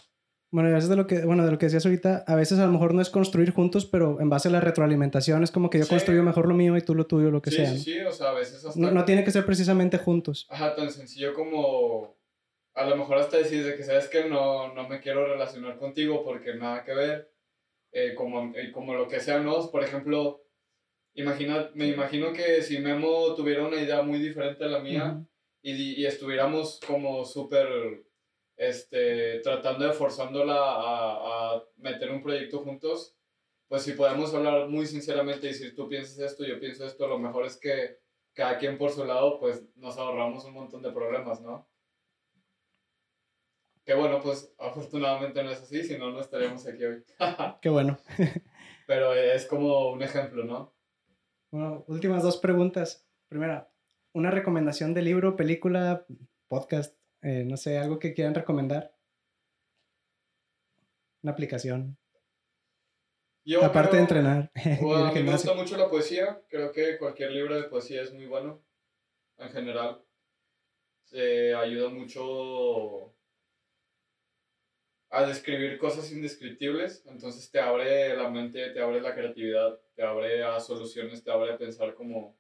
[0.52, 2.66] Bueno, a veces de lo que, bueno, de lo que decías ahorita, a veces a
[2.66, 5.80] lo mejor no es construir juntos, pero en base a la retroalimentación es como que
[5.80, 7.72] yo construyo mejor lo mío y tú lo tuyo, lo que sea.
[7.72, 8.80] Sí, sí, o sea, a veces hasta...
[8.80, 10.48] No, no, tiene que ser precisamente juntos.
[10.50, 12.15] Ajá, tan sencillo como
[12.76, 16.24] a lo mejor hasta decir de que sabes que no, no me quiero relacionar contigo
[16.24, 17.32] porque nada que ver,
[17.92, 19.72] eh, como, eh, como lo que sea, ¿no?
[19.72, 20.44] Por ejemplo,
[21.14, 25.26] imagina, me imagino que si Memo tuviera una idea muy diferente a la mía
[25.62, 28.06] y, y estuviéramos como súper
[28.58, 33.16] este, tratando de forzándola a, a, meter un proyecto juntos,
[33.70, 37.20] pues si podemos hablar muy sinceramente y si tú piensas esto, yo pienso esto, lo
[37.20, 38.00] mejor es que
[38.34, 41.70] cada quien por su lado, pues nos ahorramos un montón de problemas, ¿no?
[43.86, 47.04] Que bueno, pues afortunadamente no es así, si no, no estaríamos aquí hoy.
[47.62, 48.00] Qué bueno.
[48.88, 50.74] Pero es como un ejemplo, ¿no?
[51.52, 53.08] Bueno, últimas dos preguntas.
[53.28, 53.72] Primera,
[54.14, 56.06] una recomendación de libro, película,
[56.48, 58.96] podcast, eh, no sé, algo que quieran recomendar.
[61.22, 61.98] Una aplicación.
[63.62, 64.52] Aparte de entrenar.
[64.56, 66.42] a mí me gusta mucho la poesía.
[66.50, 68.64] Creo que cualquier libro de poesía es muy bueno.
[69.38, 70.04] En general.
[71.04, 73.15] Se ayuda mucho
[75.16, 77.06] a describir cosas indescriptibles.
[77.08, 81.54] Entonces te abre la mente, te abre la creatividad, te abre a soluciones, te abre
[81.54, 82.38] a pensar como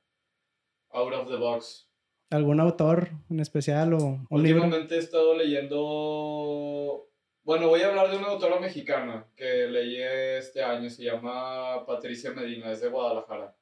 [0.89, 1.89] out of the box.
[2.29, 7.07] ¿Algún autor en especial o un Últimamente he estado leyendo...
[7.43, 12.31] Bueno, voy a hablar de una autora mexicana que leí este año, se llama Patricia
[12.31, 13.55] Medina, es de Guadalajara.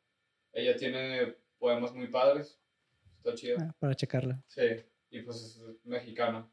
[0.53, 2.59] Ella tiene poemas muy padres,
[3.17, 3.57] está chida.
[3.59, 4.41] Ah, para checarla.
[4.47, 4.61] Sí,
[5.09, 6.49] y pues es mexicana.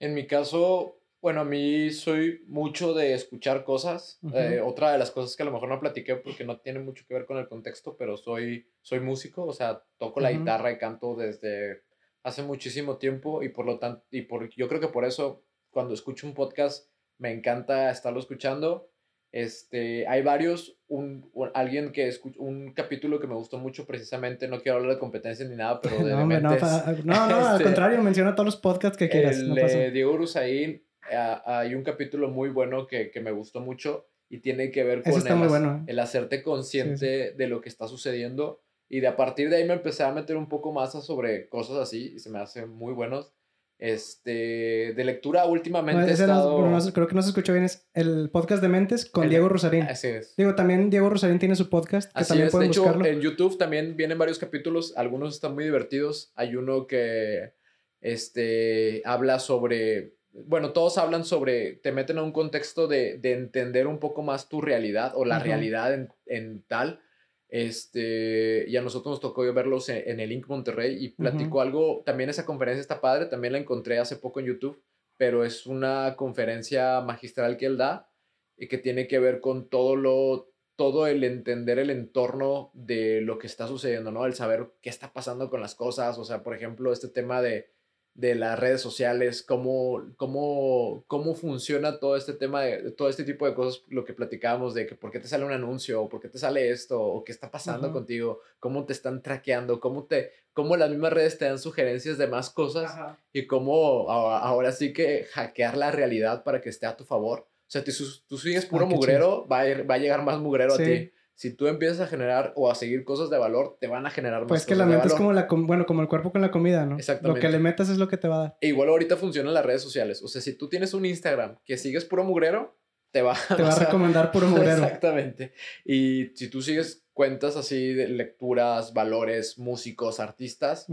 [0.00, 4.20] En mi caso, bueno, a mí soy mucho de escuchar cosas.
[4.32, 7.04] Eh, otra de las cosas que a lo mejor no platiqué porque no tiene mucho
[7.06, 10.78] que ver con el contexto, pero soy, soy músico, o sea, toco la guitarra y
[10.78, 11.82] canto desde
[12.22, 15.94] hace muchísimo tiempo y por lo tanto, y por, yo creo que por eso cuando
[15.94, 18.90] escucho un podcast me encanta estarlo escuchando.
[19.30, 24.60] Este, hay varios, un, alguien que escuchó, un capítulo que me gustó mucho precisamente, no
[24.60, 26.48] quiero hablar de competencia ni nada, pero de no, no, no,
[27.46, 29.38] al este, contrario, menciona todos los podcasts que quieras.
[29.38, 34.70] El, Diego Rusaín hay un capítulo muy bueno que, que, me gustó mucho y tiene
[34.70, 38.62] que ver con el, el, hacerte consciente de lo que está sucediendo.
[38.90, 41.76] Y de a partir de ahí me empecé a meter un poco más sobre cosas
[41.76, 43.34] así y se me hacen muy buenos.
[43.78, 46.66] Este, de lectura últimamente estado...
[46.92, 49.84] creo que no se escuchó bien, es el podcast de Mentes con Diego Rosarín.
[49.84, 50.34] Así es.
[50.36, 54.18] Digo, también Diego Rosarín tiene su podcast, que también de hecho, en YouTube también vienen
[54.18, 56.32] varios capítulos, algunos están muy divertidos.
[56.34, 57.52] Hay uno que
[58.00, 63.86] este, habla sobre bueno, todos hablan sobre, te meten a un contexto de, de entender
[63.86, 67.00] un poco más tu realidad o la realidad en, en, tal.
[67.48, 70.48] Este, y a nosotros nos tocó verlos en, el Inc.
[70.48, 74.46] Monterrey y platicó algo, también esa conferencia está padre, también la encontré hace poco en
[74.46, 74.82] YouTube,
[75.16, 78.10] pero es una conferencia magistral que él da
[78.56, 83.38] y que tiene que ver con todo lo, todo el entender el entorno de lo
[83.38, 84.26] que está sucediendo, ¿no?
[84.26, 87.70] El saber qué está pasando con las cosas, o sea, por ejemplo, este tema de
[88.18, 93.46] de las redes sociales, cómo, cómo, cómo funciona todo este tema, de, todo este tipo
[93.46, 96.20] de cosas, lo que platicábamos de que por qué te sale un anuncio, o por
[96.20, 100.32] qué te sale esto, o qué está pasando contigo, cómo te están traqueando, cómo, te,
[100.52, 102.92] cómo las mismas redes te dan sugerencias de más cosas
[103.32, 107.46] y cómo ahora sí que hackear la realidad para que esté a tu favor.
[107.68, 110.74] O sea, si tú sigues puro ah, mugrero, va a, va a llegar más mugrero
[110.74, 114.04] a ti si tú empiezas a generar o a seguir cosas de valor, te van
[114.04, 116.40] a generar más Pues que la mente es como la bueno, como el cuerpo con
[116.40, 116.98] la comida, ¿no?
[116.98, 117.38] Exactamente.
[117.38, 118.56] Lo que le metas es lo que te va a dar.
[118.60, 120.20] E igual ahorita funcionan las redes sociales.
[120.20, 122.76] O sea, si tú tienes un Instagram que sigues puro mugrero,
[123.12, 124.72] te va, te va a recomendar puro mugrero.
[124.82, 125.52] Exactamente.
[125.84, 130.88] Y si tú sigues cuentas así de lecturas, valores, músicos, artistas,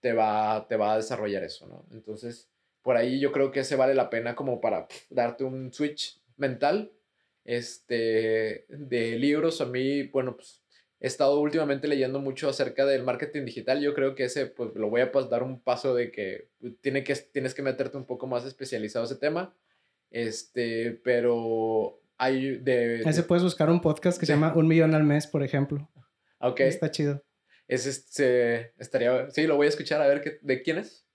[0.00, 1.86] te, va, te va a desarrollar eso, ¿no?
[1.92, 2.50] Entonces,
[2.82, 6.90] por ahí yo creo que se vale la pena como para darte un switch mental
[7.46, 10.62] este, de libros, a mí, bueno, pues
[10.98, 13.80] he estado últimamente leyendo mucho acerca del marketing digital.
[13.80, 16.48] Yo creo que ese, pues lo voy a dar un paso de que,
[16.80, 19.54] tiene que tienes que meterte un poco más especializado ese tema.
[20.10, 23.02] Este, pero hay de...
[23.02, 25.88] Ese puedes buscar un podcast que se llama Un Millón al Mes, por ejemplo.
[26.40, 26.60] Ok.
[26.60, 27.22] Está chido.
[27.68, 31.05] Es este, estaría, sí, lo voy a escuchar a ver qué, de quién es.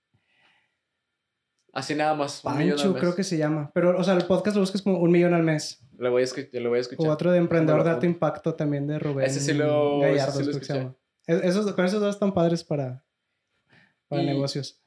[1.72, 2.42] Así nada más.
[2.42, 3.70] Pancho, creo que se llama.
[3.74, 5.82] Pero, o sea, el podcast lo buscas como un millón al mes.
[5.96, 7.08] Lo voy a, escuchar, lo voy a escuchar.
[7.08, 10.44] O otro de Emprendedor de Alto Impacto también de Rubén Ese sí lo, Gallardo, sí
[10.44, 10.96] lo
[11.26, 13.04] Esos, con esos dos están padres para,
[14.08, 14.82] para negocios.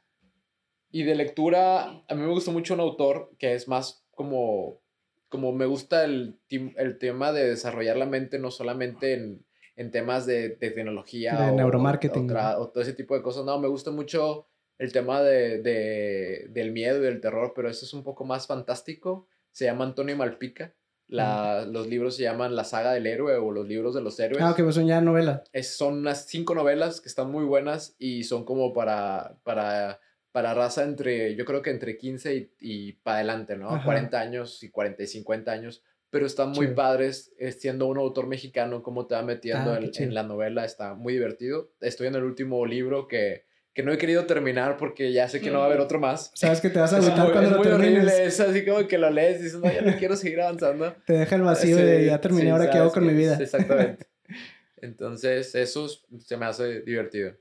[0.92, 4.82] Y de lectura, a mí me gusta mucho un autor que es más como,
[5.28, 9.46] como me gusta el, el tema de desarrollar la mente, no solamente en,
[9.76, 11.48] en temas de, de tecnología.
[11.48, 12.30] De neuromarketing.
[12.32, 13.44] o todo ese tipo de cosas.
[13.44, 17.86] No, me gusta mucho el tema de, de, del miedo y del terror, pero este
[17.86, 19.28] es un poco más fantástico.
[19.52, 20.74] Se llama Antonio Malpica.
[21.08, 24.44] La, Los libros se llaman La saga del héroe o los libros de los héroes.
[24.44, 25.44] Ah, que pues son ya novelas.
[25.64, 30.00] son unas cinco novelas que están muy buenas y son como para, para,
[30.32, 33.82] para raza entre, yo creo que entre 15 y, y para adelante, ¿no?
[33.84, 35.84] 40 años y 40 y 50 años.
[36.10, 40.14] Pero están muy padres, eh, siendo un autor mexicano, cómo te va metiendo ah, en,
[40.14, 41.72] la novela, está muy divertido.
[41.82, 43.44] Estoy en el último libro que,
[43.76, 46.32] que no he querido terminar porque ya sé que no va a haber otro más.
[46.34, 48.98] Sabes que te vas a gustar cuando es lo muy horrible, es así como que
[48.98, 50.96] lo lees y dices, no, ya no quiero seguir avanzando.
[51.06, 53.38] Te deja el vacío de ya terminé, ahora qué hago con mi vida.
[53.38, 54.08] Exactamente.
[54.78, 57.34] Entonces, eso se me hace divertido.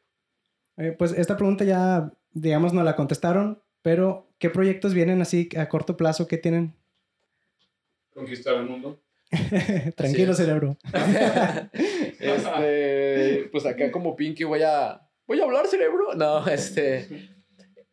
[0.99, 5.97] pues esta pregunta ya, digamos, no la contestaron, pero ¿qué proyectos vienen así a corto
[5.97, 6.27] plazo?
[6.27, 6.75] ¿Qué tienen?
[8.13, 9.01] Conquistar el mundo.
[9.97, 10.77] Tranquilo, cerebro.
[12.19, 16.15] este, pues acá como Pinky voy a voy a hablar, cerebro.
[16.15, 17.31] No, este.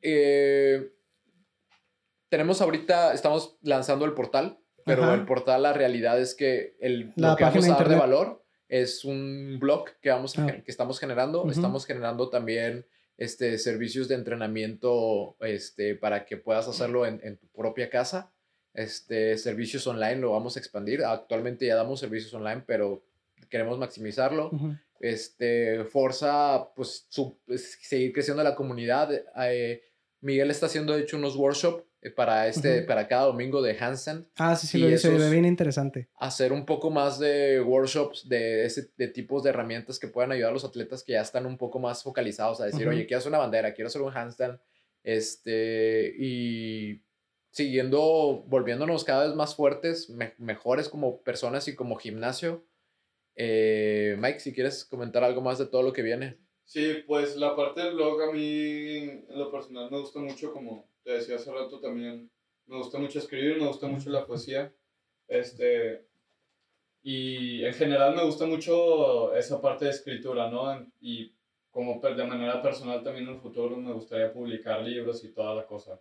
[0.02, 0.92] Eh,
[2.30, 7.36] tenemos ahorita, estamos lanzando el portal, pero el portal, la realidad es que el, lo
[7.36, 10.48] que vamos a dar de valor es un blog que, vamos ah.
[10.48, 11.50] que estamos generando.
[11.52, 12.86] Estamos generando también
[13.18, 18.32] este, servicios de entrenamiento este, para que puedas hacerlo en, en, tu propia casa.
[18.74, 21.04] Este, servicios online lo vamos a expandir.
[21.04, 23.04] Actualmente ya damos servicios online, pero
[23.50, 24.52] queremos maximizarlo
[25.02, 27.08] este, Forza, pues,
[27.46, 29.10] pues, seguir creciendo la comunidad.
[29.44, 29.82] Eh,
[30.22, 34.28] Miguel está haciendo, de hecho, unos workshops eh, para, este, para cada domingo de Hansen.
[34.38, 36.10] Ah, sí, sí, lo hice, bien interesante.
[36.20, 40.52] Hacer un poco más de workshops de ese de tipos de herramientas que puedan ayudar
[40.52, 43.30] a los atletas que ya están un poco más focalizados a decir, oye, quiero hacer
[43.30, 44.60] una bandera, quiero hacer un handstand.
[45.04, 47.04] Este, y
[47.52, 52.64] siguiendo, volviéndonos cada vez más fuertes, mejores como personas y como gimnasio
[53.36, 56.38] eh, Mike, si quieres comentar algo más de todo lo que viene.
[56.64, 60.90] Sí, pues la parte del blog a mí en lo personal me gusta mucho, como
[61.04, 62.32] te decía hace rato también,
[62.68, 64.74] me gusta mucho escribir, me gusta mucho la poesía.
[65.28, 66.06] Este,
[67.04, 70.88] y en general me gusta mucho esa parte de escritura, ¿no?
[71.00, 71.34] Y
[71.72, 75.66] como de manera personal también en el futuro me gustaría publicar libros y toda la
[75.66, 76.00] cosa.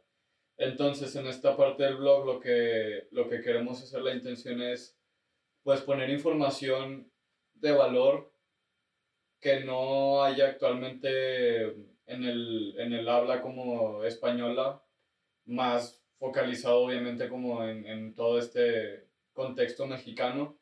[0.56, 4.98] Entonces, en esta parte del blog lo que, lo que queremos hacer, la intención es
[5.62, 7.10] pues poner información
[7.60, 8.32] de valor
[9.40, 11.64] que no haya actualmente
[12.06, 14.82] en el, en el habla como española,
[15.46, 20.58] más focalizado obviamente como en, en todo este contexto mexicano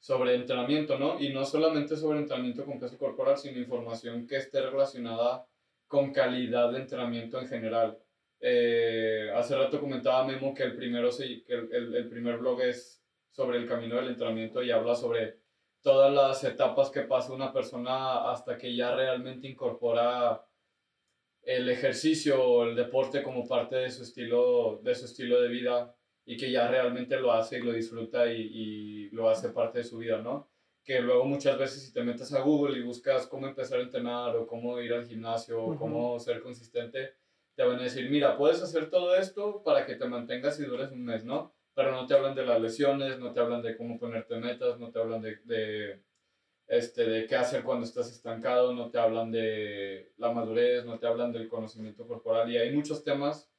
[0.00, 1.20] sobre entrenamiento, ¿no?
[1.20, 5.46] Y no solamente sobre entrenamiento con peso corporal, sino información que esté relacionada
[5.86, 7.98] con calidad de entrenamiento en general.
[8.40, 13.58] Eh, hace rato comentaba Memo que el, primero, que el, el, primer blog es sobre
[13.58, 15.39] el camino del entrenamiento y habla sobre
[15.82, 20.44] todas las etapas que pasa una persona hasta que ya realmente incorpora
[21.42, 25.94] el ejercicio o el deporte como parte de su estilo de, su estilo de vida
[26.24, 29.84] y que ya realmente lo hace y lo disfruta y, y lo hace parte de
[29.84, 30.50] su vida, ¿no?
[30.84, 34.36] Que luego muchas veces si te metes a Google y buscas cómo empezar a entrenar
[34.36, 37.14] o cómo ir al gimnasio o cómo ser consistente,
[37.56, 40.90] te van a decir, mira, puedes hacer todo esto para que te mantengas y dures
[40.92, 41.54] un mes, ¿no?
[41.74, 44.90] Pero no te hablan de las lesiones, no te hablan de cómo ponerte metas, no
[44.90, 46.02] te hablan de, de,
[46.66, 51.06] este, de qué hacer cuando estás estancado, no te hablan de la madurez, no te
[51.06, 53.50] hablan del conocimiento corporal y hay muchos temas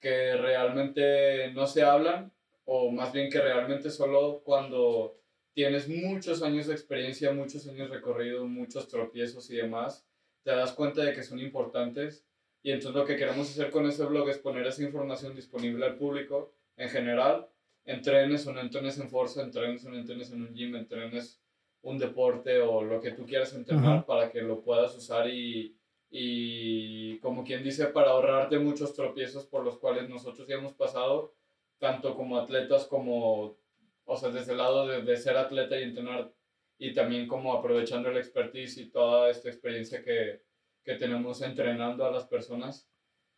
[0.00, 2.32] que realmente no se hablan
[2.64, 5.18] o más bien que realmente solo cuando
[5.54, 10.06] tienes muchos años de experiencia, muchos años recorrido, muchos tropiezos y demás,
[10.42, 12.26] te das cuenta de que son importantes.
[12.62, 15.96] Y entonces lo que queremos hacer con ese blog es poner esa información disponible al
[15.96, 17.48] público en general
[17.84, 21.40] entrenes o no entrenes en fuerza, entrenes o no entrenes en un gym, entrenes
[21.82, 25.76] un deporte o lo que tú quieras entrenar para que lo puedas usar y,
[26.10, 31.34] y como quien dice, para ahorrarte muchos tropiezos por los cuales nosotros ya hemos pasado,
[31.78, 33.58] tanto como atletas como,
[34.04, 36.32] o sea, desde el lado de, de ser atleta y entrenar
[36.78, 40.42] y también como aprovechando el expertise y toda esta experiencia que,
[40.82, 42.88] que tenemos entrenando a las personas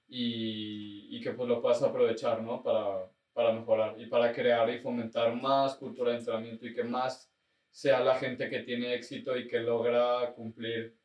[0.09, 2.62] y, y que pues lo puedas aprovechar, ¿no?
[2.62, 7.30] Para, para mejorar y para crear y fomentar más cultura de entrenamiento y que más
[7.70, 10.96] sea la gente que tiene éxito y que logra cumplir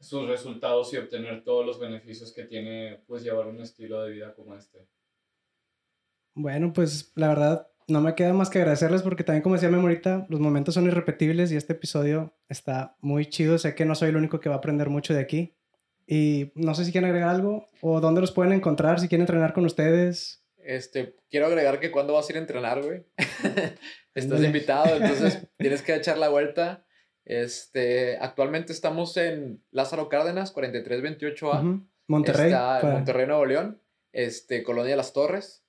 [0.00, 4.34] sus resultados y obtener todos los beneficios que tiene pues llevar un estilo de vida
[4.34, 4.88] como este.
[6.34, 10.24] Bueno, pues la verdad no me queda más que agradecerles porque también como decía Memorita,
[10.30, 13.58] los momentos son irrepetibles y este episodio está muy chido.
[13.58, 15.58] Sé que no soy el único que va a aprender mucho de aquí.
[16.06, 19.52] Y no sé si quieren agregar algo o dónde los pueden encontrar, si quieren entrenar
[19.52, 23.04] con ustedes, este, quiero agregar que cuando vas a ir a entrenar, güey.
[24.14, 26.84] Estás invitado, entonces tienes que echar la vuelta.
[27.24, 31.86] Este, actualmente estamos en Lázaro Cárdenas, 4328A.
[32.08, 32.46] Monterrey.
[32.46, 33.80] Está en Monterrey, Nuevo León.
[34.12, 35.64] Este, Colonia Las Torres.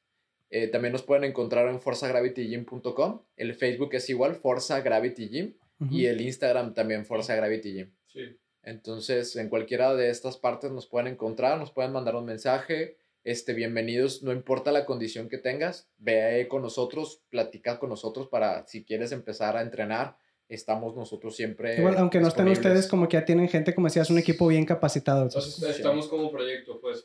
[0.49, 3.22] Eh, también nos pueden encontrar en forzagravitygym.com.
[3.38, 5.53] El Facebook es igual, Forza Gravity Gym.
[5.90, 7.91] Y el Instagram también, Forza Gravity Gym.
[8.07, 8.40] Sí.
[8.61, 12.98] Entonces, en cualquiera de estas partes nos pueden encontrar, nos pueden mandar un mensaje.
[13.26, 18.68] Este, bienvenidos, no importa la condición que tengas, ve con nosotros, platica con nosotros para
[18.68, 20.18] si quieres empezar a entrenar,
[20.50, 21.78] estamos nosotros siempre.
[21.78, 24.66] Igual, aunque no estén ustedes, como que ya tienen gente, como decías, un equipo bien
[24.66, 25.24] capacitado.
[25.24, 27.02] Entonces, estamos como proyecto, pues,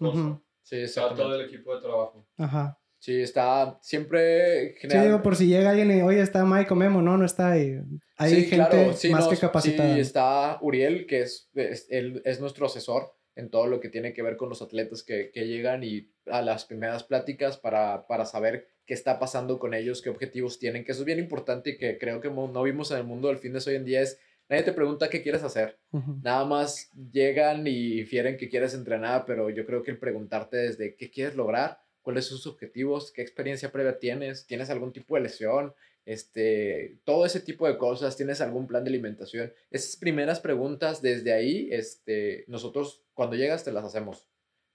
[0.62, 2.26] Sí, está todo el equipo de trabajo.
[2.36, 2.76] Ajá.
[2.98, 5.04] Sí, está siempre general...
[5.04, 7.52] Sí, digo, por si llega alguien y, oye, está Mike o Memo, no, no está
[7.52, 7.78] ahí.
[8.16, 9.94] Hay gente más que capacitada.
[9.94, 14.22] Sí, está Uriel, que es, él es nuestro asesor en todo lo que tiene que
[14.22, 18.66] ver con los atletas que, que llegan y a las primeras pláticas para, para, saber
[18.84, 21.98] qué está pasando con ellos, qué objetivos tienen, que eso es bien importante y que
[21.98, 24.72] creo que no vimos en el mundo del fitness hoy en día es, nadie te
[24.72, 25.78] pregunta qué quieres hacer,
[26.20, 30.96] nada más llegan y fieren que quieres entrenar, pero yo creo que el preguntarte desde
[30.96, 35.20] qué quieres lograr, cuáles son sus objetivos, qué experiencia previa tienes, tienes algún tipo de
[35.22, 35.74] lesión,
[36.08, 39.52] este, todo ese tipo de cosas, tienes algún plan de alimentación.
[39.70, 44.26] Esas primeras preguntas, desde ahí, este, nosotros cuando llegas te las hacemos,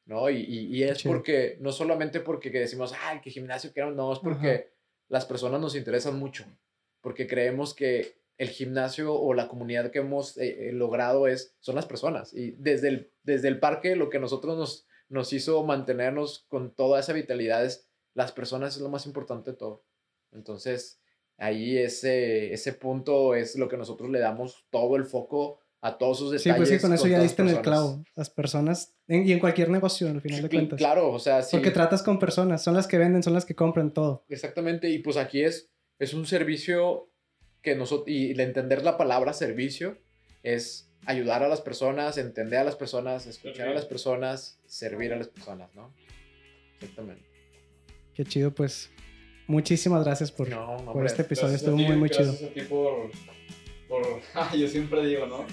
[0.06, 0.30] ¿no?
[0.30, 4.70] Y, y, es porque, no solamente porque decimos, ay, qué gimnasio quiero, no, es porque
[5.08, 6.46] las personas nos interesan mucho,
[7.02, 11.74] porque creemos que el gimnasio o la comunidad que hemos eh, eh, logrado es, son
[11.74, 12.32] las personas.
[12.34, 17.00] Y desde el, desde el parque lo que nosotros nos nos hizo mantenernos con toda
[17.00, 19.86] esa vitalidad es las personas es lo más importante de todo.
[20.32, 21.03] Entonces,
[21.38, 26.18] ahí ese, ese punto es lo que nosotros le damos todo el foco a todos
[26.18, 26.44] sus detalles.
[26.44, 28.04] Sí, pues sí, con eso ya diste en el clavo.
[28.16, 30.78] Las personas, y en cualquier negocio, al final de cuentas.
[30.78, 31.58] Claro, o sea, sí.
[31.58, 34.24] Porque tratas con personas, son las que venden, son las que compran todo.
[34.30, 35.70] Exactamente, y pues aquí es,
[36.00, 37.10] es un servicio
[37.62, 39.98] que nosotros, y el entender la palabra servicio
[40.42, 45.18] es ayudar a las personas, entender a las personas, escuchar a las personas, servir a
[45.18, 45.94] las personas, ¿no?
[46.76, 47.26] Exactamente.
[48.14, 48.90] Qué chido, pues.
[49.48, 50.50] Muchísimas gracias por,
[50.86, 52.26] por este episodio, estuvo muy, muy chido.
[52.26, 53.12] Gracias a ti por,
[53.88, 55.46] por ah, yo siempre digo, ¿no?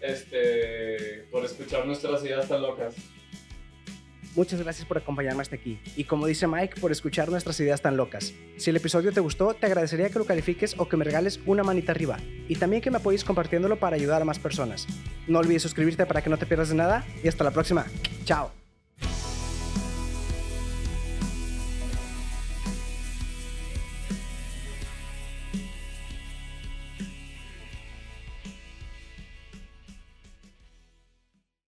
[0.00, 2.94] Este, por escuchar nuestras ideas tan locas.
[4.36, 7.96] Muchas gracias por acompañarme hasta aquí y como dice Mike, por escuchar nuestras ideas tan
[7.96, 8.32] locas.
[8.56, 11.64] Si el episodio te gustó, te agradecería que lo califiques o que me regales una
[11.64, 14.86] manita arriba y también que me apoyes compartiéndolo para ayudar a más personas.
[15.26, 17.86] No olvides suscribirte para que no te pierdas de nada y hasta la próxima.
[18.24, 18.57] Chao.